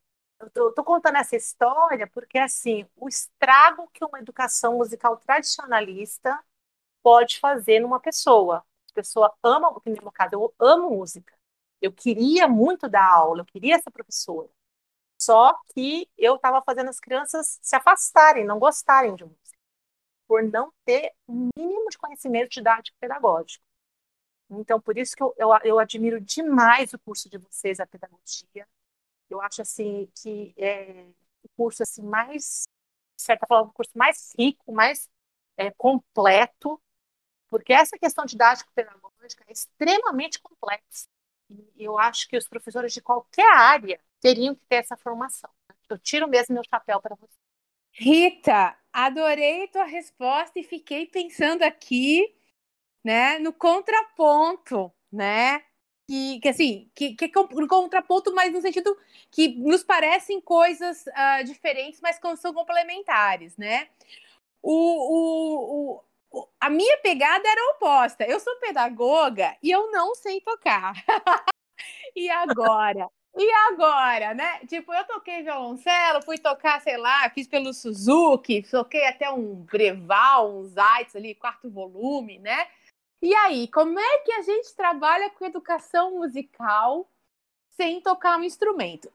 eu 0.56 0.70
estou 0.70 0.84
contando 0.86 1.18
essa 1.18 1.36
história 1.36 2.08
porque, 2.08 2.38
assim, 2.38 2.88
o 2.96 3.08
estrago 3.08 3.90
que 3.94 4.04
uma 4.06 4.20
educação 4.20 4.78
musical 4.78 5.18
tradicionalista 5.18 6.40
pode 7.04 7.40
fazer 7.40 7.80
numa 7.80 8.00
pessoa. 8.00 8.66
A 8.92 8.94
pessoa 8.96 9.36
ama, 9.44 9.72
no 10.04 10.12
caso, 10.12 10.36
eu 10.36 10.56
amo 10.60 10.92
música. 10.92 11.34
Eu 11.82 11.92
queria 11.94 12.48
muito 12.48 12.90
dar 12.90 13.06
aula, 13.06 13.42
eu 13.42 13.46
queria 13.46 13.80
ser 13.80 13.92
professora. 13.92 14.50
Só 15.22 15.58
que 15.74 16.10
eu 16.18 16.36
estava 16.36 16.62
fazendo 16.64 16.90
as 16.90 17.00
crianças 17.00 17.60
se 17.62 17.76
afastarem, 17.76 18.46
não 18.46 18.60
gostarem 18.60 19.16
de 19.16 19.26
música, 19.26 19.58
por 20.28 20.44
não 20.44 20.74
ter 20.86 21.14
um 21.28 21.50
mínimo 21.58 21.90
de 21.90 21.98
conhecimento 22.00 22.52
didático 22.52 22.98
pedagógico. 23.00 23.64
Então, 24.50 24.82
por 24.82 24.98
isso 24.98 25.16
que 25.16 25.24
eu, 25.24 25.34
eu, 25.38 25.50
eu 25.64 25.80
admiro 25.80 26.20
demais 26.20 26.94
o 26.94 27.00
curso 27.00 27.30
de 27.30 27.38
vocês, 27.38 27.80
a 27.80 27.86
pedagogia. 27.86 28.68
Eu 29.30 29.42
acho 29.42 29.62
assim 29.62 30.10
que 30.22 30.54
é 30.58 31.08
o 31.44 31.50
curso 31.56 31.84
assim 31.84 32.02
mais, 32.04 32.64
de 33.18 33.24
certa 33.24 33.46
forma, 33.48 33.70
o 33.70 33.74
curso 33.74 33.92
mais 33.96 34.34
rico, 34.38 34.72
mais 34.72 35.10
é, 35.58 35.72
completo, 35.72 36.82
porque 37.48 37.74
essa 37.74 37.98
questão 37.98 38.26
didático 38.26 38.72
pedagógica 38.74 39.44
é 39.48 39.52
extremamente 39.52 40.40
complexa 40.42 41.08
eu 41.78 41.98
acho 41.98 42.28
que 42.28 42.38
os 42.38 42.48
professores 42.48 42.94
de 42.94 43.02
qualquer 43.02 43.52
área 43.56 44.00
teriam 44.20 44.56
que 44.56 44.66
ter 44.68 44.76
essa 44.76 44.98
formação. 44.98 45.50
Né? 45.68 45.76
Eu 45.90 45.98
tiro 45.98 46.28
mesmo 46.28 46.54
meu 46.54 46.64
chapéu 46.70 47.02
para 47.02 47.16
você. 47.16 47.38
Rita, 47.92 48.78
adorei 48.94 49.68
tua 49.68 49.86
resposta 49.86 50.60
e 50.60 50.64
fiquei 50.64 51.08
pensando 51.08 51.64
aqui, 51.64 52.36
né, 53.04 53.40
no 53.40 53.54
contraponto, 53.54 54.92
né? 55.12 55.64
Que, 56.08 56.40
que 56.40 56.50
assim, 56.50 56.90
que, 56.96 57.16
que 57.16 57.26
é 57.26 57.40
um 57.40 57.68
contraponto, 57.68 58.34
mas 58.34 58.52
no 58.52 58.62
sentido 58.62 58.98
que 59.30 59.50
nos 59.50 59.84
parecem 59.84 60.42
coisas 60.42 61.06
uh, 61.06 61.44
diferentes, 61.46 62.02
mas 62.02 62.20
são 62.40 62.54
complementares, 62.54 63.56
né? 63.58 63.88
O, 64.62 64.74
o, 64.74 66.04
o, 66.32 66.48
a 66.60 66.70
minha 66.70 66.98
pegada 66.98 67.48
era 67.48 67.72
oposta. 67.76 68.26
Eu 68.26 68.40
sou 68.40 68.56
pedagoga 68.58 69.56
e 69.62 69.70
eu 69.72 69.92
não 69.92 70.16
sei 70.16 70.42
tocar. 70.42 70.94
e 72.16 72.30
agora? 72.30 73.08
E 73.38 73.52
agora, 73.72 74.34
né? 74.34 74.60
Tipo, 74.68 74.94
eu 74.94 75.04
toquei 75.06 75.44
violoncelo, 75.44 76.24
fui 76.24 76.38
tocar, 76.38 76.82
sei 76.82 76.98
lá, 76.98 77.30
fiz 77.30 77.48
pelo 77.48 77.74
Suzuki, 77.74 78.64
toquei 78.64 79.06
até 79.06 79.30
um 79.30 79.56
Breval, 79.56 80.58
um 80.58 80.66
Zaitz 80.66 81.16
ali, 81.16 81.36
quarto 81.36 81.70
volume, 81.70 82.40
né? 82.40 82.68
E 83.22 83.34
aí, 83.36 83.68
como 83.68 84.00
é 84.00 84.20
que 84.20 84.32
a 84.32 84.42
gente 84.42 84.74
trabalha 84.76 85.30
com 85.32 85.46
educação 85.46 86.18
musical 86.18 87.10
sem 87.72 88.00
tocar 88.02 88.38
um 88.38 88.44
instrumento? 88.44 89.12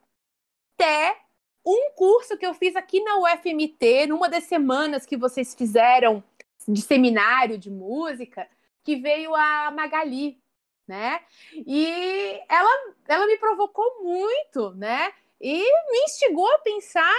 Até 0.75 1.17
um 1.65 1.91
curso 1.95 2.37
que 2.37 2.45
eu 2.45 2.53
fiz 2.53 2.75
aqui 2.75 3.03
na 3.03 3.17
UFMT, 3.17 4.05
numa 4.07 4.29
das 4.29 4.43
semanas 4.43 5.05
que 5.05 5.17
vocês 5.17 5.55
fizeram 5.55 6.23
de 6.67 6.81
seminário 6.81 7.57
de 7.57 7.71
música, 7.71 8.47
que 8.83 8.95
veio 8.95 9.33
a 9.33 9.71
Magali, 9.71 10.39
né? 10.87 11.21
E 11.53 12.39
ela, 12.47 12.93
ela 13.07 13.25
me 13.25 13.37
provocou 13.37 14.03
muito, 14.03 14.71
né? 14.75 15.11
E 15.41 15.57
me 15.91 15.97
instigou 16.03 16.47
a 16.53 16.59
pensar 16.59 17.13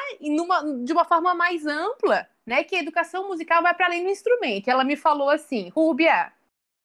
de 0.84 0.92
uma 0.92 1.04
forma 1.04 1.34
mais 1.34 1.66
ampla, 1.66 2.28
né? 2.46 2.62
Que 2.62 2.76
a 2.76 2.80
educação 2.80 3.26
musical 3.26 3.62
vai 3.62 3.74
para 3.74 3.86
além 3.86 4.04
do 4.04 4.10
instrumento. 4.10 4.68
Ela 4.68 4.84
me 4.84 4.94
falou 4.94 5.28
assim, 5.28 5.68
Rúbia, 5.70 6.32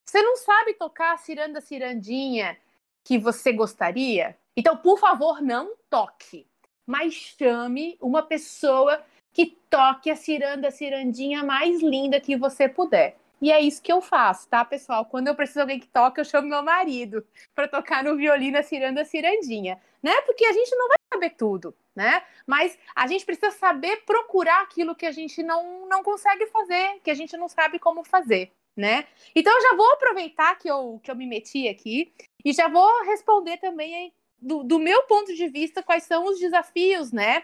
você 0.05 0.21
não 0.21 0.35
sabe 0.35 0.73
tocar 0.73 1.13
a 1.13 1.17
ciranda 1.17 1.61
cirandinha 1.61 2.57
que 3.03 3.17
você 3.17 3.51
gostaria? 3.51 4.37
Então, 4.55 4.75
por 4.75 4.99
favor, 4.99 5.41
não 5.41 5.75
toque, 5.89 6.45
mas 6.85 7.13
chame 7.13 7.97
uma 8.01 8.21
pessoa 8.21 9.03
que 9.33 9.57
toque 9.69 10.09
a 10.09 10.15
ciranda 10.15 10.69
cirandinha 10.71 11.43
mais 11.43 11.81
linda 11.81 12.19
que 12.19 12.35
você 12.35 12.67
puder. 12.67 13.17
E 13.41 13.51
é 13.51 13.59
isso 13.59 13.81
que 13.81 13.91
eu 13.91 14.01
faço, 14.01 14.47
tá, 14.47 14.63
pessoal? 14.63 15.03
Quando 15.05 15.27
eu 15.27 15.35
preciso 15.35 15.55
de 15.55 15.61
alguém 15.61 15.79
que 15.79 15.87
toque, 15.87 16.19
eu 16.19 16.25
chamo 16.25 16.47
meu 16.47 16.61
marido 16.61 17.25
para 17.55 17.67
tocar 17.67 18.03
no 18.03 18.15
violino 18.15 18.59
a 18.59 18.63
ciranda 18.63 19.03
cirandinha, 19.03 19.81
né? 20.03 20.21
Porque 20.21 20.45
a 20.45 20.53
gente 20.53 20.75
não 20.75 20.87
vai 20.87 20.97
saber 21.11 21.31
tudo, 21.31 21.75
né? 21.95 22.21
Mas 22.45 22.77
a 22.95 23.07
gente 23.07 23.25
precisa 23.25 23.49
saber 23.49 24.03
procurar 24.05 24.61
aquilo 24.61 24.95
que 24.95 25.07
a 25.07 25.11
gente 25.11 25.41
não, 25.41 25.87
não 25.87 26.03
consegue 26.03 26.45
fazer, 26.47 26.99
que 27.03 27.09
a 27.09 27.15
gente 27.15 27.35
não 27.35 27.49
sabe 27.49 27.79
como 27.79 28.03
fazer, 28.03 28.51
né? 28.76 29.07
Então 29.36 29.53
eu 29.53 29.61
já 29.61 29.76
vou 29.76 29.91
aproveitar 29.93 30.55
que 30.57 30.69
eu, 30.69 30.99
que 31.03 31.11
eu 31.11 31.15
me 31.15 31.26
meti 31.26 31.67
aqui 31.67 32.13
e 32.43 32.53
já 32.53 32.67
vou 32.67 33.03
responder 33.03 33.57
também 33.57 34.13
do, 34.41 34.63
do 34.63 34.80
meu 34.80 35.03
ponto 35.03 35.34
de 35.34 35.47
vista 35.47 35.84
quais 35.84 36.03
são 36.03 36.26
os 36.26 36.39
desafios, 36.39 37.11
né? 37.11 37.43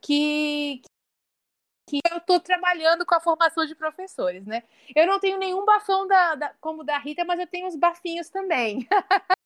Que, 0.00 0.80
que 1.88 1.98
eu 2.10 2.18
estou 2.18 2.38
trabalhando 2.38 3.04
com 3.04 3.14
a 3.14 3.20
formação 3.20 3.66
de 3.66 3.74
professores, 3.74 4.46
né? 4.46 4.62
Eu 4.94 5.06
não 5.06 5.18
tenho 5.18 5.38
nenhum 5.38 5.64
bafão 5.64 6.06
da, 6.06 6.34
da, 6.34 6.54
como 6.60 6.84
da 6.84 6.98
Rita, 6.98 7.24
mas 7.24 7.40
eu 7.40 7.46
tenho 7.46 7.66
uns 7.66 7.76
bafinhos 7.76 8.28
também. 8.28 8.86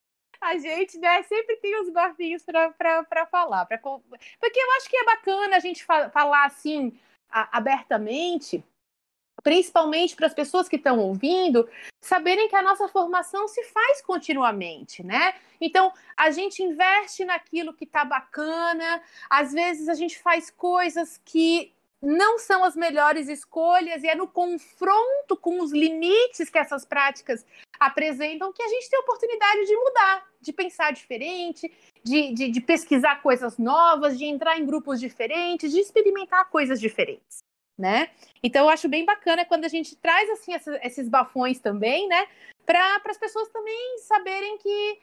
a 0.40 0.56
gente, 0.58 0.98
né, 0.98 1.22
sempre 1.24 1.56
tem 1.56 1.80
uns 1.80 1.90
bafinhos 1.90 2.42
para 2.42 3.26
falar. 3.26 3.66
Pra, 3.66 3.78
porque 3.78 4.58
eu 4.58 4.72
acho 4.76 4.88
que 4.88 4.96
é 4.96 5.04
bacana 5.04 5.56
a 5.56 5.60
gente 5.60 5.84
fa 5.84 6.10
falar 6.10 6.46
assim, 6.46 6.98
a, 7.30 7.58
abertamente, 7.58 8.64
principalmente 9.42 10.14
para 10.14 10.26
as 10.26 10.34
pessoas 10.34 10.68
que 10.68 10.76
estão 10.76 10.98
ouvindo, 10.98 11.68
saberem 12.00 12.48
que 12.48 12.56
a 12.56 12.62
nossa 12.62 12.88
formação 12.88 13.48
se 13.48 13.62
faz 13.64 14.02
continuamente, 14.02 15.02
né? 15.02 15.34
Então, 15.60 15.92
a 16.16 16.30
gente 16.30 16.62
investe 16.62 17.24
naquilo 17.24 17.74
que 17.74 17.84
está 17.84 18.04
bacana, 18.04 19.02
às 19.28 19.52
vezes 19.52 19.88
a 19.88 19.94
gente 19.94 20.18
faz 20.18 20.50
coisas 20.50 21.20
que 21.24 21.72
não 22.02 22.38
são 22.38 22.64
as 22.64 22.74
melhores 22.74 23.28
escolhas 23.28 24.02
e 24.02 24.08
é 24.08 24.14
no 24.14 24.26
confronto 24.26 25.36
com 25.36 25.60
os 25.60 25.70
limites 25.70 26.48
que 26.48 26.58
essas 26.58 26.84
práticas 26.84 27.44
apresentam 27.78 28.52
que 28.52 28.62
a 28.62 28.68
gente 28.68 28.88
tem 28.88 28.98
a 28.98 29.02
oportunidade 29.02 29.66
de 29.66 29.76
mudar, 29.76 30.26
de 30.40 30.52
pensar 30.52 30.92
diferente, 30.92 31.70
de, 32.02 32.32
de, 32.32 32.50
de 32.50 32.60
pesquisar 32.60 33.20
coisas 33.22 33.58
novas, 33.58 34.18
de 34.18 34.24
entrar 34.24 34.58
em 34.58 34.64
grupos 34.64 34.98
diferentes, 34.98 35.72
de 35.72 35.80
experimentar 35.80 36.48
coisas 36.48 36.80
diferentes. 36.80 37.40
Né? 37.80 38.10
Então 38.42 38.66
eu 38.66 38.68
acho 38.68 38.90
bem 38.90 39.06
bacana 39.06 39.42
quando 39.42 39.64
a 39.64 39.68
gente 39.68 39.96
traz 39.96 40.28
assim 40.28 40.52
esses 40.82 41.08
bafões 41.08 41.58
também, 41.60 42.06
né? 42.06 42.28
Para 42.66 43.00
as 43.06 43.16
pessoas 43.16 43.48
também 43.48 43.98
saberem 44.00 44.58
que 44.58 45.00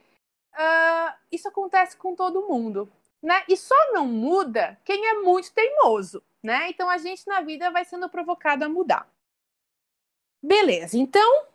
uh, 0.54 1.18
isso 1.32 1.48
acontece 1.48 1.98
com 1.98 2.14
todo 2.16 2.48
mundo, 2.48 2.88
né? 3.20 3.44
E 3.50 3.58
só 3.58 3.76
não 3.94 4.06
muda 4.06 4.80
quem 4.86 5.08
é 5.08 5.16
muito 5.16 5.52
teimoso, 5.56 6.24
né? 6.44 6.70
Então 6.70 6.88
a 6.88 7.00
gente 7.00 7.26
na 7.26 7.42
vida 7.42 7.72
vai 7.72 7.84
sendo 7.84 8.08
provocado 8.08 8.64
a 8.64 8.70
mudar. 8.70 9.10
Beleza, 10.40 11.00
então 11.00 11.48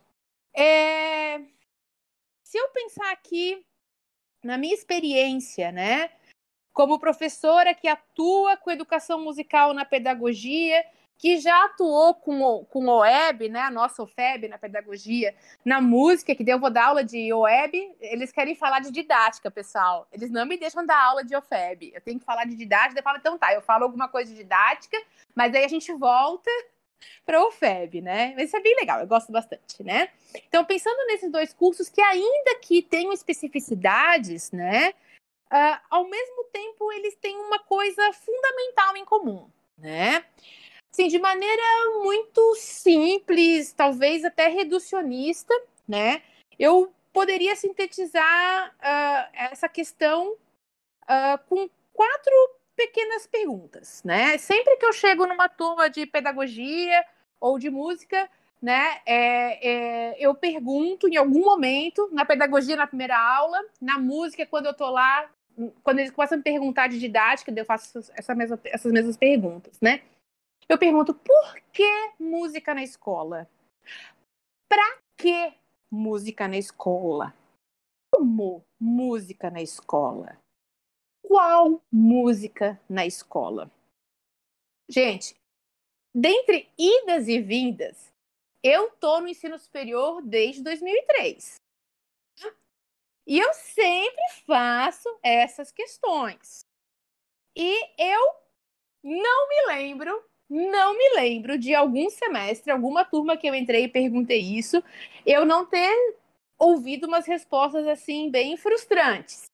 é... 0.53 1.39
se 2.43 2.59
eu 2.59 2.69
pensar 2.71 3.13
aqui 3.13 3.65
na 4.43 4.59
minha 4.59 4.75
experiência, 4.75 5.71
né, 5.71 6.11
como 6.73 6.99
professora 6.99 7.75
que 7.75 7.87
atua 7.87 8.57
com 8.57 8.73
educação 8.73 9.23
musical 9.23 9.73
na 9.73 9.85
pedagogia, 9.85 10.85
que 11.23 11.39
já 11.39 11.67
atuou 11.67 12.15
com 12.17 12.43
o, 12.43 12.65
com 12.65 12.85
o 12.85 12.99
OEB, 12.99 13.49
né, 13.49 13.61
a 13.61 13.71
nossa 13.71 14.03
OFEB 14.03 14.49
na 14.49 14.59
pedagogia, 14.59 15.33
na 15.65 15.81
música, 15.81 16.35
que 16.35 16.43
eu 16.51 16.59
vou 16.59 16.69
dar 16.69 16.87
aula 16.87 17.05
de 17.05 17.33
OEB, 17.33 17.95
eles 18.01 18.33
querem 18.33 18.57
falar 18.57 18.81
de 18.81 18.91
didática, 18.91 19.49
pessoal. 19.49 20.09
Eles 20.13 20.33
não 20.33 20.45
me 20.45 20.57
deixam 20.57 20.85
dar 20.85 21.01
aula 21.01 21.25
de 21.25 21.37
OFEB. 21.37 21.93
Eu 21.95 22.01
tenho 22.01 22.19
que 22.19 22.25
falar 22.25 22.45
de 22.45 22.57
didática, 22.57 22.99
eu 22.99 23.05
falo, 23.05 23.19
então 23.19 23.39
tá, 23.39 23.55
eu 23.55 23.63
falo 23.63 23.85
alguma 23.85 24.09
coisa 24.09 24.33
de 24.33 24.39
didática, 24.39 25.01
mas 25.33 25.55
aí 25.55 25.65
a 25.65 25.69
gente 25.69 25.93
volta 25.93 26.51
para 27.25 27.41
o 27.41 27.47
OFEB, 27.47 28.01
né? 28.01 28.33
Mas 28.35 28.49
isso 28.49 28.57
é 28.57 28.61
bem 28.61 28.75
legal, 28.75 28.99
eu 28.99 29.07
gosto 29.07 29.31
bastante, 29.31 29.81
né? 29.85 30.09
Então, 30.49 30.65
pensando 30.65 31.07
nesses 31.07 31.31
dois 31.31 31.55
cursos 31.55 31.89
que 31.89 32.01
ainda 32.01 32.59
que 32.61 32.83
tenham 32.83 33.13
especificidades, 33.13 34.51
né? 34.51 34.93
Uh, 35.53 35.79
ao 35.89 36.03
mesmo 36.03 36.47
tempo, 36.53 36.91
eles 36.91 37.15
têm 37.15 37.37
uma 37.37 37.61
coisa 37.61 38.13
fundamental 38.13 38.97
em 38.97 39.05
comum, 39.05 39.49
né? 39.79 40.25
Sim, 40.93 41.09
de 41.09 41.19
maneira 41.19 41.63
muito 42.03 42.55
simples, 42.57 43.73
talvez 43.73 44.25
até 44.25 44.49
reducionista, 44.49 45.55
né? 45.89 46.23
Eu 46.59 46.93
poderia 47.13 47.57
sintetizar 47.57 48.69
uh, 48.69 49.31
essa 49.33 49.69
questão 49.69 50.33
uh, 50.33 51.39
com 51.49 51.69
quatro 51.95 52.33
pequenas 52.77 53.27
perguntas, 53.27 54.03
né? 54.05 54.37
Sempre 54.37 54.77
que 54.77 54.85
eu 54.85 54.93
chego 54.93 55.27
numa 55.27 55.49
turma 55.49 55.89
de 55.89 56.05
pedagogia 56.05 57.05
ou 57.41 57.59
de 57.59 57.71
música, 57.71 58.29
né, 58.63 59.01
é, 59.05 59.69
é, 59.69 60.17
eu 60.21 60.33
pergunto 60.37 61.09
em 61.09 61.17
algum 61.17 61.45
momento, 61.45 62.09
na 62.13 62.25
pedagogia 62.25 62.77
na 62.77 62.87
primeira 62.87 63.19
aula, 63.19 63.59
na 63.81 63.99
música 63.99 64.47
quando 64.47 64.67
eu 64.67 64.75
tô 64.75 64.89
lá, 64.89 65.29
quando 65.83 65.99
eles 65.99 66.13
começam 66.13 66.37
a 66.37 66.39
me 66.39 66.45
perguntar 66.45 66.89
de 66.89 67.01
didática, 67.01 67.53
eu 67.55 67.65
faço 67.65 67.99
essa 68.15 68.35
mesma, 68.37 68.59
essas 68.65 68.93
mesmas 68.93 69.17
perguntas, 69.17 69.81
né? 69.81 70.01
Eu 70.69 70.79
pergunto, 70.79 71.15
por 71.15 71.61
que 71.73 72.13
música 72.19 72.75
na 72.75 72.83
escola? 72.83 73.49
Pra 74.69 74.99
que 75.17 75.55
música 75.91 76.49
na 76.49 76.57
escola? 76.57 77.35
Como 78.11 78.65
música 78.81 79.51
na 79.51 79.61
escola? 79.61 80.39
Qual 81.23 81.83
música 81.91 82.81
na 82.89 83.07
escola? 83.07 83.71
Gente, 84.89 85.35
dentre 86.15 86.71
idas 86.79 87.29
e 87.29 87.41
vindas, 87.41 88.13
eu 88.63 88.91
tô 88.93 89.21
no 89.21 89.29
ensino 89.29 89.59
superior 89.59 90.23
desde 90.23 90.63
2003. 90.63 91.57
E 93.27 93.39
eu 93.39 93.53
sempre 93.55 94.23
faço 94.47 95.09
essas 95.23 95.71
questões. 95.71 96.67
E 97.57 98.03
eu 98.03 98.35
não 99.03 99.49
me 99.49 99.67
lembro 99.69 100.32
não 100.53 100.97
me 100.97 101.15
lembro 101.15 101.57
de 101.57 101.75
algum 101.75 102.11
semestre, 102.11 102.71
alguma 102.71 103.07
turma 103.07 103.39
que 103.39 103.47
eu 103.47 103.55
entrei 103.55 103.85
e 103.85 103.89
perguntei 103.89 104.39
isso, 104.39 104.85
eu 105.25 105.47
não 105.47 105.65
ter 105.65 105.91
ouvido 106.59 107.07
umas 107.07 107.27
respostas 107.27 107.87
assim 107.87 108.31
bem 108.31 108.57
frustrantes. 108.59 109.45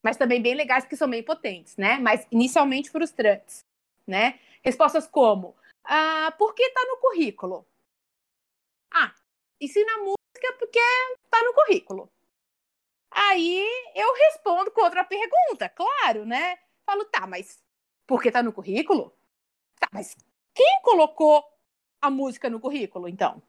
Mas 0.00 0.16
também 0.16 0.40
bem 0.40 0.54
legais, 0.54 0.84
que 0.84 0.96
são 0.96 1.10
bem 1.10 1.24
potentes, 1.24 1.76
né? 1.76 1.98
Mas 1.98 2.24
inicialmente 2.30 2.88
frustrantes, 2.88 3.64
né? 4.06 4.38
Respostas 4.62 5.08
como: 5.08 5.56
ah, 5.82 6.32
por 6.38 6.54
que 6.54 6.70
tá 6.70 6.84
no 6.86 6.98
currículo? 6.98 7.66
Ah, 8.94 9.12
ensina 9.60 9.98
música 9.98 10.52
porque 10.56 10.78
tá 11.28 11.42
no 11.42 11.52
currículo. 11.52 12.08
Aí 13.10 13.66
eu 13.96 14.14
respondo 14.14 14.70
com 14.70 14.82
outra 14.82 15.02
pergunta, 15.02 15.68
claro, 15.68 16.24
né? 16.24 16.58
Falo, 16.86 17.04
tá, 17.06 17.26
mas 17.26 17.58
por 18.06 18.22
que 18.22 18.30
tá 18.30 18.40
no 18.40 18.52
currículo? 18.52 19.12
Tá, 19.80 19.88
mas 19.92 20.14
quem 20.58 20.80
colocou 20.82 21.48
a 22.02 22.10
música 22.10 22.50
no 22.50 22.58
currículo, 22.58 23.08
então? 23.08 23.40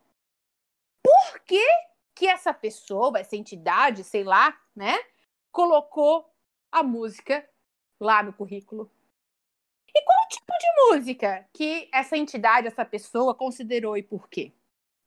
Por 1.04 1.40
que, 1.40 1.66
que 2.14 2.28
essa 2.28 2.54
pessoa, 2.54 3.18
essa 3.18 3.36
entidade, 3.36 4.04
sei 4.04 4.24
lá, 4.24 4.56
né, 4.76 4.96
colocou 5.52 6.32
a 6.72 6.84
música 6.84 7.50
lá 8.00 8.22
no 8.22 8.32
currículo? 8.32 8.92
E 9.88 10.04
qual 10.04 10.28
tipo 10.28 10.52
de 10.60 10.68
música 10.84 11.50
que 11.52 11.90
essa 11.92 12.16
entidade, 12.16 12.68
essa 12.68 12.86
pessoa 12.86 13.34
considerou 13.34 13.98
e 13.98 14.04
por 14.04 14.30
quê? 14.30 14.54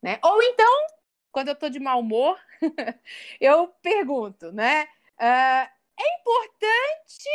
Né? 0.03 0.19
Ou 0.25 0.43
então, 0.43 0.87
quando 1.31 1.49
eu 1.49 1.55
tô 1.55 1.69
de 1.69 1.79
mau 1.79 2.01
humor, 2.01 2.37
eu 3.41 3.69
pergunto, 3.81 4.51
né? 4.51 4.89
Uh, 5.21 5.71
é 6.01 6.19
importante 6.19 7.29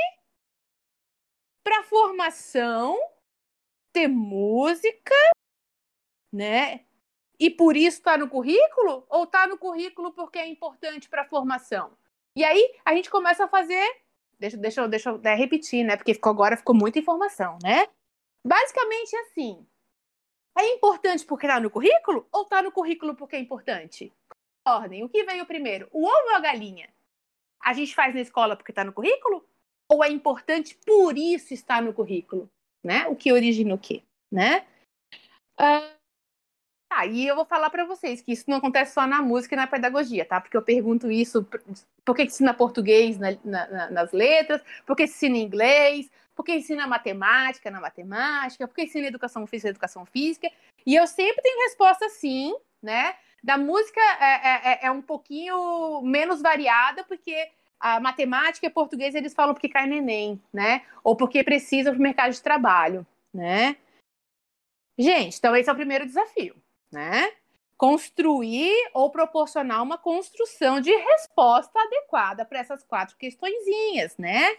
para 1.63 1.80
a 1.80 1.84
formação 1.84 2.99
ter 3.97 4.07
música, 4.07 5.15
né? 6.31 6.85
E 7.39 7.49
por 7.49 7.75
isso 7.75 7.97
está 7.97 8.15
no 8.15 8.29
currículo? 8.29 9.03
Ou 9.09 9.23
está 9.23 9.47
no 9.47 9.57
currículo 9.57 10.11
porque 10.13 10.37
é 10.37 10.47
importante 10.47 11.09
para 11.09 11.23
a 11.23 11.27
formação? 11.27 11.97
E 12.35 12.43
aí 12.43 12.75
a 12.85 12.93
gente 12.93 13.09
começa 13.09 13.45
a 13.45 13.47
fazer. 13.47 13.83
Deixa, 14.39 14.55
deixa, 14.55 14.87
deixa 14.87 15.09
eu 15.09 15.19
repetir, 15.35 15.83
né? 15.83 15.97
Porque 15.97 16.13
ficou, 16.13 16.31
agora 16.31 16.55
ficou 16.55 16.75
muita 16.75 16.99
informação, 16.99 17.57
né? 17.63 17.87
Basicamente 18.45 19.15
assim. 19.15 19.65
É 20.55 20.73
importante 20.73 21.25
porque 21.25 21.47
está 21.47 21.59
no 21.59 21.71
currículo? 21.71 22.27
Ou 22.31 22.43
está 22.43 22.61
no 22.61 22.71
currículo 22.71 23.15
porque 23.15 23.35
é 23.35 23.39
importante? 23.39 24.13
Ordem. 24.63 25.03
O 25.03 25.09
que 25.09 25.23
veio 25.23 25.45
primeiro? 25.47 25.87
O 25.91 26.05
ovo 26.05 26.29
ou 26.29 26.35
a 26.35 26.39
galinha? 26.39 26.87
A 27.59 27.73
gente 27.73 27.95
faz 27.95 28.13
na 28.13 28.21
escola 28.21 28.55
porque 28.55 28.71
está 28.71 28.83
no 28.83 28.93
currículo? 28.93 29.43
Ou 29.89 30.03
é 30.03 30.09
importante 30.09 30.77
por 30.85 31.17
isso 31.17 31.51
estar 31.51 31.81
no 31.81 31.93
currículo? 31.93 32.47
Né? 32.88 33.05
O 33.07 33.15
que 33.15 33.33
origina 33.33 33.75
o 33.75 33.77
quê, 33.77 34.01
né? 34.31 34.65
Uh, 35.59 35.97
e 37.09 37.27
eu 37.27 37.35
vou 37.35 37.45
falar 37.45 37.69
para 37.69 37.83
vocês 37.83 38.21
que 38.21 38.31
isso 38.31 38.45
não 38.47 38.57
acontece 38.57 38.93
só 38.93 39.05
na 39.05 39.21
música 39.21 39.55
e 39.55 39.57
na 39.57 39.67
pedagogia, 39.67 40.25
tá? 40.25 40.39
Porque 40.39 40.55
eu 40.55 40.61
pergunto 40.61 41.11
isso, 41.11 41.45
por 42.05 42.15
que 42.15 42.23
ensina 42.23 42.53
português 42.53 43.19
na, 43.19 43.38
na, 43.43 43.91
nas 43.91 44.13
letras, 44.13 44.63
por 44.85 44.95
que 44.95 45.03
ensina 45.03 45.38
inglês, 45.38 46.09
por 46.33 46.45
que 46.45 46.53
ensina 46.53 46.88
matemática 46.88 47.69
na 47.69 47.81
matemática, 47.81 48.65
por 48.67 48.73
que 48.73 48.83
ensina 48.83 49.07
educação 49.07 49.45
física 49.45 49.67
na 49.67 49.71
educação 49.71 50.05
física, 50.05 50.49
e 50.85 50.95
eu 50.95 51.05
sempre 51.05 51.41
tenho 51.41 51.63
resposta 51.67 52.07
sim, 52.09 52.55
né? 52.81 53.15
Da 53.43 53.57
música 53.57 53.99
é, 53.99 54.71
é, 54.71 54.85
é 54.85 54.91
um 54.91 55.01
pouquinho 55.01 56.01
menos 56.03 56.41
variada, 56.41 57.03
porque 57.03 57.49
a 57.80 57.99
matemática 57.99 58.65
e 58.65 58.69
português 58.69 59.15
eles 59.15 59.34
falam 59.34 59.53
porque 59.53 59.69
cai 59.69 59.88
neném, 59.88 60.41
né? 60.51 60.86
Ou 61.03 61.15
porque 61.15 61.43
precisa 61.43 61.91
para 61.91 61.99
o 61.99 62.01
mercado 62.01 62.34
de 62.34 62.41
trabalho, 62.41 63.05
né? 63.34 63.78
Gente, 64.97 65.38
então 65.38 65.55
esse 65.55 65.69
é 65.69 65.73
o 65.73 65.75
primeiro 65.75 66.05
desafio, 66.05 66.55
né? 66.91 67.32
Construir 67.78 68.73
ou 68.93 69.11
proporcionar 69.11 69.84
uma 69.84 69.97
construção 69.97 70.82
de 70.82 70.91
resposta 70.91 71.80
adequada 71.80 72.43
para 72.43 72.59
essas 72.59 72.84
quatro 72.84 73.15
questõezinhas, 73.17 74.17
né? 74.17 74.57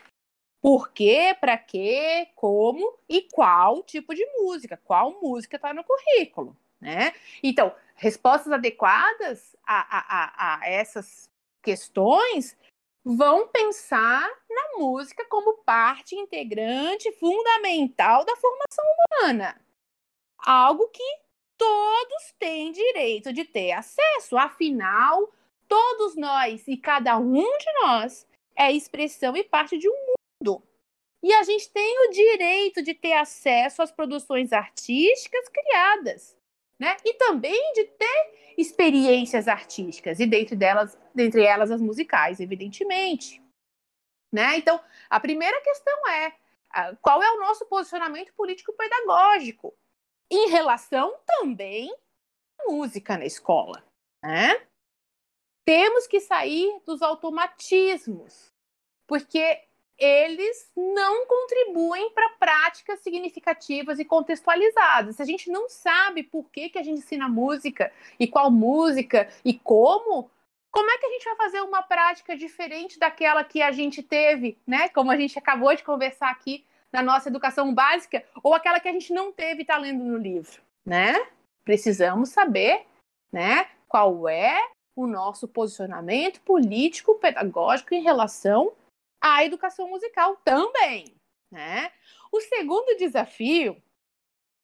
Por 0.61 0.91
quê, 0.93 1.37
para 1.41 1.57
quê, 1.57 2.29
como 2.35 2.99
e 3.09 3.23
qual 3.33 3.83
tipo 3.83 4.15
de 4.15 4.25
música, 4.37 4.77
qual 4.85 5.21
música 5.21 5.57
está 5.57 5.75
no 5.75 5.85
currículo, 5.85 6.57
né? 6.81 7.13
Então, 7.43 7.75
respostas 7.97 8.53
adequadas 8.53 9.57
a, 9.65 9.99
a, 9.99 10.05
a, 10.09 10.61
a 10.61 10.69
essas 10.69 11.29
questões 11.63 12.57
vão 13.17 13.49
pensar 13.49 14.29
na 14.51 14.79
música 14.79 15.25
como 15.31 15.65
parte 15.65 16.15
integrante 16.15 17.11
fundamental 17.13 18.23
da 18.23 18.37
formação 18.37 18.85
humana. 18.85 19.59
Algo 20.37 20.87
que 20.89 21.03
todos 21.57 22.35
têm 22.39 22.71
direito 22.71 23.33
de 23.33 23.47
ter 23.47 23.73
acesso, 23.73 24.37
afinal, 24.37 25.33
todos 25.67 26.17
nós 26.17 26.69
e 26.69 26.77
cada 26.77 27.17
um 27.17 27.35
de 27.35 27.73
nós 27.83 28.27
é 28.55 28.71
expressão 28.71 29.35
e 29.35 29.43
parte 29.43 29.79
de 29.79 29.89
um 29.89 30.15
mundo. 30.43 30.63
E 31.23 31.33
a 31.33 31.43
gente 31.45 31.71
tem 31.71 32.07
o 32.07 32.11
direito 32.11 32.83
de 32.83 32.93
ter 32.93 33.15
acesso 33.15 33.81
às 33.81 33.91
produções 33.91 34.53
artísticas 34.53 35.49
criadas, 35.49 36.38
né? 36.79 36.97
E 37.05 37.15
também 37.15 37.73
de 37.73 37.85
ter 37.85 38.55
experiências 38.57 39.47
artísticas, 39.49 40.19
e 40.19 40.27
dentro 40.27 40.57
delas, 40.57 40.99
dentre 41.15 41.45
elas 41.45 41.71
as 41.71 41.81
musicais, 41.81 42.41
evidentemente. 42.41 43.43
Né? 44.33 44.59
Então, 44.59 44.83
a 45.09 45.21
primeira 45.21 45.61
questão 45.63 46.09
é 46.09 46.33
qual 47.01 47.23
é 47.23 47.31
o 47.33 47.41
nosso 47.41 47.65
posicionamento 47.67 48.35
político-pedagógico 48.35 49.75
em 50.31 50.51
relação 50.51 51.19
também 51.25 51.91
à 52.61 52.71
música 52.71 53.17
na 53.17 53.25
escola. 53.25 53.83
Né? 54.23 54.67
Temos 55.65 56.07
que 56.07 56.21
sair 56.21 56.81
dos 56.85 57.01
automatismos, 57.01 58.53
porque 59.07 59.68
eles 59.99 60.71
não 60.77 61.27
contribuem 61.27 62.11
para 62.11 62.29
práticas 62.39 63.01
significativas 63.01 63.99
e 63.99 64.05
contextualizadas. 64.05 65.17
Se 65.17 65.23
a 65.23 65.25
gente 65.25 65.51
não 65.51 65.69
sabe 65.69 66.23
por 66.23 66.49
que, 66.51 66.69
que 66.69 66.79
a 66.79 66.83
gente 66.83 66.99
ensina 66.99 67.29
música 67.29 67.93
e 68.19 68.27
qual 68.29 68.51
música 68.51 69.29
e 69.45 69.55
como, 69.55 70.31
Como 70.71 70.91
é 70.91 70.99
que 70.99 71.07
a 71.07 71.11
gente 71.11 71.25
vai 71.25 71.37
fazer 71.37 71.61
uma 71.63 71.83
prática 71.83 72.37
diferente 72.37 72.99
daquela 72.99 73.43
que 73.43 73.63
a 73.63 73.73
gente 73.73 74.03
teve, 74.03 74.59
né? 74.67 74.89
Como 74.91 75.11
a 75.11 75.17
gente 75.17 75.39
acabou 75.39 75.75
de 75.75 75.83
conversar 75.83 76.31
aqui 76.31 76.65
na 76.93 77.03
nossa 77.03 77.29
educação 77.29 77.75
básica, 77.75 78.25
ou 78.43 78.55
aquela 78.55 78.81
que 78.81 78.89
a 78.89 78.93
gente 78.93 79.13
não 79.13 79.33
teve 79.33 79.61
e 79.61 79.63
está 79.63 79.77
lendo 79.77 80.05
no 80.05 80.17
livro, 80.17 80.63
né? 80.87 81.27
Precisamos 81.65 82.31
saber, 82.31 82.87
né? 83.33 83.69
Qual 83.89 84.29
é 84.29 84.59
o 84.97 85.07
nosso 85.07 85.47
posicionamento 85.49 86.41
político, 86.43 87.15
pedagógico 87.17 87.95
em 87.95 88.03
relação 88.03 88.73
à 89.21 89.45
educação 89.45 89.89
musical 89.89 90.37
também, 90.45 91.15
né? 91.51 91.91
O 92.31 92.41
segundo 92.41 92.97
desafio 92.97 93.81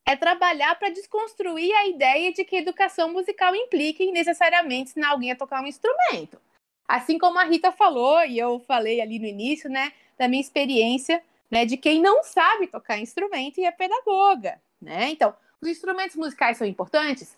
é 0.06 0.14
trabalhar 0.14 0.78
para 0.78 0.90
desconstruir 0.90 1.74
a 1.74 1.86
ideia 1.86 2.32
de 2.32 2.44
que 2.44 2.56
educação 2.56 3.12
musical 3.12 3.54
implique 3.54 4.10
necessariamente 4.12 4.90
ensinar 4.90 5.10
alguém 5.10 5.32
a 5.32 5.36
tocar 5.36 5.62
um 5.62 5.66
instrumento. 5.66 6.40
Assim 6.86 7.18
como 7.18 7.38
a 7.38 7.44
Rita 7.44 7.72
falou, 7.72 8.22
e 8.24 8.38
eu 8.38 8.60
falei 8.60 9.00
ali 9.00 9.18
no 9.18 9.26
início, 9.26 9.70
né, 9.70 9.92
da 10.18 10.28
minha 10.28 10.42
experiência, 10.42 11.24
né, 11.50 11.64
de 11.64 11.76
quem 11.78 12.00
não 12.02 12.22
sabe 12.22 12.66
tocar 12.66 12.98
instrumento 12.98 13.58
e 13.58 13.64
é 13.64 13.70
pedagoga, 13.70 14.60
né? 14.80 15.08
Então, 15.08 15.34
os 15.60 15.68
instrumentos 15.68 16.16
musicais 16.16 16.58
são 16.58 16.66
importantes? 16.66 17.36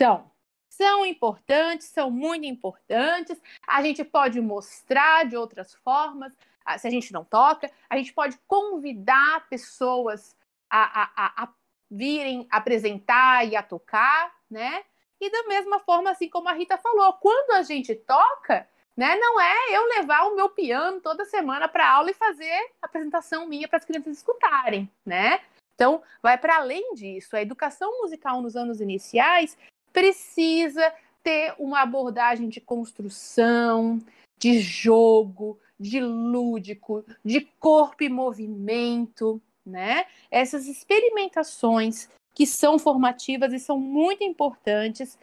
São. 0.00 0.28
São 0.68 1.04
importantes, 1.04 1.88
são 1.88 2.10
muito 2.10 2.46
importantes. 2.46 3.40
A 3.66 3.82
gente 3.82 4.02
pode 4.02 4.40
mostrar 4.40 5.24
de 5.24 5.36
outras 5.36 5.74
formas, 5.74 6.32
se 6.78 6.86
a 6.86 6.90
gente 6.90 7.12
não 7.12 7.24
toca, 7.24 7.70
a 7.88 7.96
gente 7.96 8.12
pode 8.12 8.38
convidar 8.46 9.48
pessoas 9.48 10.34
a, 10.68 11.02
a, 11.02 11.44
a 11.44 11.48
virem 11.90 12.46
apresentar 12.50 13.46
e 13.46 13.56
a 13.56 13.62
tocar, 13.62 14.32
né? 14.48 14.84
E 15.20 15.30
da 15.30 15.42
mesma 15.48 15.80
forma, 15.80 16.10
assim 16.10 16.28
como 16.28 16.48
a 16.48 16.52
Rita 16.52 16.78
falou, 16.78 17.12
quando 17.14 17.52
a 17.52 17.62
gente 17.62 17.94
toca, 17.94 18.66
né, 18.96 19.16
não 19.16 19.40
é 19.40 19.76
eu 19.76 19.84
levar 19.98 20.22
o 20.24 20.36
meu 20.36 20.48
piano 20.48 21.00
toda 21.00 21.24
semana 21.24 21.68
para 21.68 21.90
aula 21.90 22.10
e 22.10 22.14
fazer 22.14 22.70
apresentação 22.80 23.46
minha 23.46 23.68
para 23.68 23.78
as 23.78 23.84
crianças 23.84 24.16
escutarem, 24.16 24.90
né? 25.04 25.40
Então, 25.74 26.02
vai 26.22 26.36
para 26.36 26.56
além 26.56 26.94
disso. 26.94 27.36
A 27.36 27.42
educação 27.42 28.02
musical 28.02 28.40
nos 28.40 28.56
anos 28.56 28.80
iniciais 28.80 29.56
precisa 29.92 30.92
ter 31.22 31.54
uma 31.58 31.80
abordagem 31.80 32.48
de 32.48 32.60
construção, 32.60 33.98
de 34.38 34.58
jogo, 34.58 35.58
de 35.80 35.98
lúdico, 35.98 37.02
de 37.24 37.40
corpo 37.58 38.04
e 38.04 38.08
movimento, 38.10 39.40
né? 39.64 40.04
Essas 40.30 40.66
experimentações 40.66 42.10
que 42.34 42.46
são 42.46 42.78
formativas 42.78 43.52
e 43.54 43.58
são 43.58 43.78
muito 43.80 44.22
importantes 44.22 45.18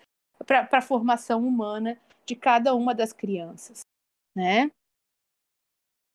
para 0.46 0.68
a 0.72 0.82
formação 0.82 1.48
humana 1.48 2.00
de 2.26 2.36
cada 2.36 2.74
uma 2.74 2.96
das 2.96 3.14
crianças, 3.14 3.82
né? 4.36 4.72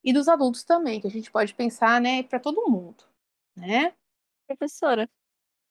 E 0.05 0.13
dos 0.13 0.27
adultos 0.27 0.65
também, 0.65 1.01
que 1.01 1.07
a 1.07 1.11
gente 1.11 1.31
pode 1.31 1.55
pensar, 1.55 2.01
né, 2.01 2.25
para 2.25 2.41
todo 2.41 2.69
mundo, 2.69 3.05
né? 3.57 3.95
Professora, 4.49 5.09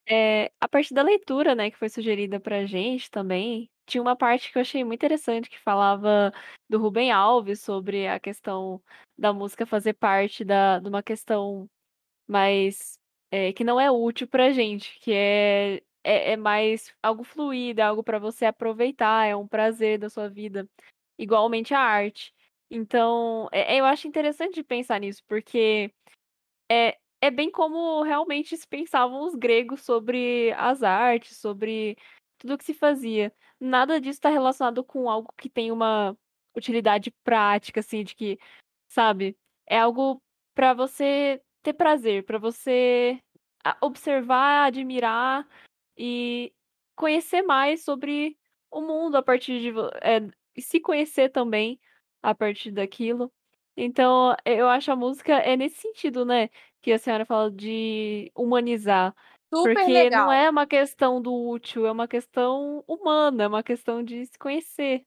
é, 0.07 0.51
a 0.59 0.67
parte 0.67 0.93
da 0.93 1.01
leitura, 1.01 1.55
né, 1.55 1.71
que 1.71 1.77
foi 1.77 1.89
sugerida 1.89 2.39
pra 2.39 2.65
gente 2.65 3.11
também, 3.11 3.70
tinha 3.85 4.01
uma 4.01 4.15
parte 4.15 4.51
que 4.51 4.57
eu 4.57 4.61
achei 4.61 4.83
muito 4.83 4.99
interessante 4.99 5.49
que 5.49 5.59
falava 5.59 6.31
do 6.69 6.79
Rubem 6.79 7.11
Alves 7.11 7.61
sobre 7.61 8.07
a 8.07 8.19
questão 8.19 8.81
da 9.17 9.33
música 9.33 9.65
fazer 9.65 9.93
parte 9.93 10.43
da, 10.43 10.79
de 10.79 10.87
uma 10.87 11.03
questão 11.03 11.69
mas 12.27 12.97
é, 13.29 13.51
que 13.51 13.63
não 13.63 13.79
é 13.79 13.91
útil 13.91 14.27
pra 14.27 14.51
gente, 14.51 14.97
que 14.99 15.11
é, 15.13 15.81
é, 16.03 16.31
é 16.33 16.37
mais 16.37 16.93
algo 17.03 17.23
fluido, 17.23 17.81
é 17.81 17.83
algo 17.83 18.03
para 18.03 18.19
você 18.19 18.45
aproveitar, 18.45 19.27
é 19.27 19.35
um 19.35 19.47
prazer 19.47 19.97
da 19.99 20.09
sua 20.09 20.29
vida, 20.29 20.67
igualmente 21.19 21.73
a 21.73 21.79
arte. 21.79 22.33
Então, 22.69 23.49
é, 23.51 23.77
eu 23.77 23.85
acho 23.85 24.07
interessante 24.07 24.63
pensar 24.63 24.99
nisso, 24.99 25.21
porque 25.27 25.91
é, 26.71 26.97
é 27.21 27.29
bem 27.29 27.51
como 27.51 28.01
realmente 28.03 28.55
se 28.55 28.67
pensavam 28.67 29.25
os 29.25 29.35
gregos 29.35 29.81
sobre 29.81 30.53
as 30.53 30.81
artes, 30.83 31.37
sobre 31.37 31.97
tudo 32.41 32.57
que 32.57 32.65
se 32.65 32.73
fazia. 32.73 33.31
Nada 33.59 34.01
disso 34.01 34.17
está 34.17 34.29
relacionado 34.29 34.83
com 34.83 35.09
algo 35.09 35.31
que 35.37 35.49
tem 35.49 35.71
uma 35.71 36.17
utilidade 36.55 37.11
prática, 37.23 37.79
assim, 37.79 38.03
de 38.03 38.15
que, 38.15 38.39
sabe, 38.87 39.37
é 39.67 39.79
algo 39.79 40.21
para 40.55 40.73
você 40.73 41.41
ter 41.61 41.73
prazer, 41.73 42.25
para 42.25 42.39
você 42.39 43.21
observar, 43.79 44.65
admirar 44.65 45.47
e 45.95 46.51
conhecer 46.95 47.43
mais 47.43 47.83
sobre 47.83 48.37
o 48.71 48.81
mundo 48.81 49.15
a 49.17 49.23
partir 49.23 49.59
de 49.59 49.71
é, 50.01 50.27
se 50.59 50.79
conhecer 50.79 51.29
também 51.29 51.79
a 52.23 52.33
partir 52.33 52.71
daquilo. 52.71 53.31
Então, 53.77 54.35
eu 54.45 54.67
acho 54.67 54.91
a 54.91 54.95
música 54.95 55.33
é 55.35 55.55
nesse 55.55 55.79
sentido, 55.79 56.25
né, 56.25 56.49
que 56.81 56.91
a 56.91 56.97
senhora 56.97 57.25
fala 57.25 57.51
de 57.51 58.31
humanizar. 58.35 59.15
Super 59.53 59.75
porque 59.75 59.91
legal. 59.91 60.25
não 60.25 60.31
é 60.31 60.49
uma 60.49 60.65
questão 60.65 61.21
do 61.21 61.33
útil, 61.33 61.85
é 61.85 61.91
uma 61.91 62.07
questão 62.07 62.83
humana, 62.87 63.43
é 63.43 63.47
uma 63.47 63.61
questão 63.61 64.01
de 64.01 64.25
se 64.25 64.39
conhecer. 64.39 65.05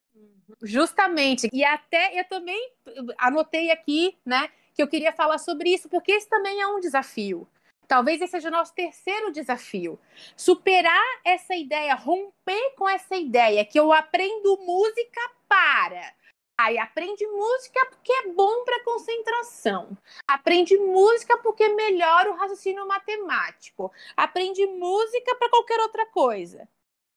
Justamente. 0.62 1.48
E 1.52 1.64
até 1.64 2.18
eu 2.18 2.24
também 2.24 2.70
anotei 3.18 3.70
aqui, 3.70 4.16
né, 4.24 4.50
que 4.74 4.82
eu 4.82 4.88
queria 4.88 5.12
falar 5.12 5.38
sobre 5.38 5.70
isso, 5.70 5.88
porque 5.88 6.12
esse 6.12 6.28
também 6.28 6.60
é 6.60 6.66
um 6.66 6.78
desafio. 6.78 7.48
Talvez 7.88 8.20
esse 8.20 8.32
seja 8.32 8.48
o 8.48 8.52
nosso 8.52 8.74
terceiro 8.74 9.30
desafio. 9.30 9.98
Superar 10.36 11.02
essa 11.24 11.54
ideia, 11.54 11.94
romper 11.94 12.74
com 12.76 12.88
essa 12.88 13.16
ideia 13.16 13.64
que 13.64 13.78
eu 13.78 13.92
aprendo 13.92 14.58
música 14.58 15.20
para. 15.48 16.12
Aí 16.56 16.78
aprende 16.78 17.26
música 17.26 17.84
porque 17.90 18.12
é 18.12 18.28
bom 18.28 18.64
para 18.64 18.84
concentração. 18.84 19.96
Aprende 20.26 20.76
música 20.76 21.36
porque 21.38 21.68
melhora 21.70 22.30
o 22.30 22.36
raciocínio 22.36 22.86
matemático. 22.86 23.92
Aprende 24.16 24.64
música 24.66 25.34
para 25.34 25.50
qualquer 25.50 25.80
outra 25.80 26.06
coisa. 26.06 26.68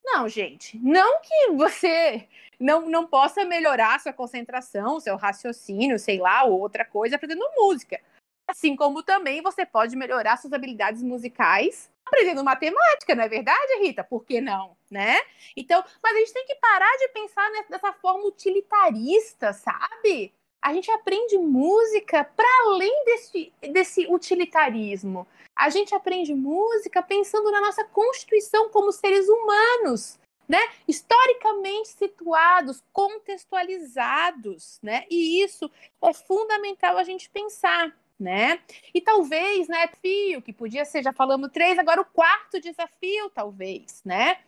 Não, 0.04 0.28
gente, 0.28 0.78
não 0.78 1.20
que 1.20 1.52
você 1.52 2.26
não, 2.58 2.88
não 2.88 3.06
possa 3.06 3.44
melhorar 3.44 4.00
sua 4.00 4.12
concentração, 4.12 4.98
seu 4.98 5.16
raciocínio, 5.16 5.98
sei 5.98 6.18
lá, 6.18 6.44
ou 6.44 6.58
outra 6.60 6.84
coisa 6.84 7.16
aprendendo 7.16 7.44
música. 7.56 8.00
Assim 8.48 8.74
como 8.74 9.02
também 9.02 9.42
você 9.42 9.66
pode 9.66 9.94
melhorar 9.94 10.38
suas 10.38 10.52
habilidades 10.52 11.02
musicais 11.02 11.90
aprendendo 12.08 12.42
matemática, 12.42 13.14
não 13.14 13.24
é 13.24 13.28
verdade, 13.28 13.78
Rita? 13.80 14.02
Por 14.02 14.24
que 14.24 14.40
não, 14.40 14.76
né? 14.90 15.18
Então, 15.56 15.84
mas 16.02 16.16
a 16.16 16.18
gente 16.18 16.32
tem 16.32 16.46
que 16.46 16.56
parar 16.56 16.96
de 16.96 17.08
pensar 17.08 17.50
dessa 17.68 17.92
forma 17.92 18.24
utilitarista, 18.24 19.52
sabe? 19.52 20.32
A 20.60 20.72
gente 20.72 20.90
aprende 20.90 21.38
música 21.38 22.24
para 22.24 22.48
além 22.66 23.04
desse, 23.04 23.52
desse 23.72 24.06
utilitarismo. 24.06 25.26
A 25.54 25.70
gente 25.70 25.94
aprende 25.94 26.34
música 26.34 27.02
pensando 27.02 27.50
na 27.50 27.60
nossa 27.60 27.84
constituição 27.84 28.68
como 28.70 28.90
seres 28.90 29.28
humanos, 29.28 30.18
né? 30.48 30.58
Historicamente 30.86 31.90
situados, 31.90 32.82
contextualizados, 32.92 34.80
né? 34.82 35.04
E 35.10 35.42
isso 35.42 35.70
é 36.02 36.12
fundamental 36.12 36.96
a 36.96 37.04
gente 37.04 37.30
pensar, 37.30 37.94
né? 38.18 38.60
E 38.92 39.00
talvez, 39.00 39.68
né, 39.68 39.86
desafio 39.86 40.42
que 40.42 40.52
podia 40.52 40.84
ser, 40.84 41.02
já 41.02 41.12
falamos 41.12 41.50
três, 41.52 41.78
agora 41.78 42.00
o 42.00 42.04
quarto 42.04 42.60
desafio, 42.60 43.30
talvez, 43.30 44.02
né? 44.04 44.38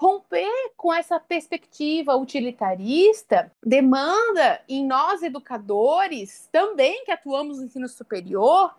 Romper 0.00 0.48
com 0.76 0.94
essa 0.94 1.18
perspectiva 1.18 2.14
utilitarista 2.14 3.50
demanda 3.60 4.62
em 4.68 4.86
nós 4.86 5.24
educadores, 5.24 6.48
também 6.52 7.04
que 7.04 7.10
atuamos 7.10 7.58
no 7.58 7.64
ensino 7.64 7.88
superior, 7.88 8.74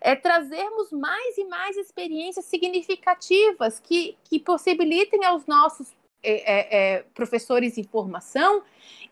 é 0.00 0.14
trazermos 0.14 0.92
mais 0.92 1.36
e 1.36 1.44
mais 1.44 1.76
experiências 1.76 2.44
significativas 2.44 3.80
que, 3.80 4.16
que 4.22 4.38
possibilitem 4.38 5.24
aos 5.24 5.46
nossos 5.46 5.92
é, 6.22 6.32
é, 6.32 6.94
é, 6.94 7.02
professores 7.14 7.76
em 7.76 7.84
formação 7.84 8.62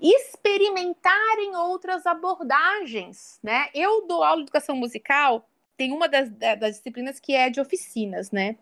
experimentarem 0.00 1.56
outras 1.56 2.06
abordagens, 2.06 3.38
né? 3.42 3.68
Eu 3.74 4.06
dou 4.06 4.22
aula 4.22 4.38
de 4.38 4.44
educação 4.44 4.76
musical, 4.76 5.48
tem 5.76 5.92
uma 5.92 6.08
das, 6.08 6.30
das 6.30 6.76
disciplinas 6.76 7.18
que 7.18 7.34
é 7.34 7.50
de 7.50 7.61
oficinas, 7.61 8.30
né? 8.30 8.56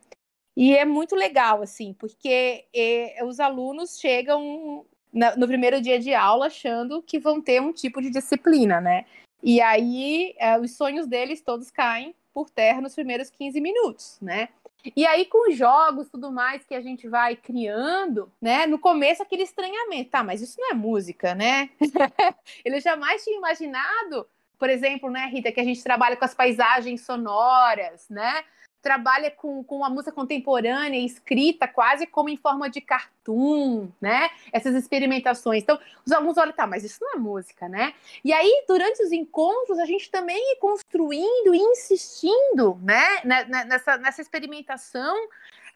E 0.57 0.77
é 0.77 0.85
muito 0.85 1.15
legal, 1.15 1.63
assim, 1.63 1.93
porque 1.93 2.65
é, 2.75 3.25
os 3.25 3.39
alunos 3.39 3.99
chegam 3.99 4.85
na, 5.13 5.37
no 5.37 5.47
primeiro 5.47 5.81
dia 5.81 6.01
de 6.01 6.13
aula 6.15 6.47
achando 6.47 7.03
que 7.03 7.19
vão 7.19 7.41
ter 7.41 7.63
um 7.63 7.73
tipo 7.73 8.03
de 8.03 8.11
disciplina, 8.11 8.81
né? 8.81 9.05
E 9.43 9.61
aí 9.61 10.35
é, 10.39 10.59
os 10.59 10.77
sonhos 10.77 11.07
deles 11.07 11.41
todos 11.41 11.71
caem 11.71 12.15
por 12.35 12.51
terra 12.51 12.81
nos 12.81 12.95
primeiros 12.95 13.31
15 13.31 13.61
minutos, 13.61 14.19
né? 14.21 14.49
E 14.95 15.07
aí, 15.07 15.27
com 15.27 15.51
jogos 15.51 16.09
tudo 16.09 16.31
mais 16.31 16.65
que 16.65 16.75
a 16.75 16.81
gente 16.81 17.09
vai 17.09 17.35
criando, 17.35 18.33
né? 18.41 18.67
No 18.67 18.79
começo, 18.79 19.23
aquele 19.23 19.43
estranhamento, 19.43 20.11
tá, 20.11 20.23
mas 20.23 20.41
isso 20.41 20.61
não 20.61 20.71
é 20.71 20.75
música, 20.75 21.35
né? 21.35 21.71
Ele 22.65 22.81
jamais 22.81 23.25
tinha 23.25 23.37
imaginado, 23.37 24.29
por 24.59 24.71
exemplo, 24.71 25.11
né, 25.11 25.27
Rita, 25.27 25.53
que 25.53 25.61
a 25.61 25.65
gente 25.65 25.83
trabalha 25.83 26.17
com 26.17 26.25
as 26.25 26.35
paisagens 26.35 27.05
sonoras, 27.05 28.09
né? 28.09 28.45
Trabalha 28.81 29.31
com, 29.31 29.63
com 29.65 29.85
a 29.85 29.91
música 29.91 30.13
contemporânea, 30.13 30.99
escrita 31.05 31.67
quase 31.67 32.07
como 32.07 32.29
em 32.29 32.37
forma 32.37 32.71
de 32.71 32.81
cartoon, 32.81 33.89
né? 34.01 34.31
Essas 34.53 34.75
experimentações. 34.75 35.63
Então, 35.63 35.79
os 36.05 36.13
alunos 36.13 36.39
olham, 36.39 36.53
tá, 36.53 36.67
mas 36.67 36.85
isso 36.85 36.99
não 37.01 37.15
é 37.15 37.17
música, 37.17 37.69
né? 37.69 37.95
E 38.25 38.33
aí, 38.33 38.65
durante 38.67 39.03
os 39.03 39.13
encontros, 39.13 39.79
a 39.79 39.85
gente 39.85 40.11
também 40.11 40.53
ir 40.53 40.57
construindo 40.57 41.55
e 41.55 41.59
insistindo, 41.59 42.79
né, 42.83 43.23
nessa, 43.25 43.99
nessa 43.99 44.23
experimentação 44.23 45.17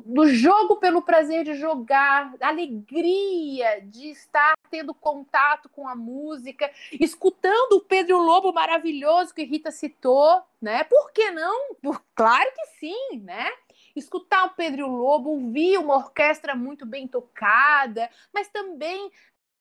do 0.05 0.29
jogo 0.29 0.77
pelo 0.77 1.03
prazer 1.03 1.45
de 1.45 1.55
jogar, 1.55 2.35
alegria 2.41 3.81
de 3.83 4.09
estar 4.11 4.55
tendo 4.71 4.95
contato 4.95 5.69
com 5.69 5.87
a 5.87 5.95
música, 5.95 6.71
escutando 6.93 7.75
o 7.75 7.81
Pedro 7.81 8.19
Lobo 8.19 8.53
maravilhoso 8.53 9.35
que 9.35 9.45
Rita 9.45 9.71
citou, 9.71 10.43
né? 10.61 10.85
Por 10.85 11.13
que 11.13 11.31
não? 11.31 11.75
Por, 11.75 12.03
claro 12.15 12.51
que 12.55 12.67
sim, 12.79 13.19
né? 13.21 13.51
Escutar 13.95 14.47
o 14.47 14.55
Pedro 14.55 14.87
Lobo, 14.87 15.31
ouvir 15.31 15.79
uma 15.79 15.97
orquestra 15.97 16.55
muito 16.55 16.87
bem 16.87 17.07
tocada, 17.07 18.09
mas 18.33 18.49
também 18.49 19.11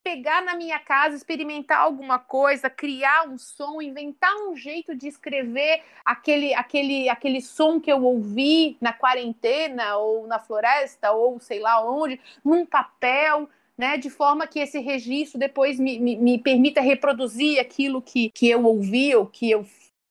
pegar 0.02 0.42
na 0.42 0.54
minha 0.54 0.78
casa, 0.78 1.16
experimentar 1.16 1.78
alguma 1.78 2.18
coisa, 2.18 2.68
criar 2.68 3.28
um 3.28 3.38
som, 3.38 3.80
inventar 3.80 4.34
um 4.48 4.56
jeito 4.56 4.94
de 4.94 5.06
escrever 5.08 5.82
aquele, 6.04 6.52
aquele, 6.54 7.08
aquele 7.08 7.40
som 7.40 7.80
que 7.80 7.90
eu 7.90 8.02
ouvi 8.04 8.76
na 8.80 8.92
quarentena 8.92 9.96
ou 9.96 10.26
na 10.26 10.38
floresta 10.38 11.12
ou 11.12 11.38
sei 11.38 11.60
lá 11.60 11.84
onde, 11.88 12.20
num 12.44 12.66
papel, 12.66 13.48
né, 13.76 13.96
de 13.96 14.10
forma 14.10 14.46
que 14.46 14.58
esse 14.58 14.78
registro 14.80 15.38
depois 15.38 15.78
me, 15.78 15.98
me, 15.98 16.16
me 16.16 16.38
permita 16.38 16.80
reproduzir 16.80 17.60
aquilo 17.60 18.02
que, 18.02 18.30
que 18.30 18.48
eu 18.48 18.64
ouvi 18.64 19.14
ou 19.14 19.26
que 19.26 19.50
eu, 19.50 19.66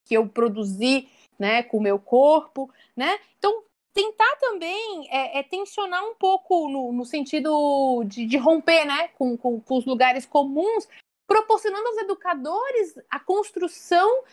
que 0.05 0.15
eu 0.15 0.27
produzi 0.27 1.07
né, 1.37 1.63
com 1.63 1.77
o 1.77 1.81
meu 1.81 1.97
corpo, 1.97 2.69
né? 2.95 3.17
Então, 3.37 3.63
tentar 3.93 4.35
também 4.37 5.07
é, 5.09 5.39
é, 5.39 5.43
tensionar 5.43 6.03
um 6.05 6.15
pouco 6.15 6.69
no, 6.69 6.91
no 6.93 7.05
sentido 7.05 8.03
de, 8.05 8.25
de, 8.25 8.37
romper 8.37 8.85
né, 8.85 9.09
com, 9.09 9.37
com, 9.37 9.59
com, 9.59 9.77
os 9.77 9.85
lugares 9.85 10.25
comuns, 10.25 10.87
proporcionando 11.27 11.87
aos 11.87 11.97
educadores 11.97 12.95
a 13.09 13.19
construção 13.19 14.23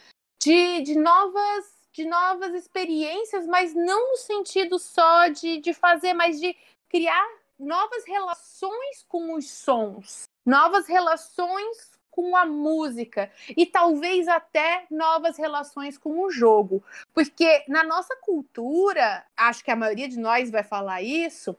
de, 0.41 0.83
de, 0.83 0.97
novas, 0.97 1.73
de 1.93 2.05
novas 2.05 2.55
experiências, 2.55 3.47
mas 3.47 3.75
não 3.75 4.11
no 4.11 4.17
sentido 4.17 4.79
só 4.79 5.29
de, 5.29 5.59
de 5.59 5.75
fazer, 5.75 6.15
mas 6.15 6.41
de 6.41 6.57
criar 6.89 7.29
novas 7.59 8.05
relações 8.07 9.05
com 9.09 9.35
os 9.35 9.51
sons, 9.51 10.25
novas 10.47 10.87
relações 10.87 11.98
com 12.19 12.35
a 12.35 12.45
música 12.45 13.31
e 13.57 13.65
talvez 13.65 14.27
até 14.27 14.87
novas 14.91 15.39
relações 15.39 15.97
com 15.97 16.21
o 16.21 16.33
jogo. 16.33 16.83
Porque 17.15 17.65
na 17.69 17.85
nossa 17.85 18.17
cultura, 18.17 19.25
acho 19.37 19.65
que 19.65 19.71
a 19.71 19.77
maioria 19.77 20.09
de 20.09 20.19
nós 20.19 20.51
vai 20.51 20.65
falar 20.65 21.01
isso, 21.01 21.57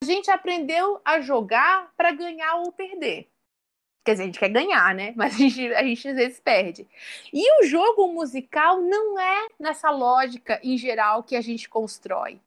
a 0.00 0.06
gente 0.06 0.30
aprendeu 0.30 1.00
a 1.04 1.20
jogar 1.20 1.92
para 1.96 2.12
ganhar 2.12 2.54
ou 2.58 2.70
perder. 2.70 3.28
Quer 4.04 4.12
dizer, 4.12 4.22
a 4.22 4.26
gente 4.26 4.38
quer 4.38 4.50
ganhar, 4.50 4.94
né? 4.94 5.12
Mas 5.18 5.34
a 5.34 5.38
gente, 5.38 5.74
a 5.74 5.82
gente 5.82 6.08
às 6.08 6.16
vezes 6.16 6.38
perde. 6.38 6.86
E 7.32 7.60
o 7.60 7.66
jogo 7.66 8.06
musical 8.12 8.80
não 8.80 9.18
é 9.18 9.48
nessa 9.58 9.90
lógica 9.90 10.60
em 10.62 10.78
geral 10.78 11.24
que 11.24 11.34
a 11.34 11.40
gente 11.40 11.68
constrói, 11.68 12.40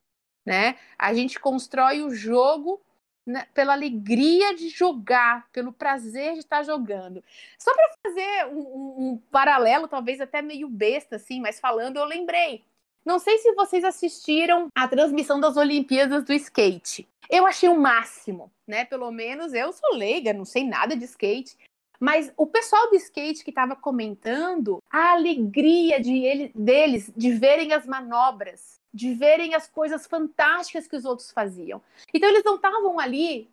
né? 0.45 0.77
A 0.97 1.13
gente 1.13 1.37
constrói 1.41 2.03
o 2.03 2.15
jogo 2.15 2.79
né, 3.25 3.47
pela 3.53 3.73
alegria 3.73 4.53
de 4.55 4.69
jogar, 4.69 5.47
pelo 5.51 5.71
prazer 5.71 6.33
de 6.33 6.39
estar 6.39 6.63
jogando. 6.63 7.23
Só 7.57 7.73
para 7.73 7.95
fazer 8.05 8.45
um, 8.47 8.59
um, 8.59 8.95
um, 8.97 9.17
paralelo, 9.31 9.87
talvez 9.87 10.19
até 10.19 10.41
meio 10.41 10.67
besta, 10.67 11.15
assim, 11.15 11.39
mas 11.39 11.59
falando, 11.59 11.97
eu 11.97 12.05
lembrei. 12.05 12.63
Não 13.05 13.19
sei 13.19 13.37
se 13.37 13.53
vocês 13.53 13.83
assistiram 13.83 14.67
a 14.75 14.87
transmissão 14.87 15.39
das 15.39 15.57
Olimpíadas 15.57 16.23
do 16.23 16.33
skate. 16.33 17.07
Eu 17.29 17.45
achei 17.45 17.67
o 17.69 17.79
máximo, 17.79 18.51
né? 18.67 18.85
Pelo 18.85 19.11
menos 19.11 19.53
eu 19.53 19.73
sou 19.73 19.95
leiga, 19.95 20.33
não 20.33 20.45
sei 20.45 20.63
nada 20.63 20.95
de 20.95 21.05
skate. 21.05 21.57
Mas 21.99 22.33
o 22.35 22.45
pessoal 22.45 22.89
do 22.89 22.95
skate 22.95 23.43
que 23.43 23.49
estava 23.49 23.75
comentando 23.75 24.81
a 24.91 25.13
alegria 25.13 26.01
de 26.01 26.17
ele, 26.25 26.51
deles 26.53 27.11
de 27.15 27.31
verem 27.31 27.73
as 27.73 27.85
manobras, 27.85 28.81
de 28.93 29.13
verem 29.13 29.55
as 29.55 29.67
coisas 29.67 30.05
fantásticas 30.05 30.87
que 30.87 30.95
os 30.95 31.05
outros 31.05 31.31
faziam. 31.31 31.81
Então 32.13 32.29
eles 32.29 32.43
não 32.43 32.55
estavam 32.55 32.99
ali 32.99 33.49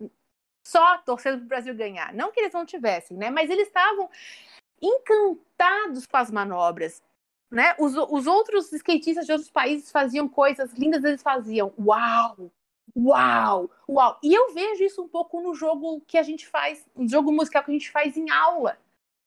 só 0.62 0.98
torcendo 0.98 1.38
para 1.38 1.44
o 1.44 1.48
Brasil 1.48 1.74
ganhar, 1.74 2.12
não 2.12 2.30
que 2.30 2.40
eles 2.40 2.52
não 2.52 2.66
tivessem, 2.66 3.16
né? 3.16 3.30
Mas 3.30 3.48
eles 3.48 3.68
estavam 3.68 4.08
encantados 4.80 6.06
com 6.06 6.16
as 6.16 6.30
manobras, 6.30 7.02
né? 7.50 7.74
Os, 7.78 7.96
os 7.96 8.26
outros 8.26 8.70
skatistas 8.72 9.26
de 9.26 9.32
outros 9.32 9.50
países 9.50 9.90
faziam 9.90 10.28
coisas 10.28 10.72
lindas, 10.74 11.02
eles 11.02 11.22
faziam, 11.22 11.72
uau, 11.78 12.50
uau, 12.94 13.70
uau. 13.88 14.18
E 14.22 14.34
eu 14.34 14.52
vejo 14.52 14.84
isso 14.84 15.02
um 15.02 15.08
pouco 15.08 15.40
no 15.40 15.54
jogo 15.54 16.02
que 16.06 16.18
a 16.18 16.22
gente 16.22 16.46
faz, 16.46 16.86
no 16.94 17.08
jogo 17.08 17.32
musical 17.32 17.64
que 17.64 17.70
a 17.70 17.74
gente 17.74 17.90
faz 17.90 18.16
em 18.16 18.30
aula 18.30 18.78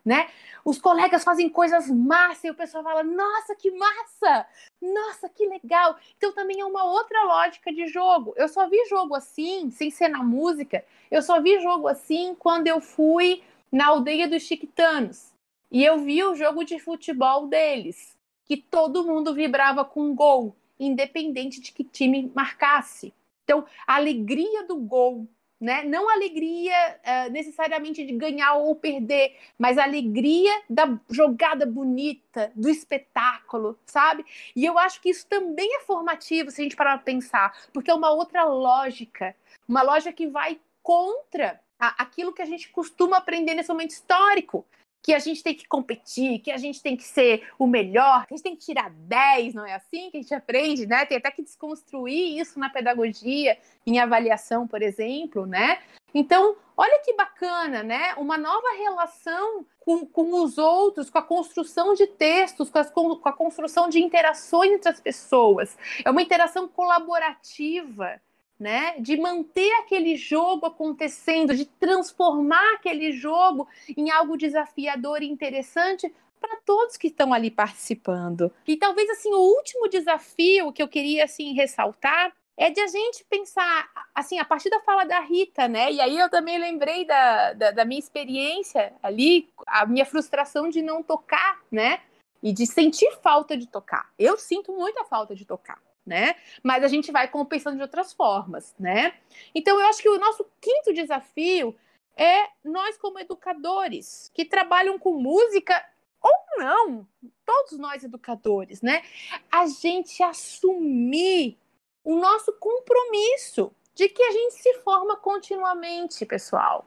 né? 0.06 0.30
Os 0.66 0.80
colegas 0.80 1.24
fazem 1.24 1.50
coisas 1.50 1.90
massa 1.90 2.48
e 2.48 2.52
o 2.52 2.56
pessoal 2.56 2.84
fala: 2.84 3.04
"Nossa, 3.04 3.56
que 3.56 3.72
massa! 3.72 4.46
Nossa, 4.82 5.30
que 5.30 5.46
legal!". 5.46 5.98
Então 6.18 6.32
também 6.34 6.60
é 6.60 6.66
uma 6.66 6.84
outra 6.84 7.24
lógica 7.24 7.72
de 7.72 7.88
jogo. 7.88 8.34
Eu 8.36 8.48
só 8.48 8.68
vi 8.68 8.86
jogo 8.86 9.16
assim, 9.16 9.70
sem 9.72 9.92
ser 9.92 10.10
na 10.10 10.24
música. 10.24 10.84
Eu 11.12 11.22
só 11.22 11.42
vi 11.42 11.60
jogo 11.62 11.88
assim 11.88 12.36
quando 12.38 12.68
eu 12.68 12.80
fui 12.82 13.44
na 13.72 13.88
aldeia 13.88 14.28
dos 14.28 14.44
Chiquitanos. 14.44 15.34
E 15.72 15.84
eu 15.84 16.00
vi 16.00 16.24
o 16.24 16.36
jogo 16.36 16.64
de 16.64 16.78
futebol 16.80 17.48
deles, 17.48 18.16
que 18.46 18.56
todo 18.58 19.04
mundo 19.04 19.34
vibrava 19.34 19.84
com 19.84 20.14
gol, 20.14 20.56
independente 20.80 21.60
de 21.60 21.72
que 21.72 21.84
time 21.84 22.32
marcasse. 22.36 23.12
Então, 23.44 23.66
a 23.88 23.96
alegria 23.96 24.68
do 24.68 24.76
gol 24.76 25.28
né? 25.64 25.82
Não 25.82 26.10
alegria 26.10 26.76
uh, 27.00 27.32
necessariamente 27.32 28.06
de 28.06 28.12
ganhar 28.12 28.56
ou 28.56 28.76
perder, 28.76 29.38
mas 29.58 29.78
alegria 29.78 30.52
da 30.70 31.00
jogada 31.10 31.66
bonita, 31.66 32.52
do 32.54 32.70
espetáculo, 32.70 33.80
sabe? 33.86 34.26
E 34.54 34.66
eu 34.66 34.78
acho 34.78 35.02
que 35.02 35.10
isso 35.10 35.26
também 35.26 35.78
é 35.78 35.80
formativo 35.80 36.52
se 36.52 36.60
a 36.60 36.64
gente 36.66 36.76
parar 36.76 36.98
para 36.98 37.06
pensar, 37.06 37.58
porque 37.72 37.90
é 37.90 37.94
uma 37.94 38.12
outra 38.12 38.44
lógica, 38.44 39.34
uma 39.66 39.82
lógica 39.82 40.12
que 40.12 40.28
vai 40.28 40.60
contra 40.82 41.62
a, 41.80 42.04
aquilo 42.04 42.34
que 42.34 42.42
a 42.42 42.46
gente 42.46 42.68
costuma 42.70 43.16
aprender 43.16 43.54
nesse 43.54 43.70
momento 43.70 43.92
histórico 43.92 44.66
que 45.04 45.14
a 45.14 45.20
gente 45.20 45.44
tem 45.44 45.54
que 45.54 45.68
competir, 45.68 46.40
que 46.40 46.50
a 46.50 46.58
gente 46.58 46.82
tem 46.82 46.96
que 46.96 47.04
ser 47.04 47.46
o 47.60 47.68
melhor, 47.68 48.26
que 48.26 48.34
a 48.34 48.38
gente 48.38 48.44
tem 48.44 48.56
que 48.56 48.66
tirar 48.66 48.90
10, 48.90 49.54
não 49.54 49.66
é 49.66 49.74
assim 49.74 50.10
que 50.10 50.18
a 50.18 50.22
gente 50.22 50.34
aprende, 50.34 50.88
né? 50.88 51.06
Tem 51.06 51.18
até 51.18 51.30
que 51.30 51.44
desconstruir 51.44 52.40
isso 52.40 52.58
na 52.58 52.70
pedagogia, 52.70 53.58
em 53.86 54.00
avaliação, 54.00 54.66
por 54.66 54.82
exemplo, 54.82 55.46
né? 55.46 55.80
Então, 56.14 56.56
olha 56.78 57.02
que 57.04 57.14
bacana, 57.16 57.84
né? 57.84 58.14
Uma 58.16 58.38
nova 58.38 58.68
relação 58.78 59.66
com, 59.82 60.06
com 60.06 60.42
os 60.42 60.58
outros, 60.58 61.10
com 61.10 61.18
a 61.18 61.24
construção 61.24 61.94
de 61.94 62.08
textos, 62.08 62.70
com, 62.70 62.80
as, 62.80 62.90
com 62.90 63.20
a 63.26 63.34
construção 63.34 63.90
de 63.90 64.02
interações 64.02 64.72
entre 64.72 64.90
as 64.90 65.02
pessoas. 65.02 65.78
É 66.06 66.10
uma 66.10 66.22
interação 66.22 66.66
colaborativa 66.68 68.22
né? 68.64 68.96
De 68.98 69.18
manter 69.18 69.70
aquele 69.82 70.16
jogo 70.16 70.66
acontecendo, 70.66 71.54
de 71.54 71.66
transformar 71.66 72.76
aquele 72.76 73.12
jogo 73.12 73.68
em 73.98 74.10
algo 74.10 74.38
desafiador 74.38 75.22
e 75.22 75.30
interessante 75.30 76.12
para 76.40 76.56
todos 76.66 76.96
que 76.96 77.08
estão 77.08 77.34
ali 77.34 77.52
participando. 77.52 78.50
E 78.66 78.78
talvez 78.78 79.10
assim 79.10 79.34
o 79.34 79.38
último 79.38 79.90
desafio 79.90 80.72
que 80.72 80.82
eu 80.82 80.88
queria 80.88 81.26
assim 81.26 81.52
ressaltar 81.54 82.34
é 82.56 82.70
de 82.70 82.80
a 82.80 82.88
gente 82.88 83.26
pensar, 83.26 83.90
assim, 84.16 84.40
a 84.40 84.46
partir 84.46 84.70
da 84.70 84.80
fala 84.80 85.04
da 85.04 85.20
Rita, 85.20 85.68
né? 85.68 85.92
E 85.92 86.00
aí 86.00 86.18
eu 86.18 86.30
também 86.30 86.58
lembrei 86.58 87.04
da, 87.04 87.52
da, 87.54 87.72
da 87.72 87.84
minha 87.84 88.00
experiência 88.00 88.94
ali, 89.04 89.50
a 89.68 89.86
minha 89.86 90.06
frustração 90.06 90.70
de 90.70 90.82
não 90.82 91.04
tocar, 91.04 91.60
né? 91.70 92.00
E 92.42 92.54
de 92.54 92.66
sentir 92.66 93.12
falta 93.22 93.58
de 93.58 93.68
tocar. 93.68 94.10
Eu 94.18 94.38
sinto 94.38 94.72
muita 94.72 95.04
falta 95.04 95.36
de 95.36 95.44
tocar 95.44 95.82
né? 96.06 96.36
Mas 96.62 96.84
a 96.84 96.88
gente 96.88 97.12
vai 97.12 97.28
compensando 97.28 97.78
de 97.78 97.82
outras 97.82 98.14
formas, 98.14 98.76
né? 98.80 99.14
Então 99.54 99.80
eu 99.80 99.88
acho 99.88 100.02
que 100.02 100.10
o 100.10 100.20
nosso 100.20 100.46
quinto 100.60 100.94
desafio 100.94 101.76
é 102.16 102.48
nós 102.64 102.98
como 102.98 103.20
educadores 103.20 104.30
que 104.34 104.46
trabalham 104.46 105.00
com 105.00 105.14
música 105.14 105.84
ou 106.22 106.34
não, 106.58 107.08
todos 107.46 107.78
nós 107.78 108.04
educadores, 108.04 108.82
né? 108.82 109.04
A 109.52 109.68
gente 109.68 110.24
assumir 110.24 111.58
o 112.04 112.16
nosso 112.16 112.54
compromisso 112.54 113.74
de 113.94 114.10
que 114.10 114.24
a 114.24 114.32
gente 114.32 114.56
se 114.56 114.74
forma 114.80 115.16
continuamente, 115.18 116.26
pessoal. 116.26 116.86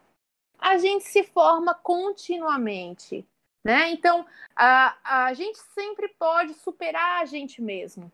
A 0.58 0.78
gente 0.78 1.04
se 1.04 1.22
forma 1.22 1.74
continuamente, 1.74 3.26
né? 3.64 3.90
Então, 3.90 4.26
a, 4.54 5.26
a 5.26 5.34
gente 5.34 5.58
sempre 5.74 6.08
pode 6.08 6.54
superar 6.54 7.22
a 7.22 7.24
gente 7.26 7.60
mesmo, 7.60 8.10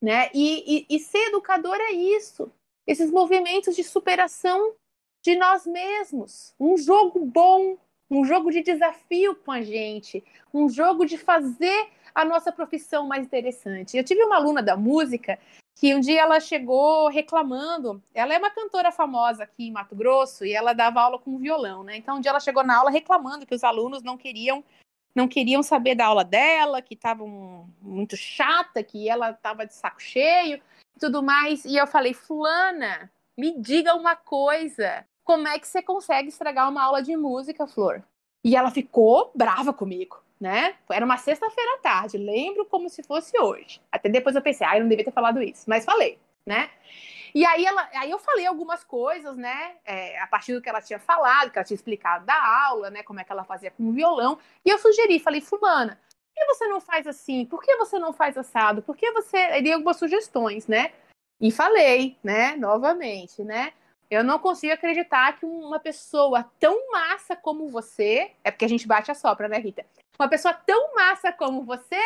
né? 0.00 0.30
E, 0.32 0.86
e, 0.88 0.96
e 0.96 0.98
ser 0.98 1.28
educador 1.28 1.76
é 1.76 1.92
isso, 1.92 2.50
esses 2.86 3.10
movimentos 3.10 3.76
de 3.76 3.84
superação 3.84 4.74
de 5.22 5.36
nós 5.36 5.66
mesmos, 5.66 6.54
um 6.58 6.76
jogo 6.76 7.24
bom, 7.24 7.76
um 8.10 8.24
jogo 8.24 8.50
de 8.50 8.62
desafio 8.62 9.34
com 9.34 9.52
a 9.52 9.62
gente, 9.62 10.24
um 10.52 10.68
jogo 10.68 11.04
de 11.04 11.18
fazer 11.18 11.88
a 12.14 12.24
nossa 12.24 12.50
profissão 12.50 13.06
mais 13.06 13.24
interessante. 13.24 13.96
Eu 13.96 14.04
tive 14.04 14.22
uma 14.24 14.36
aluna 14.36 14.62
da 14.62 14.76
música 14.76 15.38
que 15.76 15.94
um 15.94 16.00
dia 16.00 16.20
ela 16.20 16.40
chegou 16.40 17.08
reclamando. 17.08 18.02
Ela 18.12 18.34
é 18.34 18.38
uma 18.38 18.50
cantora 18.50 18.90
famosa 18.90 19.44
aqui 19.44 19.68
em 19.68 19.72
Mato 19.72 19.94
Grosso 19.94 20.44
e 20.44 20.52
ela 20.52 20.72
dava 20.72 21.00
aula 21.00 21.18
com 21.18 21.38
violão, 21.38 21.84
né? 21.84 21.96
Então 21.96 22.16
um 22.16 22.20
dia 22.20 22.30
ela 22.30 22.40
chegou 22.40 22.64
na 22.64 22.76
aula 22.76 22.90
reclamando 22.90 23.46
que 23.46 23.54
os 23.54 23.64
alunos 23.64 24.02
não 24.02 24.18
queriam 24.18 24.64
não 25.14 25.28
queriam 25.28 25.62
saber 25.62 25.94
da 25.94 26.06
aula 26.06 26.24
dela, 26.24 26.82
que 26.82 26.94
estavam 26.94 27.68
muito 27.80 28.16
chata, 28.16 28.82
que 28.82 29.08
ela 29.08 29.30
estava 29.30 29.66
de 29.66 29.74
saco 29.74 30.00
cheio, 30.00 30.60
tudo 30.98 31.22
mais. 31.22 31.64
E 31.64 31.76
eu 31.76 31.86
falei, 31.86 32.14
fulana, 32.14 33.10
me 33.36 33.58
diga 33.58 33.94
uma 33.94 34.14
coisa. 34.14 35.04
Como 35.24 35.48
é 35.48 35.58
que 35.58 35.66
você 35.66 35.82
consegue 35.82 36.28
estragar 36.28 36.68
uma 36.68 36.82
aula 36.82 37.02
de 37.02 37.16
música, 37.16 37.66
Flor? 37.66 38.02
E 38.42 38.56
ela 38.56 38.70
ficou 38.70 39.30
brava 39.34 39.72
comigo, 39.72 40.22
né? 40.40 40.74
Era 40.90 41.04
uma 41.04 41.16
sexta-feira 41.16 41.76
à 41.76 41.78
tarde, 41.78 42.16
lembro 42.16 42.64
como 42.64 42.88
se 42.88 43.02
fosse 43.02 43.38
hoje. 43.38 43.80
Até 43.92 44.08
depois 44.08 44.34
eu 44.34 44.42
pensei, 44.42 44.66
ah, 44.66 44.78
não 44.78 44.88
devia 44.88 45.04
ter 45.04 45.12
falado 45.12 45.42
isso, 45.42 45.64
mas 45.68 45.84
falei, 45.84 46.18
né? 46.46 46.70
E 47.34 47.44
aí, 47.44 47.64
ela, 47.64 47.88
aí 47.94 48.10
eu 48.10 48.18
falei 48.18 48.46
algumas 48.46 48.84
coisas, 48.84 49.36
né? 49.36 49.76
É, 49.84 50.20
a 50.20 50.26
partir 50.26 50.54
do 50.54 50.60
que 50.60 50.68
ela 50.68 50.80
tinha 50.80 50.98
falado, 50.98 51.50
que 51.50 51.58
ela 51.58 51.64
tinha 51.64 51.76
explicado 51.76 52.24
da 52.24 52.66
aula, 52.66 52.90
né? 52.90 53.02
Como 53.02 53.20
é 53.20 53.24
que 53.24 53.32
ela 53.32 53.44
fazia 53.44 53.70
com 53.70 53.88
o 53.88 53.92
violão. 53.92 54.38
E 54.64 54.70
eu 54.70 54.78
sugeri, 54.78 55.18
falei, 55.18 55.40
fulana, 55.40 56.00
por 56.28 56.34
que 56.34 56.44
você 56.46 56.66
não 56.66 56.80
faz 56.80 57.06
assim? 57.06 57.46
Por 57.46 57.62
que 57.62 57.76
você 57.76 57.98
não 57.98 58.12
faz 58.12 58.36
assado? 58.36 58.82
Por 58.82 58.96
que 58.96 59.10
você. 59.12 59.36
Aí 59.36 59.62
dei 59.62 59.72
algumas 59.72 59.96
sugestões, 59.96 60.66
né? 60.66 60.92
E 61.40 61.50
falei, 61.50 62.16
né? 62.22 62.56
Novamente, 62.56 63.42
né? 63.42 63.72
Eu 64.10 64.24
não 64.24 64.38
consigo 64.40 64.72
acreditar 64.72 65.38
que 65.38 65.46
uma 65.46 65.78
pessoa 65.78 66.44
tão 66.58 66.90
massa 66.90 67.36
como 67.36 67.68
você. 67.68 68.32
É 68.42 68.50
porque 68.50 68.64
a 68.64 68.68
gente 68.68 68.86
bate 68.86 69.10
a 69.10 69.14
sopra, 69.14 69.48
né, 69.48 69.58
Rita? 69.58 69.86
Uma 70.18 70.28
pessoa 70.28 70.52
tão 70.52 70.94
massa 70.94 71.32
como 71.32 71.64
você 71.64 71.96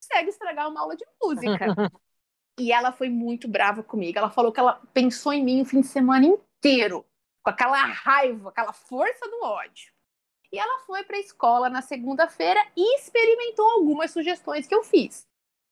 consegue 0.00 0.30
estragar 0.30 0.68
uma 0.68 0.80
aula 0.80 0.96
de 0.96 1.04
música. 1.20 1.66
E 2.58 2.72
ela 2.72 2.92
foi 2.92 3.08
muito 3.08 3.46
brava 3.46 3.82
comigo. 3.82 4.18
Ela 4.18 4.30
falou 4.30 4.52
que 4.52 4.60
ela 4.60 4.80
pensou 4.94 5.32
em 5.32 5.44
mim 5.44 5.62
o 5.62 5.64
fim 5.64 5.80
de 5.80 5.86
semana 5.86 6.26
inteiro, 6.26 7.04
com 7.42 7.50
aquela 7.50 7.84
raiva, 7.84 8.48
aquela 8.48 8.72
força 8.72 9.28
do 9.28 9.42
ódio. 9.44 9.92
E 10.52 10.58
ela 10.58 10.80
foi 10.80 11.04
para 11.04 11.16
a 11.16 11.20
escola 11.20 11.68
na 11.68 11.82
segunda-feira 11.82 12.64
e 12.76 12.96
experimentou 12.96 13.68
algumas 13.72 14.10
sugestões 14.10 14.66
que 14.66 14.74
eu 14.74 14.82
fiz, 14.82 15.26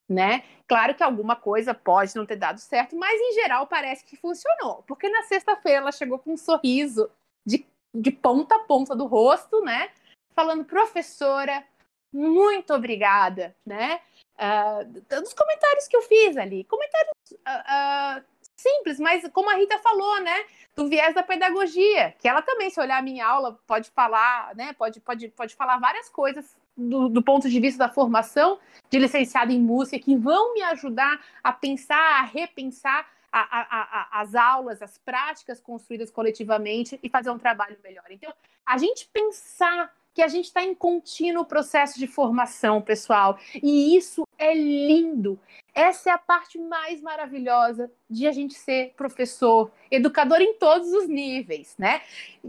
né? 0.08 0.44
Claro 0.66 0.94
que 0.94 1.02
alguma 1.02 1.36
coisa 1.36 1.72
pode 1.72 2.14
não 2.16 2.26
ter 2.26 2.36
dado 2.36 2.58
certo, 2.58 2.96
mas 2.96 3.18
em 3.20 3.34
geral 3.34 3.66
parece 3.66 4.04
que 4.04 4.16
funcionou, 4.16 4.82
porque 4.86 5.08
na 5.08 5.22
sexta-feira 5.22 5.78
ela 5.78 5.92
chegou 5.92 6.18
com 6.18 6.32
um 6.32 6.36
sorriso 6.36 7.10
de, 7.46 7.64
de 7.94 8.10
ponta 8.10 8.56
a 8.56 8.60
ponta 8.60 8.94
do 8.94 9.06
rosto, 9.06 9.62
né? 9.62 9.90
Falando, 10.34 10.64
professora, 10.64 11.64
muito 12.12 12.74
obrigada, 12.74 13.56
né? 13.64 14.00
Uh, 14.38 15.20
dos 15.20 15.32
comentários 15.32 15.88
que 15.88 15.96
eu 15.96 16.02
fiz 16.02 16.36
ali. 16.36 16.64
Comentários 16.64 17.12
uh, 17.32 18.20
uh, 18.20 18.24
simples, 18.56 18.98
mas 18.98 19.28
como 19.32 19.50
a 19.50 19.54
Rita 19.54 19.78
falou, 19.78 20.20
né? 20.20 20.44
Do 20.74 20.88
viés 20.88 21.14
da 21.14 21.22
pedagogia, 21.22 22.14
que 22.18 22.28
ela 22.28 22.42
também, 22.42 22.70
se 22.70 22.80
olhar 22.80 22.98
a 22.98 23.02
minha 23.02 23.26
aula, 23.26 23.58
pode 23.66 23.90
falar, 23.90 24.54
né? 24.54 24.72
Pode, 24.72 25.00
pode, 25.00 25.28
pode 25.28 25.54
falar 25.54 25.78
várias 25.78 26.08
coisas 26.08 26.56
do, 26.76 27.08
do, 27.08 27.22
ponto 27.22 27.48
de 27.48 27.60
vista 27.60 27.86
da 27.86 27.92
formação 27.92 28.58
de 28.90 28.98
licenciado 28.98 29.52
em 29.52 29.60
música 29.60 29.98
que 29.98 30.16
vão 30.16 30.54
me 30.54 30.62
ajudar 30.62 31.24
a 31.42 31.52
pensar, 31.52 32.20
a 32.20 32.22
repensar 32.22 33.08
a, 33.30 33.40
a, 33.40 33.62
a, 33.70 34.20
as 34.20 34.34
aulas, 34.34 34.82
as 34.82 34.98
práticas 34.98 35.60
construídas 35.60 36.10
coletivamente 36.10 36.98
e 37.02 37.08
fazer 37.08 37.30
um 37.30 37.38
trabalho 37.38 37.76
melhor. 37.82 38.04
Então, 38.10 38.32
a 38.66 38.78
gente 38.78 39.08
pensar 39.12 39.92
que 40.14 40.22
a 40.22 40.28
gente 40.28 40.46
está 40.46 40.62
em 40.62 40.74
contínuo 40.74 41.44
processo 41.44 41.98
de 41.98 42.06
formação, 42.06 42.80
pessoal. 42.80 43.36
E 43.60 43.96
isso 43.96 44.23
é 44.38 44.54
lindo. 44.54 45.38
Essa 45.74 46.10
é 46.10 46.12
a 46.12 46.18
parte 46.18 46.58
mais 46.58 47.00
maravilhosa 47.00 47.90
de 48.08 48.26
a 48.26 48.32
gente 48.32 48.54
ser 48.54 48.94
professor, 48.96 49.70
educador 49.90 50.40
em 50.40 50.54
todos 50.54 50.92
os 50.92 51.08
níveis, 51.08 51.74
né? 51.78 52.00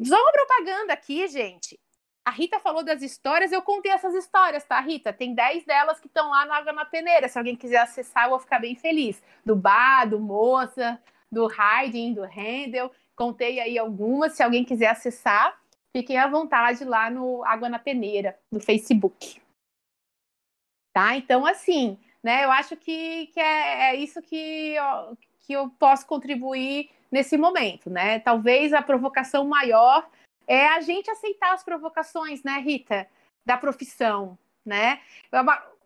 Só 0.04 0.16
uma 0.16 0.32
propaganda 0.32 0.94
aqui, 0.94 1.28
gente. 1.28 1.80
A 2.24 2.32
Rita 2.32 2.60
falou 2.60 2.84
das 2.84 3.04
histórias, 3.04 3.52
eu 3.52 3.62
contei 3.62 3.92
essas 3.92 4.16
histórias, 4.16 4.64
tá, 4.64 4.80
Rita? 4.80 5.14
Tem 5.14 5.36
10 5.36 5.64
delas 5.64 6.00
que 6.00 6.08
estão 6.08 6.32
lá 6.32 6.46
na 6.46 6.58
Água 6.58 6.74
na 6.74 6.84
Peneira. 6.84 7.28
Se 7.28 7.38
alguém 7.38 7.56
quiser 7.56 7.78
acessar, 7.78 8.26
eu 8.26 8.32
vou 8.32 8.40
ficar 8.40 8.60
bem 8.60 8.76
feliz. 8.76 9.22
Do 9.46 9.56
Bar, 9.56 10.10
do 10.10 10.20
Moça, 10.20 11.00
do 11.32 11.48
Haydn, 11.48 12.14
do 12.14 12.24
Handel. 12.24 12.92
Contei 13.16 13.60
aí 13.60 13.78
algumas. 13.78 14.34
Se 14.34 14.42
alguém 14.42 14.66
quiser 14.66 14.88
acessar, 14.88 15.56
fiquem 15.96 16.18
à 16.18 16.28
vontade 16.28 16.84
lá 16.84 17.12
no 17.12 17.44
Água 17.46 17.70
na 17.70 17.78
Peneira, 17.78 18.36
no 18.52 18.60
Facebook. 18.60 19.40
Tá? 20.96 21.18
Então, 21.18 21.46
assim, 21.46 21.98
né, 22.24 22.46
eu 22.46 22.52
acho 22.52 22.78
que, 22.78 23.28
que 23.34 23.40
é, 23.42 23.90
é 23.90 23.96
isso 23.98 24.22
que 24.22 24.76
eu, 24.76 25.18
que 25.42 25.52
eu 25.52 25.70
posso 25.78 26.08
contribuir 26.08 26.90
nesse 27.12 27.36
momento, 27.36 27.90
né? 27.90 28.20
Talvez 28.20 28.72
a 28.72 28.82
provocação 28.82 29.46
maior 29.46 30.08
é 30.48 30.68
a 30.70 30.80
gente 30.80 31.12
aceitar 31.12 31.54
as 31.54 31.66
provocações, 31.66 32.44
né, 32.44 32.60
Rita, 32.60 33.06
da 33.46 33.58
profissão, 33.58 34.38
né? 34.66 35.02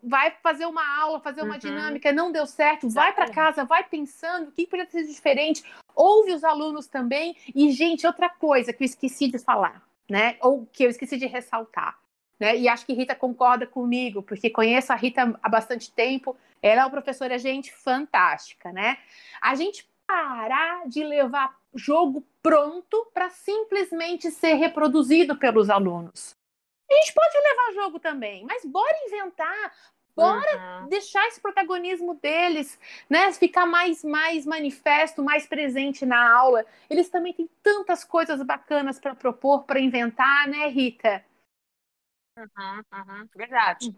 Vai 0.03 0.29
fazer 0.43 0.67
uma 0.67 1.01
aula, 1.01 1.19
fazer 1.19 1.41
uma 1.41 1.55
uhum. 1.55 1.59
dinâmica, 1.59 2.13
não 2.13 2.31
deu 2.31 2.45
certo, 2.45 2.85
Exatamente. 2.85 3.15
vai 3.15 3.25
para 3.25 3.33
casa, 3.33 3.65
vai 3.65 3.83
pensando 3.83 4.49
o 4.49 4.51
que 4.51 4.67
poderia 4.67 4.91
ser 4.91 5.07
diferente, 5.07 5.63
ouve 5.95 6.33
os 6.33 6.43
alunos 6.43 6.85
também. 6.85 7.35
E, 7.55 7.71
gente, 7.71 8.05
outra 8.05 8.29
coisa 8.29 8.71
que 8.71 8.83
eu 8.83 8.85
esqueci 8.85 9.27
de 9.27 9.39
falar 9.39 9.89
né? 10.09 10.37
Ou 10.41 10.65
que 10.65 10.83
eu 10.83 10.89
esqueci 10.89 11.17
de 11.17 11.27
ressaltar. 11.27 11.97
Né? 12.39 12.57
E 12.57 12.67
acho 12.67 12.85
que 12.85 12.93
Rita 12.93 13.13
concorda 13.13 13.67
comigo, 13.67 14.23
porque 14.23 14.49
conheço 14.49 14.93
a 14.93 14.95
Rita 14.95 15.37
há 15.41 15.49
bastante 15.49 15.91
tempo. 15.91 16.37
Ela 16.61 16.81
é 16.81 16.83
uma 16.85 16.91
professora, 16.91 17.37
gente, 17.37 17.73
fantástica, 17.73 18.71
né? 18.71 18.97
A 19.41 19.55
gente 19.55 19.87
parar 20.07 20.87
de 20.87 21.03
levar 21.03 21.55
jogo 21.75 22.25
pronto 22.41 23.05
para 23.13 23.29
simplesmente 23.29 24.31
ser 24.31 24.53
reproduzido 24.53 25.37
pelos 25.37 25.69
alunos. 25.69 26.35
A 26.89 26.93
gente 26.95 27.13
pode 27.13 27.37
levar 27.37 27.83
jogo 27.83 27.99
também, 27.99 28.43
mas 28.45 28.65
bora 28.65 28.95
inventar, 29.05 29.71
Bora 30.19 30.81
uhum. 30.81 30.89
deixar 30.89 31.25
esse 31.27 31.39
protagonismo 31.39 32.15
deles, 32.15 32.77
né, 33.09 33.31
ficar 33.31 33.65
mais 33.65 34.03
mais 34.03 34.45
manifesto, 34.45 35.23
mais 35.23 35.47
presente 35.47 36.05
na 36.05 36.37
aula. 36.37 36.65
Eles 36.89 37.07
também 37.09 37.31
têm 37.31 37.49
tantas 37.63 38.03
coisas 38.03 38.41
bacanas 38.43 38.99
para 38.99 39.15
propor, 39.15 39.63
para 39.63 39.79
inventar, 39.79 40.47
né, 40.47 40.67
Rita? 40.67 41.23
Uhum, 42.39 42.83
uhum, 42.93 43.29
verdade. 43.35 43.95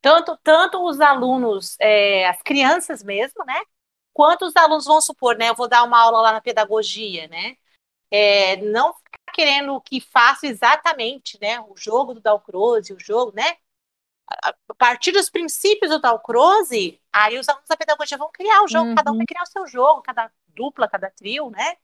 Tanto, 0.00 0.36
tanto 0.42 0.84
os 0.84 1.00
alunos, 1.00 1.76
é, 1.80 2.28
as 2.28 2.42
crianças 2.42 3.02
mesmo, 3.02 3.44
né? 3.44 3.60
Quanto 4.12 4.44
os 4.44 4.56
alunos 4.56 4.84
vão 4.84 5.00
supor, 5.00 5.36
né? 5.36 5.48
Eu 5.50 5.54
vou 5.54 5.68
dar 5.68 5.82
uma 5.84 6.00
aula 6.00 6.20
lá 6.20 6.32
na 6.32 6.40
pedagogia, 6.40 7.26
né? 7.28 7.56
É, 8.10 8.56
não 8.56 8.94
ficar 8.94 9.32
querendo 9.32 9.80
que 9.80 10.00
faça 10.00 10.46
exatamente, 10.46 11.38
né? 11.40 11.60
O 11.60 11.74
jogo 11.76 12.14
do 12.14 12.20
Dalcroze, 12.20 12.92
o 12.92 13.00
jogo, 13.00 13.32
né? 13.34 13.56
a 14.42 14.54
partir 14.78 15.12
dos 15.12 15.28
princípios 15.28 15.90
do 15.90 16.00
Dalcroze, 16.00 17.00
aí 17.12 17.38
os 17.38 17.48
alunos 17.48 17.68
da 17.68 17.76
pedagogia 17.76 18.16
vão 18.16 18.30
criar 18.32 18.62
o 18.62 18.68
jogo, 18.68 18.88
uhum. 18.88 18.94
cada 18.94 19.10
um 19.10 19.14
vai 19.14 19.20
uhum. 19.20 19.26
criar 19.26 19.42
o 19.42 19.46
seu 19.46 19.66
jogo, 19.66 20.02
cada 20.02 20.30
dupla, 20.48 20.88
cada 20.88 21.10
trio, 21.10 21.50
né? 21.50 21.76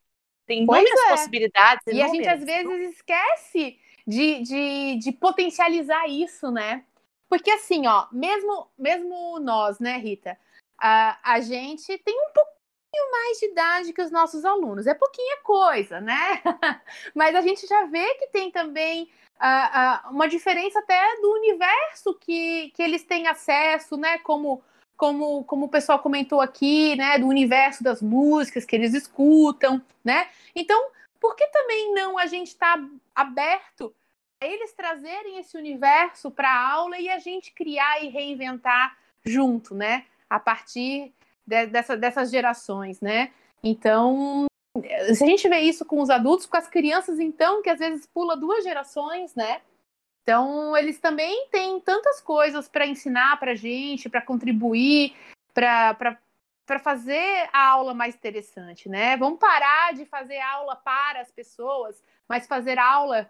Tem 0.46 0.64
muitas 0.64 0.98
é. 1.00 1.10
possibilidades. 1.10 1.86
E 1.86 2.02
a 2.02 2.08
gente 2.08 2.26
às 2.26 2.42
vezes 2.42 2.94
esquece 2.94 3.78
de, 4.06 4.42
de, 4.42 4.98
de 4.98 5.12
potencializar 5.12 6.08
isso, 6.08 6.50
né? 6.50 6.84
Porque 7.28 7.50
assim, 7.50 7.86
ó, 7.86 8.06
mesmo, 8.10 8.68
mesmo 8.76 9.38
nós, 9.38 9.78
né, 9.78 9.98
Rita, 9.98 10.36
a, 10.78 11.18
a 11.22 11.40
gente 11.40 11.96
tem 11.98 12.14
um 12.14 12.32
pouquinho 12.32 13.12
mais 13.12 13.38
de 13.38 13.46
idade 13.46 13.92
que 13.92 14.02
os 14.02 14.10
nossos 14.10 14.44
alunos. 14.44 14.86
É 14.86 14.94
pouquinha 14.94 15.38
coisa, 15.42 16.00
né? 16.00 16.42
Mas 17.14 17.34
a 17.34 17.40
gente 17.40 17.66
já 17.66 17.84
vê 17.84 18.14
que 18.14 18.26
tem 18.28 18.50
também 18.50 19.08
uma 20.10 20.28
diferença 20.28 20.80
até 20.80 21.16
do 21.20 21.32
universo 21.32 22.14
que, 22.14 22.70
que 22.74 22.82
eles 22.82 23.04
têm 23.04 23.26
acesso, 23.26 23.96
né? 23.96 24.18
Como, 24.18 24.62
como, 24.96 25.44
como 25.44 25.66
o 25.66 25.68
pessoal 25.68 25.98
comentou 25.98 26.40
aqui, 26.40 26.94
né? 26.96 27.18
Do 27.18 27.26
universo 27.26 27.82
das 27.82 28.02
músicas 28.02 28.64
que 28.64 28.76
eles 28.76 28.92
escutam, 28.92 29.80
né? 30.04 30.28
Então, 30.54 30.90
por 31.18 31.34
que 31.36 31.46
também 31.48 31.94
não 31.94 32.18
a 32.18 32.26
gente 32.26 32.48
está 32.48 32.78
aberto 33.20 33.94
a 34.42 34.46
eles 34.46 34.72
trazerem 34.72 35.38
esse 35.38 35.56
universo 35.56 36.30
para 36.30 36.50
a 36.50 36.72
aula 36.72 36.98
e 36.98 37.08
a 37.08 37.18
gente 37.18 37.52
criar 37.52 38.02
e 38.02 38.08
reinventar 38.08 38.96
junto, 39.24 39.74
né? 39.74 40.06
A 40.28 40.40
partir 40.40 41.12
de, 41.46 41.66
dessa, 41.66 41.96
dessas 41.96 42.30
gerações, 42.30 43.00
né? 43.00 43.32
Então, 43.62 44.46
se 45.14 45.24
a 45.24 45.26
gente 45.26 45.48
vê 45.48 45.60
isso 45.60 45.84
com 45.84 46.00
os 46.00 46.10
adultos, 46.10 46.46
com 46.46 46.56
as 46.56 46.68
crianças, 46.68 47.18
então, 47.18 47.62
que 47.62 47.70
às 47.70 47.78
vezes 47.78 48.06
pula 48.06 48.36
duas 48.36 48.64
gerações, 48.64 49.34
né? 49.34 49.60
Então, 50.22 50.76
eles 50.76 50.98
também 51.00 51.48
têm 51.50 51.80
tantas 51.80 52.20
coisas 52.20 52.68
para 52.68 52.86
ensinar 52.86 53.38
para 53.40 53.52
a 53.52 53.56
gente, 53.56 54.08
para 54.08 54.22
contribuir, 54.22 55.14
para 55.52 56.78
fazer 56.82 57.48
a 57.52 57.68
aula 57.68 57.92
mais 57.92 58.14
interessante, 58.14 58.88
né? 58.88 59.16
Vamos 59.16 59.40
parar 59.40 59.92
de 59.94 60.04
fazer 60.04 60.38
aula 60.38 60.76
para 60.76 61.20
as 61.20 61.30
pessoas, 61.30 62.02
mas 62.30 62.46
fazer 62.46 62.78
aula 62.78 63.28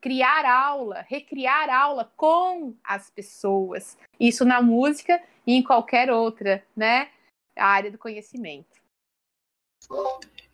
criar 0.00 0.44
aula, 0.44 1.04
recriar 1.08 1.68
aula 1.68 2.12
com 2.16 2.76
as 2.84 3.10
pessoas. 3.10 3.98
Isso 4.20 4.44
na 4.44 4.62
música 4.62 5.20
e 5.44 5.54
em 5.54 5.62
qualquer 5.64 6.12
outra, 6.12 6.64
né? 6.76 7.08
área 7.56 7.90
do 7.90 7.98
conhecimento. 7.98 8.68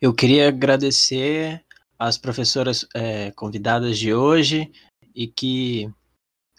Eu 0.01 0.13
queria 0.13 0.47
agradecer 0.47 1.63
as 1.97 2.17
professoras 2.17 2.87
é, 2.93 3.31
convidadas 3.31 3.97
de 3.97 4.13
hoje 4.13 4.71
e 5.15 5.27
que 5.27 5.83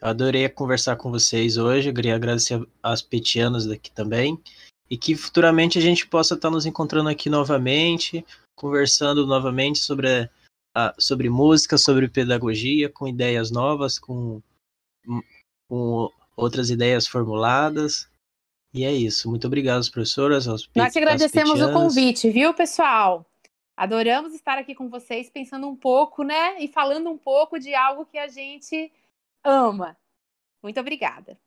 eu 0.01 0.09
adorei 0.09 0.49
conversar 0.49 0.97
com 0.97 1.11
vocês 1.11 1.57
hoje. 1.57 1.89
Eu 1.89 1.95
queria 1.95 2.15
agradecer 2.15 2.67
às 2.83 3.03
petianas 3.03 3.67
daqui 3.67 3.91
também 3.91 4.41
e 4.91 4.97
que 4.97 5.15
futuramente 5.15 5.79
a 5.79 5.83
gente 5.83 6.07
possa 6.07 6.35
estar 6.35 6.51
nos 6.51 6.67
encontrando 6.67 7.09
aqui 7.09 7.29
novamente, 7.29 8.25
conversando 8.57 9.27
novamente 9.27 9.79
sobre, 9.79 10.29
sobre 10.99 11.29
música, 11.29 11.79
sobre 11.79 12.09
pedagogia, 12.09 12.89
com 12.89 13.07
ideias 13.07 13.51
novas, 13.51 13.99
com, 13.99 14.43
com 15.69 16.11
outras 16.37 16.71
ideias 16.71 17.07
formuladas. 17.07 18.09
E 18.73 18.85
é 18.85 18.93
isso. 18.93 19.29
Muito 19.29 19.47
obrigado, 19.47 19.91
professoras. 19.91 20.47
Aos 20.47 20.69
Nós 20.75 20.93
te 20.93 20.99
agradecemos 20.99 21.61
o 21.61 21.73
convite, 21.73 22.31
viu, 22.31 22.53
pessoal? 22.55 23.27
Adoramos 23.77 24.35
estar 24.35 24.59
aqui 24.59 24.75
com 24.75 24.89
vocês, 24.89 25.31
pensando 25.31 25.69
um 25.69 25.77
pouco, 25.77 26.23
né? 26.23 26.61
E 26.61 26.69
falando 26.69 27.09
um 27.11 27.17
pouco 27.17 27.59
de 27.59 27.75
algo 27.75 28.05
que 28.05 28.19
a 28.19 28.27
gente 28.27 28.93
ama. 29.45 29.97
Muito 30.63 30.81
obrigada. 30.81 31.39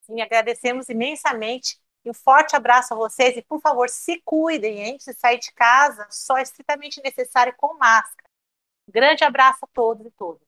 Sim, 0.00 0.20
agradecemos 0.20 0.88
imensamente. 0.88 1.78
E 2.04 2.10
um 2.10 2.14
forte 2.14 2.56
abraço 2.56 2.94
a 2.94 2.96
vocês. 2.96 3.36
E, 3.36 3.42
por 3.42 3.60
favor, 3.60 3.88
se 3.88 4.20
cuidem, 4.24 4.80
hein? 4.80 4.98
Se 4.98 5.12
sair 5.12 5.38
de 5.38 5.52
casa, 5.52 6.06
só 6.10 6.38
é 6.38 6.42
estritamente 6.42 7.02
necessário 7.02 7.54
com 7.56 7.76
máscara. 7.76 8.25
Grande 8.92 9.24
abraço 9.24 9.58
a 9.64 9.68
todos 9.74 10.06
e 10.06 10.10
todas. 10.16 10.46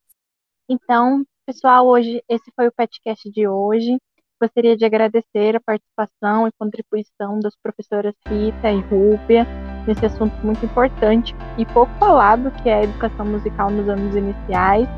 Então, 0.69 1.25
pessoal, 1.45 1.87
hoje 1.87 2.23
esse 2.29 2.51
foi 2.55 2.69
o 2.69 2.73
podcast 2.73 3.31
de 3.31 3.49
hoje. 3.49 3.99
Gostaria 4.41 4.77
de 4.77 4.85
agradecer 4.85 5.57
a 5.57 5.61
participação 5.61 6.47
e 6.47 6.53
contribuição 6.59 7.41
das 7.41 7.55
professoras 7.57 8.15
Rita 8.27 8.71
e 8.71 8.81
Rúbia 8.83 9.45
nesse 9.87 10.07
assunto 10.07 10.35
muito 10.45 10.65
importante 10.65 11.35
e 11.57 11.67
pouco 11.67 11.93
falado, 11.95 12.51
que 12.63 12.69
é 12.69 12.75
a 12.75 12.83
educação 12.85 13.27
musical 13.27 13.71
nos 13.71 13.89
anos 13.89 14.15
iniciais. 14.15 14.89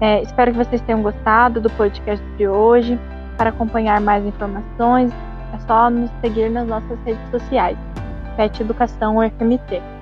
É, 0.00 0.22
espero 0.22 0.52
que 0.52 0.58
vocês 0.58 0.80
tenham 0.82 1.02
gostado 1.02 1.60
do 1.60 1.70
podcast 1.70 2.24
de 2.36 2.48
hoje. 2.48 2.98
Para 3.36 3.50
acompanhar 3.50 4.00
mais 4.00 4.24
informações, 4.24 5.12
é 5.54 5.60
só 5.66 5.90
nos 5.90 6.10
seguir 6.20 6.50
nas 6.50 6.66
nossas 6.66 6.98
redes 7.00 7.30
sociais. 7.30 7.78
PET 8.36 8.62
Educação 8.62 9.18
UFMT. 9.18 9.95